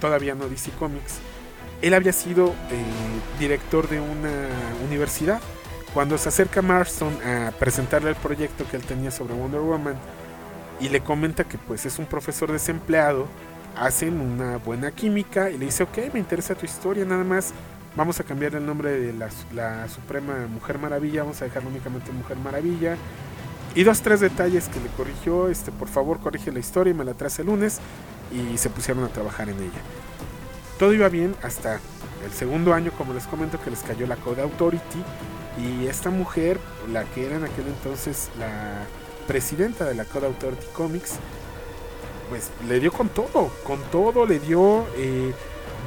todavía 0.00 0.34
no 0.34 0.48
DC 0.48 0.70
Comics, 0.72 1.18
él 1.80 1.94
había 1.94 2.12
sido 2.12 2.48
eh, 2.48 2.84
director 3.38 3.88
de 3.88 4.00
una 4.00 4.48
universidad. 4.84 5.40
Cuando 5.94 6.16
se 6.16 6.28
acerca 6.28 6.62
Marston 6.62 7.12
a 7.22 7.50
presentarle 7.58 8.10
el 8.10 8.16
proyecto 8.16 8.64
que 8.70 8.76
él 8.76 8.82
tenía 8.82 9.10
sobre 9.10 9.34
Wonder 9.34 9.60
Woman 9.60 9.96
y 10.80 10.88
le 10.88 11.00
comenta 11.00 11.44
que 11.44 11.58
pues 11.58 11.84
es 11.84 11.98
un 11.98 12.06
profesor 12.06 12.50
desempleado, 12.50 13.26
hacen 13.76 14.20
una 14.20 14.56
buena 14.56 14.90
química 14.90 15.50
y 15.50 15.58
le 15.58 15.66
dice, 15.66 15.82
ok, 15.82 15.98
me 16.12 16.18
interesa 16.18 16.54
tu 16.54 16.64
historia, 16.64 17.04
nada 17.04 17.24
más 17.24 17.52
vamos 17.94 18.18
a 18.20 18.24
cambiar 18.24 18.54
el 18.54 18.64
nombre 18.64 18.90
de 18.92 19.12
la, 19.12 19.28
la 19.52 19.88
Suprema 19.88 20.46
Mujer 20.48 20.78
Maravilla, 20.78 21.22
vamos 21.22 21.42
a 21.42 21.44
dejarlo 21.44 21.68
únicamente 21.68 22.10
Mujer 22.10 22.38
Maravilla 22.38 22.96
y 23.74 23.84
dos, 23.84 24.02
tres 24.02 24.20
detalles 24.20 24.68
que 24.68 24.80
le 24.80 24.88
corrigió, 24.88 25.48
este, 25.48 25.72
por 25.72 25.88
favor 25.88 26.20
corrige 26.20 26.52
la 26.52 26.58
historia 26.58 26.90
y 26.90 26.94
me 26.94 27.04
la 27.04 27.14
traes 27.14 27.38
el 27.38 27.46
lunes. 27.46 27.78
Y 28.32 28.56
se 28.56 28.70
pusieron 28.70 29.04
a 29.04 29.08
trabajar 29.08 29.48
en 29.50 29.56
ella. 29.56 29.80
Todo 30.78 30.94
iba 30.94 31.08
bien 31.08 31.34
hasta 31.42 31.80
el 32.24 32.32
segundo 32.32 32.72
año, 32.72 32.90
como 32.96 33.12
les 33.12 33.26
comento, 33.26 33.60
que 33.62 33.70
les 33.70 33.80
cayó 33.80 34.06
la 34.06 34.16
Code 34.16 34.42
Authority. 34.42 35.02
Y 35.58 35.86
esta 35.86 36.10
mujer, 36.10 36.58
la 36.90 37.04
que 37.04 37.26
era 37.26 37.36
en 37.36 37.44
aquel 37.44 37.66
entonces 37.66 38.30
la 38.38 38.84
presidenta 39.26 39.84
de 39.84 39.94
la 39.94 40.04
Code 40.04 40.26
Authority 40.26 40.66
Comics, 40.72 41.16
pues 42.30 42.50
le 42.66 42.80
dio 42.80 42.90
con 42.90 43.10
todo, 43.10 43.50
con 43.64 43.80
todo 43.90 44.26
le 44.26 44.38
dio. 44.38 44.86
Eh, 44.96 45.32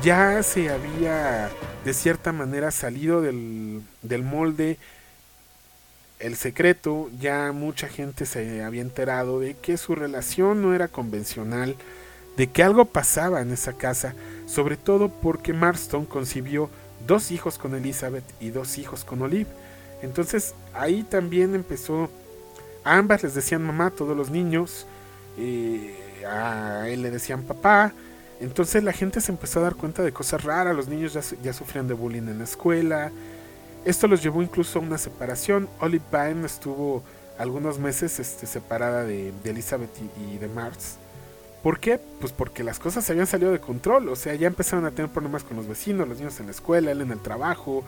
ya 0.03 0.43
se 0.43 0.69
había 0.69 1.49
de 1.83 1.93
cierta 1.93 2.31
manera 2.31 2.69
salido 2.69 3.21
del, 3.21 3.81
del 4.03 4.23
molde 4.23 4.77
el 6.26 6.36
secreto, 6.36 7.09
ya 7.19 7.51
mucha 7.51 7.88
gente 7.88 8.26
se 8.26 8.63
había 8.63 8.82
enterado 8.82 9.39
de 9.39 9.53
que 9.55 9.78
su 9.78 9.93
relación 9.93 10.61
no 10.61 10.73
era 10.73 10.88
convencional, 10.88 11.76
de 12.36 12.47
que 12.47 12.63
algo 12.63 12.86
pasaba 12.86 13.41
en 13.41 13.51
esa 13.51 13.73
casa, 13.73 14.15
sobre 14.47 14.76
todo 14.76 15.09
porque 15.09 15.53
Marston 15.53 16.05
concibió 16.05 16.69
dos 17.05 17.30
hijos 17.32 17.59
con 17.59 17.76
Elizabeth 17.76 18.23
y 18.39 18.49
dos 18.49 18.78
hijos 18.80 19.05
con 19.05 19.21
Olive. 19.21 19.49
Entonces 20.01 20.55
ahí 20.73 21.03
también 21.03 21.53
empezó, 21.53 22.09
a 22.84 22.97
ambas 22.97 23.21
les 23.23 23.36
decían 23.36 23.63
mamá, 23.63 23.91
todos 23.91 24.17
los 24.17 24.32
niños, 24.32 24.88
eh, 25.38 25.95
a 26.28 26.89
él 26.89 27.03
le 27.03 27.11
decían 27.11 27.43
papá, 27.43 27.93
entonces 28.41 28.84
la 28.84 28.93
gente 28.93 29.21
se 29.21 29.32
empezó 29.32 29.59
a 29.59 29.63
dar 29.63 29.76
cuenta 29.76 30.01
de 30.01 30.11
cosas 30.11 30.43
raras, 30.43 30.76
los 30.76 30.88
niños 30.88 31.13
ya, 31.13 31.21
ya 31.43 31.53
sufrían 31.53 31.88
de 31.88 31.93
bullying 31.93 32.23
en 32.23 32.39
la 32.39 32.43
escuela, 32.43 33.11
esto 33.86 34.07
los 34.07 34.21
llevó 34.21 34.41
incluso 34.41 34.79
a 34.79 34.81
una 34.81 34.97
separación, 34.97 35.69
Olive 35.79 36.03
Byrne 36.11 36.45
estuvo 36.45 37.03
algunos 37.38 37.79
meses 37.79 38.19
este, 38.19 38.47
separada 38.47 39.03
de, 39.03 39.31
Elizabeth 39.43 39.91
y, 40.19 40.38
de 40.38 40.47
Mars. 40.47 40.97
¿Por 41.61 41.79
qué? 41.79 41.99
Pues 42.19 42.31
porque 42.31 42.63
las 42.63 42.79
cosas 42.79 43.05
se 43.05 43.11
habían 43.11 43.27
salido 43.27 43.51
de 43.51 43.59
control, 43.59 44.09
o 44.09 44.15
sea, 44.15 44.36
ya 44.36 44.47
empezaron 44.47 44.86
a 44.86 44.91
tener 44.91 45.09
problemas 45.11 45.43
con 45.43 45.57
los 45.57 45.67
vecinos, 45.67 46.07
los 46.07 46.17
niños 46.17 46.39
en 46.39 46.47
la 46.47 46.51
escuela, 46.51 46.91
él 46.91 47.01
en 47.01 47.11
el 47.11 47.21
trabajo, 47.21 47.83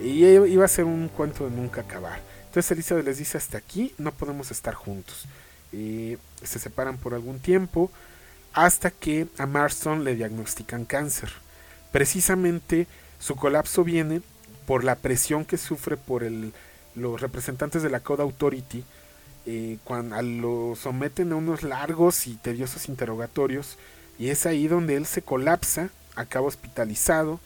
y 0.00 0.24
iba 0.24 0.64
a 0.64 0.68
ser 0.68 0.84
un 0.84 1.08
cuento 1.08 1.48
de 1.48 1.54
nunca 1.54 1.82
acabar. 1.82 2.20
Entonces 2.46 2.70
Elizabeth 2.72 3.04
les 3.04 3.18
dice, 3.18 3.38
hasta 3.38 3.58
aquí 3.58 3.94
no 3.98 4.12
podemos 4.12 4.50
estar 4.50 4.74
juntos. 4.74 5.26
Y 5.72 6.16
se 6.42 6.58
separan 6.58 6.96
por 6.96 7.14
algún 7.14 7.38
tiempo 7.38 7.90
hasta 8.52 8.90
que 8.90 9.28
a 9.38 9.46
Marston 9.46 10.02
le 10.02 10.16
diagnostican 10.16 10.84
cáncer. 10.84 11.30
Precisamente 11.92 12.88
su 13.20 13.36
colapso 13.36 13.84
viene 13.84 14.22
por 14.70 14.84
la 14.84 14.94
presión 14.94 15.44
que 15.44 15.58
sufre 15.58 15.96
por 15.96 16.22
el, 16.22 16.52
los 16.94 17.20
representantes 17.20 17.82
de 17.82 17.90
la 17.90 17.98
Code 17.98 18.22
Authority 18.22 18.84
eh, 19.44 19.78
cuando 19.82 20.22
lo 20.22 20.76
someten 20.76 21.32
a 21.32 21.34
unos 21.34 21.64
largos 21.64 22.28
y 22.28 22.36
tediosos 22.36 22.88
interrogatorios 22.88 23.78
y 24.16 24.28
es 24.28 24.46
ahí 24.46 24.68
donde 24.68 24.94
él 24.94 25.06
se 25.06 25.22
colapsa, 25.22 25.90
acaba 26.14 26.46
hospitalizado 26.46 27.40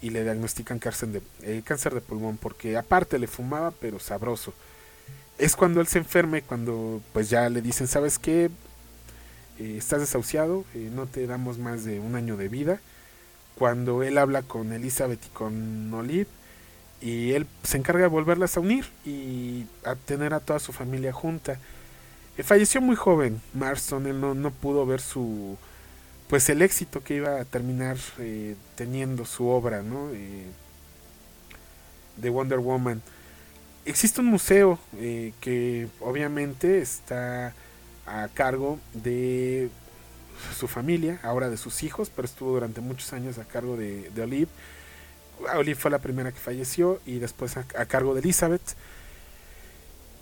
y 0.00 0.08
le 0.08 0.24
diagnostican 0.24 0.78
cáncer 0.78 1.10
de, 1.10 1.22
eh, 1.42 1.60
cáncer 1.62 1.92
de 1.92 2.00
pulmón 2.00 2.38
porque 2.38 2.74
aparte 2.78 3.18
le 3.18 3.26
fumaba 3.26 3.72
pero 3.72 4.00
sabroso. 4.00 4.54
Es 5.36 5.56
cuando 5.56 5.78
él 5.82 5.88
se 5.88 5.98
enferma 5.98 6.38
y 6.38 6.40
cuando 6.40 7.02
pues 7.12 7.28
ya 7.28 7.50
le 7.50 7.60
dicen, 7.60 7.86
¿sabes 7.86 8.18
qué? 8.18 8.48
Eh, 9.58 9.76
estás 9.76 10.00
desahuciado, 10.00 10.64
no 10.94 11.04
te 11.04 11.26
damos 11.26 11.58
más 11.58 11.84
de 11.84 12.00
un 12.00 12.14
año 12.14 12.38
de 12.38 12.48
vida. 12.48 12.80
Cuando 13.56 14.02
él 14.02 14.16
habla 14.16 14.40
con 14.40 14.72
Elizabeth 14.72 15.22
y 15.26 15.28
con 15.28 15.92
Olive 15.92 16.28
y 17.02 17.32
él 17.32 17.46
se 17.62 17.76
encarga 17.76 18.02
de 18.02 18.08
volverlas 18.08 18.56
a 18.56 18.60
unir 18.60 18.86
y 19.04 19.66
a 19.84 19.96
tener 19.96 20.34
a 20.34 20.40
toda 20.40 20.58
su 20.60 20.72
familia 20.72 21.12
junta. 21.12 21.58
falleció 22.42 22.80
muy 22.80 22.96
joven 22.96 23.40
Marston, 23.54 24.06
él 24.06 24.20
no, 24.20 24.34
no 24.34 24.50
pudo 24.50 24.86
ver 24.86 25.00
su 25.00 25.58
pues 26.32 26.48
el 26.48 26.62
éxito 26.62 27.04
que 27.04 27.16
iba 27.16 27.38
a 27.38 27.44
terminar 27.44 27.98
eh, 28.18 28.56
teniendo 28.74 29.26
su 29.26 29.48
obra, 29.48 29.82
¿no? 29.82 30.08
Eh, 30.14 30.46
de 32.16 32.30
Wonder 32.30 32.58
Woman. 32.58 33.02
Existe 33.84 34.22
un 34.22 34.28
museo 34.28 34.78
eh, 34.96 35.34
que 35.42 35.88
obviamente 36.00 36.80
está 36.80 37.52
a 38.06 38.28
cargo 38.32 38.78
de 38.94 39.68
su 40.58 40.68
familia, 40.68 41.20
ahora 41.22 41.50
de 41.50 41.58
sus 41.58 41.82
hijos, 41.82 42.10
pero 42.14 42.24
estuvo 42.24 42.52
durante 42.52 42.80
muchos 42.80 43.12
años 43.12 43.36
a 43.36 43.44
cargo 43.44 43.76
de, 43.76 44.10
Olive. 44.18 44.48
Olive 45.54 45.78
fue 45.78 45.90
la 45.90 45.98
primera 45.98 46.32
que 46.32 46.38
falleció 46.38 47.00
y 47.06 47.18
después 47.18 47.56
a, 47.56 47.64
cargo 47.86 48.14
de 48.14 48.20
Elizabeth. 48.20 48.62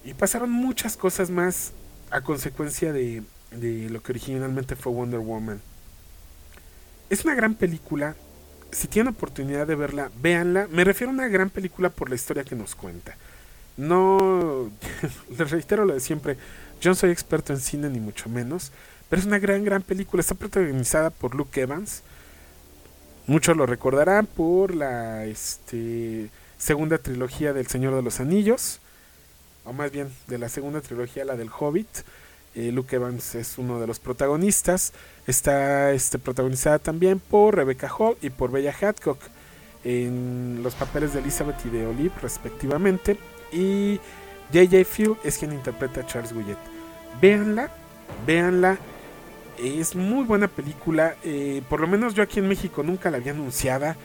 Y 0.05 0.15
pasaron 0.15 0.51
muchas 0.51 0.97
cosas 0.97 1.31
más 1.31 1.73
a 2.11 2.23
consecuencia 2.23 2.93
de, 2.93 3.23
de 3.51 3.91
lo 3.91 4.03
que 4.03 4.13
originalmente 4.13 4.77
fue 4.77 4.93
Wonder 4.93 5.21
Woman. 5.21 5.61
Es 7.11 7.25
una 7.25 7.35
gran 7.35 7.55
película. 7.55 8.15
Si 8.73 8.87
tienen 8.87 9.13
oportunidad 9.13 9.67
de 9.67 9.75
verla, 9.75 10.11
véanla. 10.23 10.69
Me 10.71 10.85
refiero 10.85 11.11
a 11.11 11.15
una 11.15 11.29
gran 11.29 11.51
película 11.51 11.91
por 11.91 12.09
la 12.09 12.15
historia 12.15 12.45
que 12.45 12.55
nos 12.55 12.75
cuenta. 12.75 13.17
No, 13.77 14.71
les 15.39 15.51
reitero 15.51 15.85
lo 15.85 15.95
de 15.95 16.01
siempre, 16.01 16.37
yo 16.81 16.91
no 16.91 16.95
soy 16.95 17.11
experto 17.11 17.53
en 17.53 17.61
cine 17.61 17.89
ni 17.89 18.01
mucho 18.01 18.29
menos, 18.29 18.73
pero 19.09 19.21
es 19.21 19.27
una 19.27 19.39
gran, 19.39 19.65
gran 19.65 19.83
película. 19.83 20.21
Está 20.21 20.35
protagonizada 20.35 21.11
por 21.11 21.35
Luke 21.35 21.61
Evans. 21.61 22.03
Muchos 23.31 23.57
lo 23.57 23.65
recordarán 23.65 24.27
por 24.27 24.75
la 24.75 25.25
este, 25.25 26.29
segunda 26.59 26.99
trilogía 26.99 27.53
del 27.53 27.69
Señor 27.69 27.95
de 27.95 28.03
los 28.03 28.19
Anillos, 28.19 28.81
o 29.65 29.73
más 29.73 29.93
bien 29.93 30.09
de 30.27 30.37
la 30.37 30.49
segunda 30.49 30.81
trilogía, 30.81 31.25
la 31.25 31.37
del 31.37 31.49
Hobbit. 31.49 31.87
Eh, 32.57 32.73
Luke 32.73 32.97
Evans 32.97 33.37
es 33.37 33.57
uno 33.57 33.79
de 33.79 33.87
los 33.87 34.01
protagonistas. 34.01 34.93
Está 35.29 35.93
este, 35.93 36.19
protagonizada 36.19 36.81
también 36.81 37.21
por 37.21 37.55
Rebecca 37.55 37.89
Hall 37.97 38.17
y 38.21 38.31
por 38.31 38.51
Bella 38.51 38.75
Hadcock 38.75 39.21
en 39.85 40.59
los 40.65 40.75
papeles 40.75 41.13
de 41.13 41.21
Elizabeth 41.21 41.65
y 41.67 41.69
de 41.69 41.87
Olive 41.87 42.15
respectivamente. 42.21 43.17
Y 43.53 44.01
J.J. 44.53 44.85
Field 44.85 45.19
es 45.23 45.39
quien 45.39 45.53
interpreta 45.53 46.01
a 46.01 46.07
Charles 46.07 46.33
Goulet. 46.33 46.59
Véanla, 47.23 47.71
véanla. 48.27 48.77
Es 49.59 49.95
muy 49.95 50.25
buena 50.25 50.49
película. 50.49 51.17
Eh, 51.25 51.63
por 51.69 51.81
lo 51.81 51.87
menos 51.87 52.15
yo 52.15 52.23
aquí 52.23 52.39
en 52.39 52.49
México 52.49 52.83
nunca 52.83 53.11
la 53.11 53.19
había 53.19 53.33
anunciada. 53.33 53.97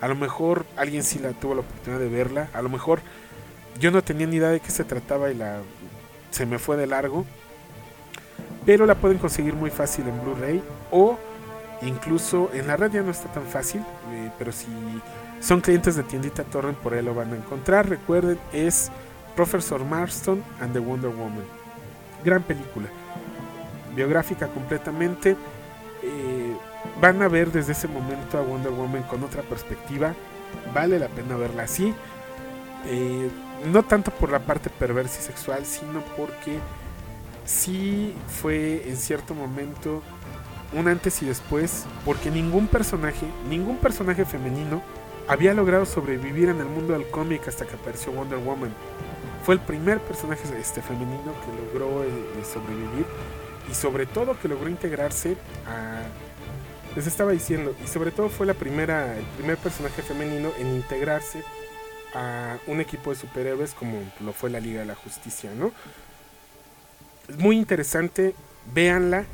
A 0.00 0.08
lo 0.08 0.14
mejor 0.14 0.66
alguien 0.76 1.02
sí 1.02 1.18
la 1.18 1.32
tuvo 1.32 1.54
la 1.54 1.60
oportunidad 1.60 2.00
de 2.00 2.08
verla. 2.08 2.48
A 2.52 2.62
lo 2.62 2.68
mejor 2.68 3.00
yo 3.78 3.90
no 3.90 4.02
tenía 4.02 4.26
ni 4.26 4.36
idea 4.36 4.48
de 4.48 4.60
qué 4.60 4.70
se 4.70 4.84
trataba 4.84 5.30
y 5.30 5.34
la 5.34 5.60
se 6.30 6.46
me 6.46 6.58
fue 6.58 6.76
de 6.76 6.86
largo 6.86 7.26
pero 8.64 8.86
la 8.86 8.94
pueden 8.94 9.18
conseguir 9.18 9.54
muy 9.54 9.70
fácil 9.70 10.06
en 10.08 10.20
Blu-ray 10.22 10.62
o 10.90 11.18
incluso 11.82 12.50
en 12.52 12.66
la 12.66 12.76
red 12.76 12.92
ya 12.92 13.02
no 13.02 13.10
está 13.10 13.30
tan 13.32 13.44
fácil, 13.44 13.80
eh, 13.80 14.30
pero 14.38 14.52
si 14.52 14.68
son 15.40 15.60
clientes 15.60 15.96
de 15.96 16.04
tiendita 16.04 16.44
Torrent 16.44 16.78
por 16.78 16.94
ahí 16.94 17.02
lo 17.02 17.14
van 17.14 17.32
a 17.32 17.36
encontrar. 17.36 17.88
Recuerden, 17.88 18.38
es 18.52 18.90
Professor 19.34 19.84
Marston 19.84 20.42
and 20.60 20.72
the 20.72 20.78
Wonder 20.78 21.10
Woman. 21.10 21.44
Gran 22.24 22.42
película, 22.42 22.86
biográfica 23.94 24.48
completamente. 24.48 25.36
Eh, 26.02 26.56
van 27.00 27.22
a 27.22 27.28
ver 27.28 27.52
desde 27.52 27.72
ese 27.72 27.88
momento 27.88 28.38
a 28.38 28.42
Wonder 28.42 28.72
Woman 28.72 29.02
con 29.04 29.22
otra 29.22 29.42
perspectiva. 29.42 30.14
Vale 30.74 30.98
la 30.98 31.08
pena 31.08 31.36
verla 31.36 31.64
así. 31.64 31.94
Eh, 32.86 33.30
no 33.72 33.82
tanto 33.84 34.10
por 34.10 34.30
la 34.30 34.40
parte 34.40 34.70
perversa 34.70 35.20
y 35.20 35.22
sexual, 35.22 35.64
sino 35.66 36.00
porque 36.16 36.58
sí 37.44 38.14
fue 38.26 38.88
en 38.88 38.96
cierto 38.96 39.34
momento 39.34 40.02
un 40.72 40.88
antes 40.88 41.22
y 41.22 41.26
después, 41.26 41.84
porque 42.04 42.30
ningún 42.30 42.66
personaje, 42.66 43.26
ningún 43.48 43.76
personaje 43.76 44.24
femenino 44.24 44.82
había 45.28 45.54
logrado 45.54 45.86
sobrevivir 45.86 46.48
en 46.48 46.58
el 46.58 46.66
mundo 46.66 46.94
del 46.94 47.08
cómic 47.08 47.46
hasta 47.46 47.66
que 47.66 47.76
apareció 47.76 48.12
Wonder 48.12 48.38
Woman. 48.38 48.72
Fue 49.44 49.54
el 49.54 49.60
primer 49.60 50.00
personaje 50.00 50.42
este, 50.58 50.82
femenino 50.82 51.32
que 51.44 51.78
logró 51.78 52.02
eh, 52.04 52.08
sobrevivir 52.44 53.06
y 53.70 53.74
sobre 53.74 54.06
todo 54.06 54.38
que 54.38 54.48
logró 54.48 54.68
integrarse 54.68 55.36
a... 55.66 56.02
Les 56.94 57.06
estaba 57.06 57.32
diciendo, 57.32 57.74
y 57.82 57.88
sobre 57.88 58.10
todo 58.10 58.28
fue 58.28 58.44
la 58.44 58.52
primera, 58.52 59.16
el 59.16 59.24
primer 59.38 59.56
personaje 59.56 60.02
femenino 60.02 60.50
en 60.58 60.74
integrarse 60.74 61.42
a 62.14 62.58
un 62.66 62.80
equipo 62.80 63.10
de 63.10 63.16
superhéroes 63.16 63.72
como 63.72 63.98
lo 64.20 64.34
fue 64.34 64.50
la 64.50 64.60
Liga 64.60 64.80
de 64.80 64.86
la 64.86 64.94
Justicia, 64.94 65.50
¿no? 65.56 65.72
Es 67.28 67.38
muy 67.38 67.56
interesante, 67.56 68.34
véanla. 68.74 69.24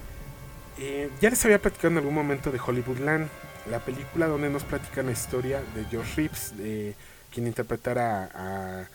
Eh, 0.79 1.11
ya 1.21 1.31
les 1.31 1.45
había 1.45 1.61
platicado 1.61 1.89
en 1.89 1.99
algún 1.99 2.15
momento 2.15 2.53
de 2.53 2.61
Hollywoodland, 2.65 3.29
la 3.69 3.81
película 3.81 4.29
donde 4.29 4.51
nos 4.51 4.63
platican 4.63 5.07
la 5.07 5.13
historia 5.13 5.61
de 5.75 5.85
George 5.87 6.13
Reeves, 6.15 6.57
de 6.57 6.95
quien 7.33 7.49
interpretara 7.49 8.31
a, 8.35 8.89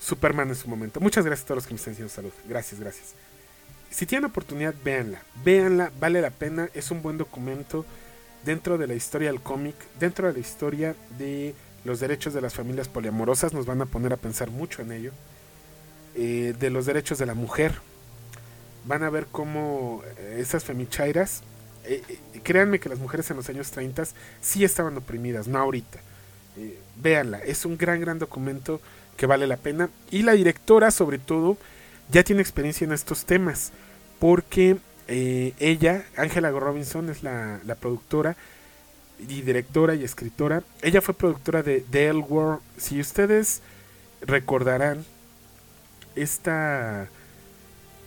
Superman 0.00 0.48
en 0.48 0.54
su 0.54 0.68
momento. 0.68 0.98
Muchas 0.98 1.24
gracias 1.26 1.44
a 1.44 1.48
todos 1.48 1.56
los 1.58 1.66
que 1.66 1.74
me 1.74 1.78
están 1.78 1.92
diciendo 1.92 2.12
salud. 2.12 2.32
Gracias, 2.48 2.80
gracias. 2.80 3.14
Si 3.90 4.06
tienen 4.06 4.30
oportunidad, 4.30 4.74
véanla. 4.84 5.22
Véanla, 5.44 5.92
vale 5.98 6.20
la 6.20 6.30
pena. 6.30 6.68
Es 6.74 6.90
un 6.90 7.02
buen 7.02 7.18
documento 7.18 7.84
dentro 8.44 8.78
de 8.78 8.86
la 8.86 8.94
historia 8.94 9.30
del 9.30 9.40
cómic, 9.40 9.74
dentro 9.98 10.28
de 10.28 10.32
la 10.34 10.38
historia 10.38 10.94
de 11.18 11.54
los 11.84 12.00
derechos 12.00 12.32
de 12.32 12.40
las 12.40 12.54
familias 12.54 12.88
poliamorosas. 12.88 13.52
Nos 13.52 13.66
van 13.66 13.82
a 13.82 13.86
poner 13.86 14.12
a 14.12 14.16
pensar 14.16 14.50
mucho 14.50 14.82
en 14.82 14.92
ello. 14.92 15.12
Eh, 16.16 16.54
de 16.58 16.70
los 16.70 16.86
derechos 16.86 17.18
de 17.18 17.26
la 17.26 17.34
mujer. 17.34 17.74
Van 18.84 19.04
a 19.04 19.10
ver 19.10 19.26
cómo 19.30 20.02
eh, 20.18 20.38
esas 20.40 20.64
femichairas, 20.64 21.42
eh, 21.84 22.02
créanme 22.42 22.80
que 22.80 22.88
las 22.88 22.98
mujeres 22.98 23.30
en 23.30 23.36
los 23.36 23.48
años 23.48 23.70
30 23.70 24.04
sí 24.40 24.64
estaban 24.64 24.96
oprimidas, 24.96 25.46
no 25.46 25.58
ahorita. 25.58 26.00
véanla, 26.96 27.38
es 27.38 27.64
un 27.64 27.78
gran, 27.78 28.00
gran 28.00 28.18
documento 28.18 28.80
que 29.16 29.26
vale 29.26 29.46
la 29.46 29.56
pena. 29.56 29.88
Y 30.10 30.22
la 30.22 30.32
directora, 30.32 30.90
sobre 30.90 31.18
todo, 31.18 31.56
ya 32.10 32.22
tiene 32.24 32.42
experiencia 32.42 32.84
en 32.84 32.92
estos 32.92 33.24
temas, 33.24 33.72
porque 34.18 34.78
ella, 35.08 36.04
Angela 36.16 36.50
Robinson, 36.50 37.10
es 37.10 37.24
la, 37.24 37.60
la, 37.64 37.74
productora 37.74 38.36
y 39.18 39.42
directora 39.42 39.96
y 39.96 40.04
escritora. 40.04 40.62
Ella 40.82 41.00
fue 41.00 41.14
productora 41.14 41.64
de 41.64 41.80
The 41.80 42.12
War. 42.12 42.60
Si 42.76 43.00
ustedes 43.00 43.60
recordarán, 44.20 45.04
esta 46.14 47.08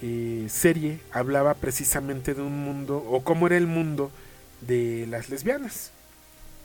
eh, 0.01 0.47
serie 0.49 0.99
hablaba 1.11 1.53
precisamente 1.53 2.33
de 2.33 2.41
un 2.41 2.63
mundo, 2.63 2.97
o 2.97 3.23
cómo 3.23 3.47
era 3.47 3.57
el 3.57 3.67
mundo 3.67 4.11
de 4.61 5.07
las 5.07 5.29
lesbianas. 5.29 5.91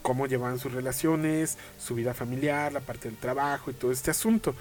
Cómo 0.02 0.26
llevaban 0.26 0.58
sus 0.58 0.72
relaciones, 0.72 1.58
su 1.78 1.94
vida 1.94 2.14
familiar, 2.14 2.72
la 2.72 2.80
parte 2.80 3.08
del 3.08 3.18
trabajo 3.18 3.70
y 3.70 3.74
todo 3.74 3.92
este 3.92 4.10
asunto. 4.10 4.54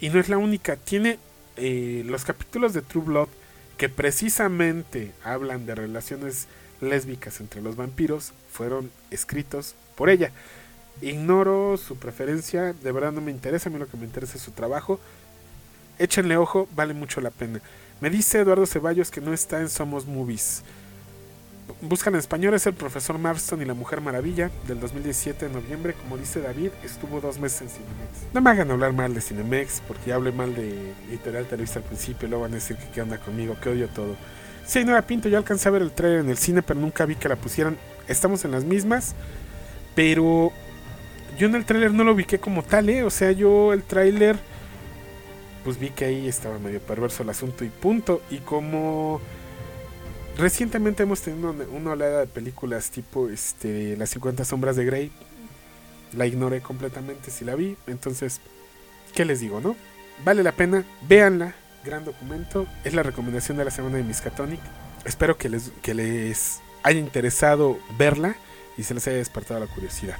Y 0.00 0.10
no 0.10 0.20
es 0.20 0.28
la 0.28 0.38
única, 0.38 0.76
tiene 0.76 1.18
eh, 1.56 2.02
los 2.06 2.24
capítulos 2.24 2.72
de 2.72 2.82
True 2.82 3.04
Blood 3.04 3.28
que 3.76 3.88
precisamente 3.88 5.12
hablan 5.24 5.66
de 5.66 5.74
relaciones 5.74 6.46
lésbicas 6.80 7.40
entre 7.40 7.62
los 7.62 7.76
vampiros 7.76 8.32
fueron 8.50 8.90
escritos 9.10 9.74
por 9.96 10.10
ella. 10.10 10.30
Ignoro 11.00 11.76
su 11.76 11.96
preferencia, 11.96 12.72
de 12.74 12.92
verdad 12.92 13.12
no 13.12 13.20
me 13.20 13.30
interesa, 13.30 13.68
a 13.68 13.72
mí 13.72 13.78
lo 13.78 13.88
que 13.88 13.96
me 13.96 14.04
interesa 14.04 14.36
es 14.36 14.42
su 14.42 14.52
trabajo. 14.52 15.00
Échenle 15.98 16.36
ojo, 16.36 16.68
vale 16.74 16.94
mucho 16.94 17.20
la 17.20 17.30
pena. 17.30 17.60
Me 18.00 18.10
dice 18.10 18.40
Eduardo 18.40 18.66
Ceballos 18.66 19.10
que 19.10 19.20
no 19.20 19.32
está 19.32 19.60
en 19.60 19.68
Somos 19.68 20.06
Movies. 20.06 20.62
Buscan 21.80 22.14
en 22.14 22.20
español, 22.20 22.54
es 22.54 22.66
el 22.66 22.74
profesor 22.74 23.18
Marston 23.18 23.62
y 23.62 23.64
la 23.64 23.74
Mujer 23.74 24.00
Maravilla 24.00 24.50
del 24.66 24.80
2017 24.80 25.48
de 25.48 25.52
noviembre. 25.52 25.94
Como 25.94 26.16
dice 26.16 26.40
David, 26.40 26.70
estuvo 26.84 27.20
dos 27.20 27.38
meses 27.38 27.62
en 27.62 27.68
Cinemex. 27.68 28.34
No 28.34 28.40
me 28.40 28.50
hagan 28.50 28.70
hablar 28.70 28.92
mal 28.92 29.14
de 29.14 29.20
Cinemex 29.20 29.82
porque 29.86 30.12
hablé 30.12 30.32
mal 30.32 30.54
de 30.54 30.92
Editorial 31.08 31.46
Televisa 31.46 31.80
al 31.80 31.84
principio 31.84 32.28
luego 32.28 32.42
van 32.42 32.52
a 32.52 32.56
decir 32.56 32.76
que 32.76 32.88
qué 32.90 33.02
onda 33.02 33.18
conmigo, 33.18 33.56
que 33.60 33.68
odio 33.68 33.88
todo. 33.88 34.16
Sí, 34.64 34.84
no 34.84 34.92
la 34.92 35.02
pinto, 35.02 35.28
yo 35.28 35.38
alcancé 35.38 35.68
a 35.68 35.72
ver 35.72 35.82
el 35.82 35.90
trailer 35.90 36.20
en 36.20 36.30
el 36.30 36.36
cine, 36.36 36.62
pero 36.62 36.78
nunca 36.78 37.04
vi 37.04 37.16
que 37.16 37.28
la 37.28 37.36
pusieran. 37.36 37.76
Estamos 38.06 38.44
en 38.44 38.52
las 38.52 38.64
mismas, 38.64 39.14
pero 39.94 40.52
yo 41.38 41.46
en 41.46 41.54
el 41.54 41.64
tráiler 41.64 41.92
no 41.92 42.04
lo 42.04 42.12
ubiqué 42.12 42.38
como 42.38 42.62
tal, 42.62 42.88
¿eh? 42.88 43.02
O 43.04 43.10
sea, 43.10 43.32
yo 43.32 43.72
el 43.72 43.82
tráiler, 43.82 44.36
pues 45.64 45.78
vi 45.78 45.90
que 45.90 46.04
ahí 46.04 46.28
estaba 46.28 46.58
medio 46.58 46.80
perverso 46.80 47.22
el 47.22 47.30
asunto 47.30 47.64
y 47.64 47.68
punto. 47.68 48.22
Y 48.30 48.38
como 48.38 49.20
recientemente 50.36 51.02
hemos 51.02 51.20
tenido 51.20 51.54
una, 51.72 51.90
oleada 51.92 52.20
de 52.20 52.26
películas 52.26 52.90
tipo 52.90 53.28
este, 53.28 53.96
Las 53.96 54.10
50 54.10 54.44
sombras 54.44 54.76
de 54.76 54.84
Grey, 54.84 55.12
la 56.16 56.26
ignoré 56.26 56.60
completamente 56.60 57.30
si 57.30 57.44
la 57.44 57.54
vi. 57.54 57.76
Entonces, 57.86 58.40
¿qué 59.14 59.24
les 59.24 59.40
digo, 59.40 59.60
no? 59.60 59.76
Vale 60.24 60.42
la 60.42 60.52
pena, 60.52 60.84
véanla, 61.08 61.54
gran 61.84 62.04
documento. 62.04 62.66
Es 62.84 62.94
la 62.94 63.02
recomendación 63.02 63.56
de 63.56 63.64
la 63.64 63.70
semana 63.70 63.96
de 63.96 64.04
Miskatonic. 64.04 64.60
Espero 65.04 65.36
que 65.36 65.48
les, 65.48 65.70
que 65.82 65.94
les 65.94 66.60
haya 66.82 66.98
interesado 66.98 67.78
verla 67.98 68.36
y 68.76 68.84
se 68.84 68.94
les 68.94 69.06
haya 69.06 69.16
despertado 69.16 69.60
la 69.60 69.66
curiosidad. 69.66 70.16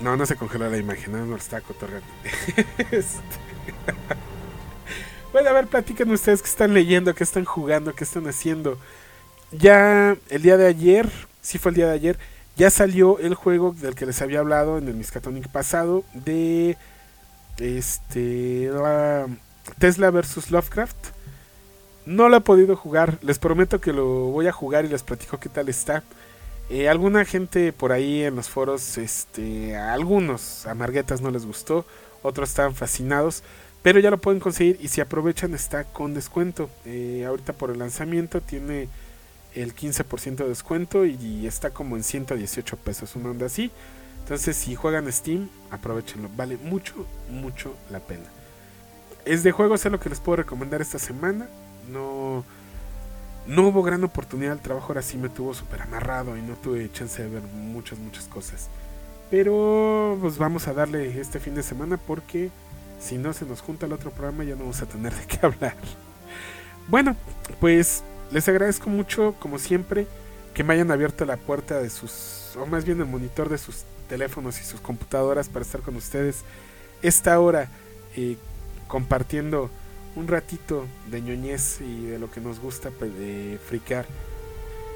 No, 0.00 0.16
no 0.16 0.24
se 0.26 0.36
congeló 0.36 0.68
la 0.70 0.78
imagen, 0.78 1.12
no, 1.12 1.24
no 1.26 1.36
está 1.36 1.60
cotorreando. 1.60 2.08
Este. 2.90 3.16
Bueno, 5.32 5.50
a 5.50 5.52
ver, 5.52 5.66
platiquen 5.66 6.10
ustedes 6.10 6.42
qué 6.42 6.48
están 6.48 6.74
leyendo, 6.74 7.14
qué 7.14 7.24
están 7.24 7.44
jugando, 7.44 7.94
qué 7.94 8.04
están 8.04 8.26
haciendo. 8.26 8.78
Ya 9.52 10.16
el 10.28 10.42
día 10.42 10.56
de 10.56 10.66
ayer, 10.66 11.10
sí 11.40 11.58
fue 11.58 11.70
el 11.70 11.76
día 11.76 11.86
de 11.86 11.94
ayer, 11.94 12.18
ya 12.56 12.70
salió 12.70 13.18
el 13.18 13.34
juego 13.34 13.72
del 13.72 13.94
que 13.94 14.06
les 14.06 14.20
había 14.22 14.40
hablado 14.40 14.78
en 14.78 14.88
el 14.88 14.94
Miskatonic 14.94 15.48
pasado 15.48 16.04
de 16.12 16.76
este 17.58 18.70
Tesla 19.78 20.10
versus 20.10 20.50
Lovecraft. 20.50 20.96
No 22.06 22.28
lo 22.28 22.38
he 22.38 22.40
podido 22.40 22.76
jugar, 22.76 23.18
les 23.22 23.38
prometo 23.38 23.80
que 23.80 23.92
lo 23.92 24.04
voy 24.04 24.46
a 24.46 24.52
jugar 24.52 24.84
y 24.84 24.88
les 24.88 25.02
platico 25.02 25.38
qué 25.38 25.48
tal 25.48 25.68
está. 25.68 26.02
Eh, 26.70 26.88
alguna 26.88 27.24
gente 27.24 27.72
por 27.72 27.92
ahí 27.92 28.22
en 28.22 28.36
los 28.36 28.48
foros, 28.48 28.96
este, 28.98 29.76
a 29.76 29.92
algunos 29.92 30.66
amarguetas 30.66 31.20
no 31.20 31.30
les 31.30 31.44
gustó, 31.44 31.84
otros 32.22 32.48
estaban 32.48 32.74
fascinados, 32.74 33.42
pero 33.82 33.98
ya 34.00 34.10
lo 34.10 34.18
pueden 34.18 34.40
conseguir 34.40 34.78
y 34.80 34.88
si 34.88 35.00
aprovechan 35.00 35.54
está 35.54 35.84
con 35.84 36.14
descuento. 36.14 36.68
Eh, 36.84 37.24
ahorita 37.26 37.52
por 37.52 37.70
el 37.70 37.78
lanzamiento 37.78 38.40
tiene 38.40 38.88
el 39.54 39.74
15% 39.74 40.36
de 40.36 40.48
descuento 40.48 41.04
y, 41.04 41.46
está 41.46 41.70
como 41.70 41.96
en 41.96 42.04
118 42.04 42.76
pesos, 42.76 43.16
una 43.16 43.30
onda 43.30 43.46
así. 43.46 43.70
Entonces 44.20 44.56
si 44.56 44.74
juegan 44.74 45.10
Steam, 45.10 45.48
aprovechenlo, 45.70 46.28
vale 46.36 46.56
mucho, 46.56 47.06
mucho 47.30 47.74
la 47.90 48.00
pena. 48.00 48.26
Es 49.24 49.42
de 49.42 49.52
juegos, 49.52 49.84
es 49.84 49.92
lo 49.92 50.00
que 50.00 50.08
les 50.08 50.20
puedo 50.20 50.36
recomendar 50.36 50.80
esta 50.80 50.98
semana. 50.98 51.48
No 51.90 52.44
no 53.46 53.66
hubo 53.66 53.82
gran 53.82 54.04
oportunidad, 54.04 54.52
el 54.52 54.60
trabajo 54.60 54.88
ahora 54.88 55.02
sí 55.02 55.16
me 55.16 55.28
tuvo 55.28 55.54
súper 55.54 55.82
amarrado 55.82 56.36
y 56.36 56.42
no 56.42 56.54
tuve 56.54 56.90
chance 56.92 57.22
de 57.22 57.28
ver 57.28 57.42
muchas, 57.42 57.98
muchas 57.98 58.24
cosas. 58.26 58.68
Pero 59.30 60.18
pues 60.20 60.38
vamos 60.38 60.68
a 60.68 60.74
darle 60.74 61.20
este 61.20 61.40
fin 61.40 61.54
de 61.54 61.62
semana 61.62 61.96
porque 61.96 62.50
si 63.00 63.18
no 63.18 63.32
se 63.32 63.46
nos 63.46 63.60
junta 63.60 63.86
el 63.86 63.92
otro 63.92 64.10
programa 64.10 64.44
ya 64.44 64.54
no 64.54 64.60
vamos 64.60 64.82
a 64.82 64.86
tener 64.86 65.14
de 65.14 65.26
qué 65.26 65.38
hablar. 65.42 65.76
Bueno, 66.88 67.16
pues 67.58 68.02
les 68.30 68.48
agradezco 68.48 68.90
mucho, 68.90 69.34
como 69.38 69.58
siempre, 69.58 70.06
que 70.54 70.64
me 70.64 70.74
hayan 70.74 70.90
abierto 70.90 71.24
la 71.24 71.36
puerta 71.36 71.80
de 71.80 71.90
sus, 71.90 72.56
o 72.56 72.66
más 72.66 72.84
bien 72.84 73.00
el 73.00 73.06
monitor 73.06 73.48
de 73.48 73.58
sus 73.58 73.84
teléfonos 74.08 74.60
y 74.60 74.64
sus 74.64 74.80
computadoras 74.80 75.48
para 75.48 75.64
estar 75.64 75.80
con 75.80 75.96
ustedes 75.96 76.42
esta 77.02 77.38
hora 77.40 77.68
eh, 78.16 78.36
compartiendo 78.88 79.70
un 80.16 80.26
ratito 80.26 80.86
de 81.10 81.20
ñoñez 81.22 81.80
y 81.80 82.06
de 82.06 82.18
lo 82.18 82.30
que 82.30 82.40
nos 82.40 82.60
gusta 82.60 82.90
pues, 82.90 83.16
de 83.16 83.58
fricar. 83.68 84.06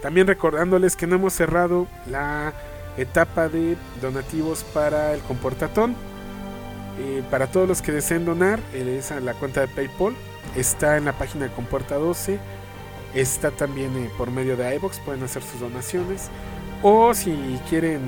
También 0.03 0.27
recordándoles 0.27 0.97
que 0.97 1.07
no 1.07 1.17
hemos 1.17 1.33
cerrado 1.33 1.87
la 2.11 2.53
etapa 2.97 3.49
de 3.49 3.77
donativos 4.03 4.65
para 4.65 5.15
el 5.15 5.21
comportatón. 5.23 5.95
Eh, 6.99 7.23
para 7.31 7.49
todos 7.49 7.69
los 7.69 7.83
que 7.83 7.93
deseen 7.93 8.25
donar, 8.25 8.61
eh, 8.73 8.97
esa 8.99 9.19
la 9.21 9.35
cuenta 9.35 9.61
de 9.61 9.69
PayPal 9.69 10.15
está 10.55 10.97
en 10.97 11.05
la 11.05 11.13
página 11.13 11.47
de 11.47 11.53
Comporta 11.53 11.97
12. 11.97 12.39
Está 13.15 13.51
también 13.51 13.97
eh, 13.97 14.11
por 14.17 14.31
medio 14.31 14.57
de 14.57 14.75
iBox, 14.77 15.01
pueden 15.01 15.23
hacer 15.23 15.43
sus 15.43 15.61
donaciones. 15.61 16.29
O 16.83 17.15
si 17.15 17.59
quieren 17.69 18.01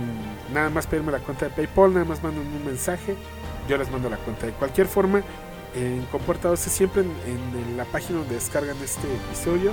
nada 0.53 0.71
más 0.71 0.87
pedirme 0.87 1.11
la 1.11 1.19
cuenta 1.19 1.47
de 1.47 1.51
PayPal, 1.51 1.95
nada 1.95 2.05
más 2.05 2.23
manden 2.23 2.47
un 2.47 2.65
mensaje. 2.65 3.17
Yo 3.69 3.77
les 3.77 3.91
mando 3.91 4.09
la 4.09 4.19
cuenta. 4.19 4.47
De 4.47 4.53
cualquier 4.53 4.87
forma, 4.87 5.23
en 5.75 6.03
Comporta 6.13 6.55
siempre 6.57 7.03
en, 7.03 7.77
la 7.77 7.85
página 7.87 8.21
donde 8.21 8.35
descargan 8.35 8.77
este 8.85 9.09
episodio. 9.27 9.73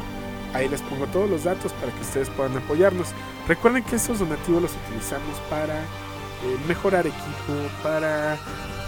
Ahí 0.53 0.69
les 0.69 0.81
pongo 0.81 1.07
todos 1.07 1.29
los 1.29 1.43
datos 1.43 1.71
para 1.73 1.91
que 1.91 2.01
ustedes 2.01 2.29
puedan 2.29 2.55
apoyarnos. 2.57 3.09
Recuerden 3.47 3.83
que 3.83 3.95
estos 3.95 4.19
donativos 4.19 4.61
los 4.61 4.71
utilizamos 4.87 5.39
para 5.49 5.81
mejorar 6.67 7.07
equipo, 7.07 7.53
para 7.81 8.37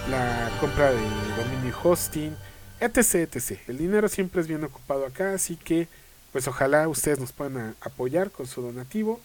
la 0.09 0.51
compra 0.59 0.91
de 0.91 1.01
dominio 1.37 1.75
hosting, 1.83 2.35
etc, 2.79 3.15
etc. 3.35 3.59
El 3.67 3.77
dinero 3.77 4.07
siempre 4.07 4.41
es 4.41 4.47
bien 4.47 4.63
ocupado 4.63 5.05
acá, 5.05 5.33
así 5.33 5.55
que 5.55 5.87
pues 6.31 6.47
ojalá 6.47 6.87
ustedes 6.87 7.19
nos 7.19 7.31
puedan 7.31 7.75
apoyar 7.81 8.29
con 8.29 8.45
su 8.45 8.61
donativo 8.61 9.19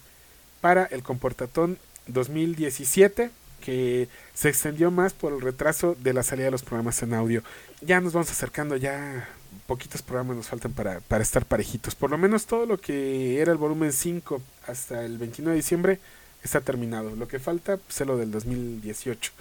para 0.60 0.84
el 0.84 1.02
Comportatón 1.02 1.78
2017 2.06 3.30
que 3.60 4.08
se 4.32 4.48
extendió 4.48 4.90
más 4.90 5.12
por 5.12 5.32
el 5.32 5.40
retraso 5.40 5.96
de 6.00 6.14
la 6.14 6.22
salida 6.22 6.46
de 6.46 6.50
los 6.50 6.62
programas 6.62 7.02
en 7.02 7.14
audio. 7.14 7.42
Ya 7.82 8.00
nos 8.00 8.12
vamos 8.12 8.30
acercando, 8.30 8.76
ya 8.76 9.28
poquitos 9.66 10.02
programas 10.02 10.36
nos 10.36 10.48
faltan 10.48 10.72
para, 10.72 11.00
para 11.00 11.22
estar 11.22 11.44
parejitos. 11.44 11.94
Por 11.94 12.10
lo 12.10 12.16
menos 12.16 12.46
todo 12.46 12.64
lo 12.64 12.80
que 12.80 13.40
era 13.40 13.52
el 13.52 13.58
volumen 13.58 13.92
5 13.92 14.40
hasta 14.66 15.04
el 15.04 15.18
29 15.18 15.50
de 15.54 15.62
diciembre 15.62 16.00
está 16.42 16.60
terminado. 16.60 17.14
Lo 17.16 17.28
que 17.28 17.38
falta 17.38 17.76
pues, 17.76 18.00
es 18.00 18.06
lo 18.06 18.16
del 18.16 18.30
2018. 18.30 19.32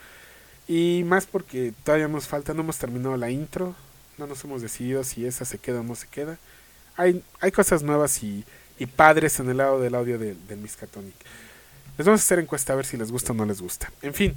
Y 0.69 1.03
más 1.03 1.25
porque 1.25 1.73
todavía 1.83 2.07
nos 2.07 2.27
falta, 2.27 2.53
no 2.53 2.61
hemos 2.61 2.77
terminado 2.77 3.17
la 3.17 3.31
intro, 3.31 3.73
no 4.19 4.27
nos 4.27 4.43
hemos 4.43 4.61
decidido 4.61 5.03
si 5.03 5.25
esa 5.25 5.43
se 5.43 5.57
queda 5.57 5.79
o 5.79 5.83
no 5.83 5.95
se 5.95 6.05
queda. 6.05 6.37
Hay, 6.95 7.23
hay 7.41 7.51
cosas 7.51 7.81
nuevas 7.81 8.21
y, 8.21 8.45
y 8.77 8.85
padres 8.85 9.39
en 9.39 9.49
el 9.49 9.57
lado 9.57 9.81
del 9.81 9.95
audio 9.95 10.19
del 10.19 10.37
de 10.47 10.55
Miskatonic. 10.55 11.15
Les 11.97 12.05
vamos 12.05 12.21
a 12.21 12.23
hacer 12.23 12.37
encuesta 12.37 12.73
a 12.73 12.75
ver 12.75 12.85
si 12.85 12.97
les 12.97 13.11
gusta 13.11 13.31
o 13.31 13.35
no 13.35 13.45
les 13.45 13.61
gusta. 13.61 13.91
En 14.03 14.13
fin, 14.13 14.35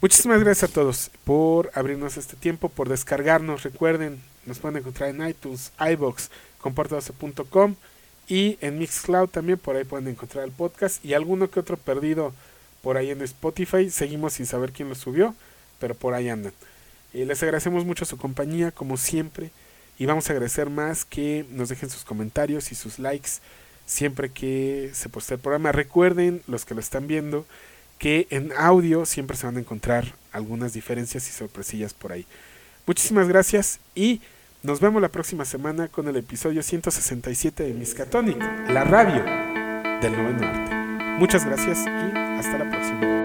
muchísimas 0.00 0.38
gracias 0.38 0.70
a 0.70 0.72
todos 0.72 1.10
por 1.24 1.72
abrirnos 1.74 2.16
este 2.16 2.36
tiempo, 2.36 2.68
por 2.68 2.88
descargarnos. 2.88 3.64
Recuerden, 3.64 4.22
nos 4.46 4.60
pueden 4.60 4.76
encontrar 4.78 5.10
en 5.10 5.26
iTunes, 5.26 5.72
iBox, 5.80 6.30
comportadose.com 6.60 7.74
y 8.28 8.58
en 8.60 8.78
Mixcloud 8.78 9.28
también. 9.28 9.58
Por 9.58 9.74
ahí 9.74 9.82
pueden 9.82 10.06
encontrar 10.06 10.44
el 10.44 10.52
podcast 10.52 11.04
y 11.04 11.14
alguno 11.14 11.50
que 11.50 11.58
otro 11.58 11.76
perdido 11.76 12.32
por 12.82 12.96
ahí 12.96 13.10
en 13.10 13.22
Spotify. 13.22 13.90
Seguimos 13.90 14.34
sin 14.34 14.46
saber 14.46 14.72
quién 14.72 14.88
lo 14.88 14.94
subió, 14.94 15.34
pero 15.78 15.94
por 15.94 16.14
ahí 16.14 16.28
andan. 16.28 16.52
Les 17.12 17.42
agradecemos 17.42 17.84
mucho 17.84 18.04
su 18.04 18.16
compañía, 18.16 18.70
como 18.70 18.96
siempre. 18.96 19.50
Y 19.98 20.06
vamos 20.06 20.28
a 20.28 20.32
agradecer 20.32 20.70
más 20.70 21.04
que 21.04 21.46
nos 21.50 21.68
dejen 21.68 21.90
sus 21.90 22.04
comentarios 22.04 22.72
y 22.72 22.74
sus 22.74 22.98
likes 22.98 23.30
siempre 23.86 24.30
que 24.30 24.90
se 24.94 25.08
postee 25.08 25.36
el 25.36 25.40
programa. 25.40 25.72
Recuerden, 25.72 26.42
los 26.46 26.64
que 26.64 26.74
lo 26.74 26.80
están 26.80 27.06
viendo, 27.06 27.46
que 27.98 28.26
en 28.30 28.52
audio 28.56 29.06
siempre 29.06 29.36
se 29.36 29.46
van 29.46 29.56
a 29.56 29.60
encontrar 29.60 30.14
algunas 30.32 30.72
diferencias 30.72 31.28
y 31.28 31.32
sorpresillas 31.32 31.94
por 31.94 32.12
ahí. 32.12 32.26
Muchísimas 32.86 33.28
gracias 33.28 33.78
y 33.94 34.20
nos 34.62 34.80
vemos 34.80 35.02
la 35.02 35.08
próxima 35.08 35.44
semana 35.44 35.88
con 35.88 36.08
el 36.08 36.16
episodio 36.16 36.62
167 36.62 37.62
de 37.62 37.74
Miskatonic, 37.74 38.38
la 38.70 38.84
radio 38.84 39.22
del 40.00 40.12
noveno 40.12 40.46
arte. 40.46 40.74
Muchas 41.18 41.44
gracias 41.44 41.78
y 41.86 42.21
hasta 42.42 42.58
la 42.58 42.68
próxima. 42.68 43.22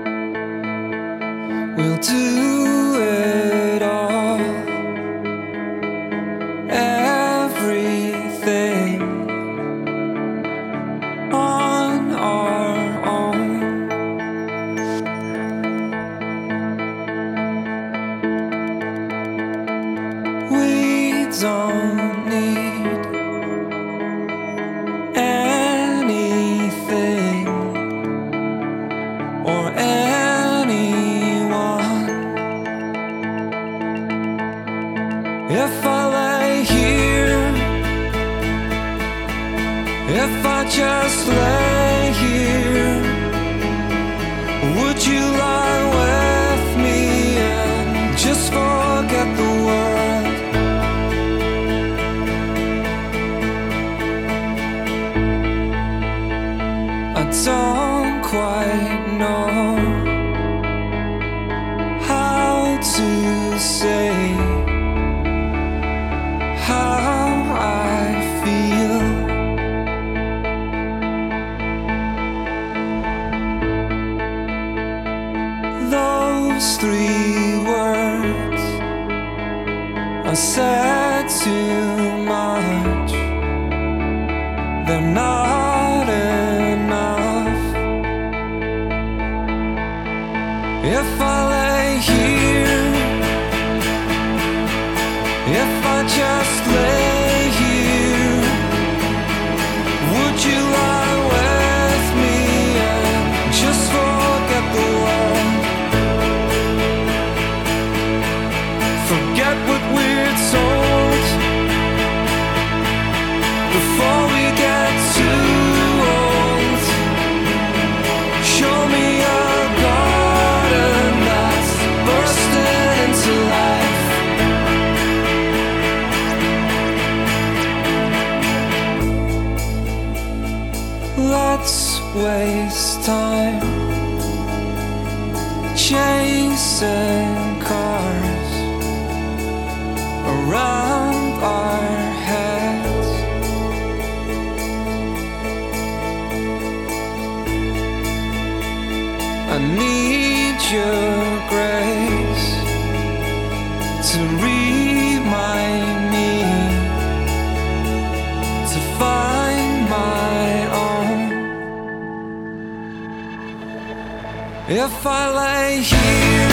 If 164.70 165.08
I 165.08 165.30
lay 165.32 165.82
here, 165.82 166.48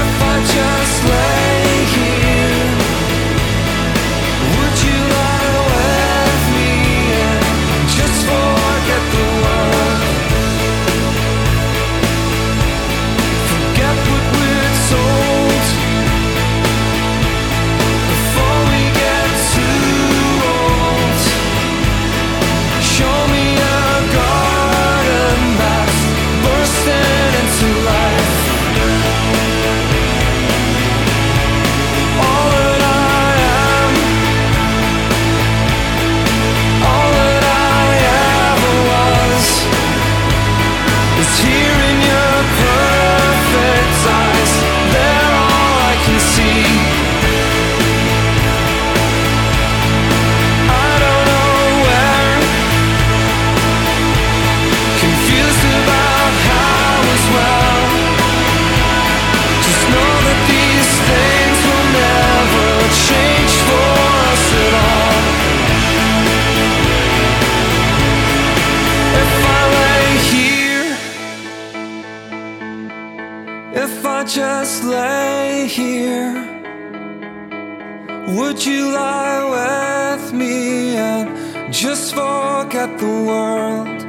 if 0.00 0.22
I 0.22 0.44
just 0.46 1.04
lay. 1.10 1.29
just 74.34 74.84
lay 74.84 75.66
here? 75.66 76.32
Would 78.28 78.64
you 78.64 78.92
lie 78.92 80.14
with 80.14 80.32
me 80.32 80.94
and 80.96 81.72
just 81.72 82.14
forget 82.14 82.96
the 82.98 83.06
world? 83.06 83.99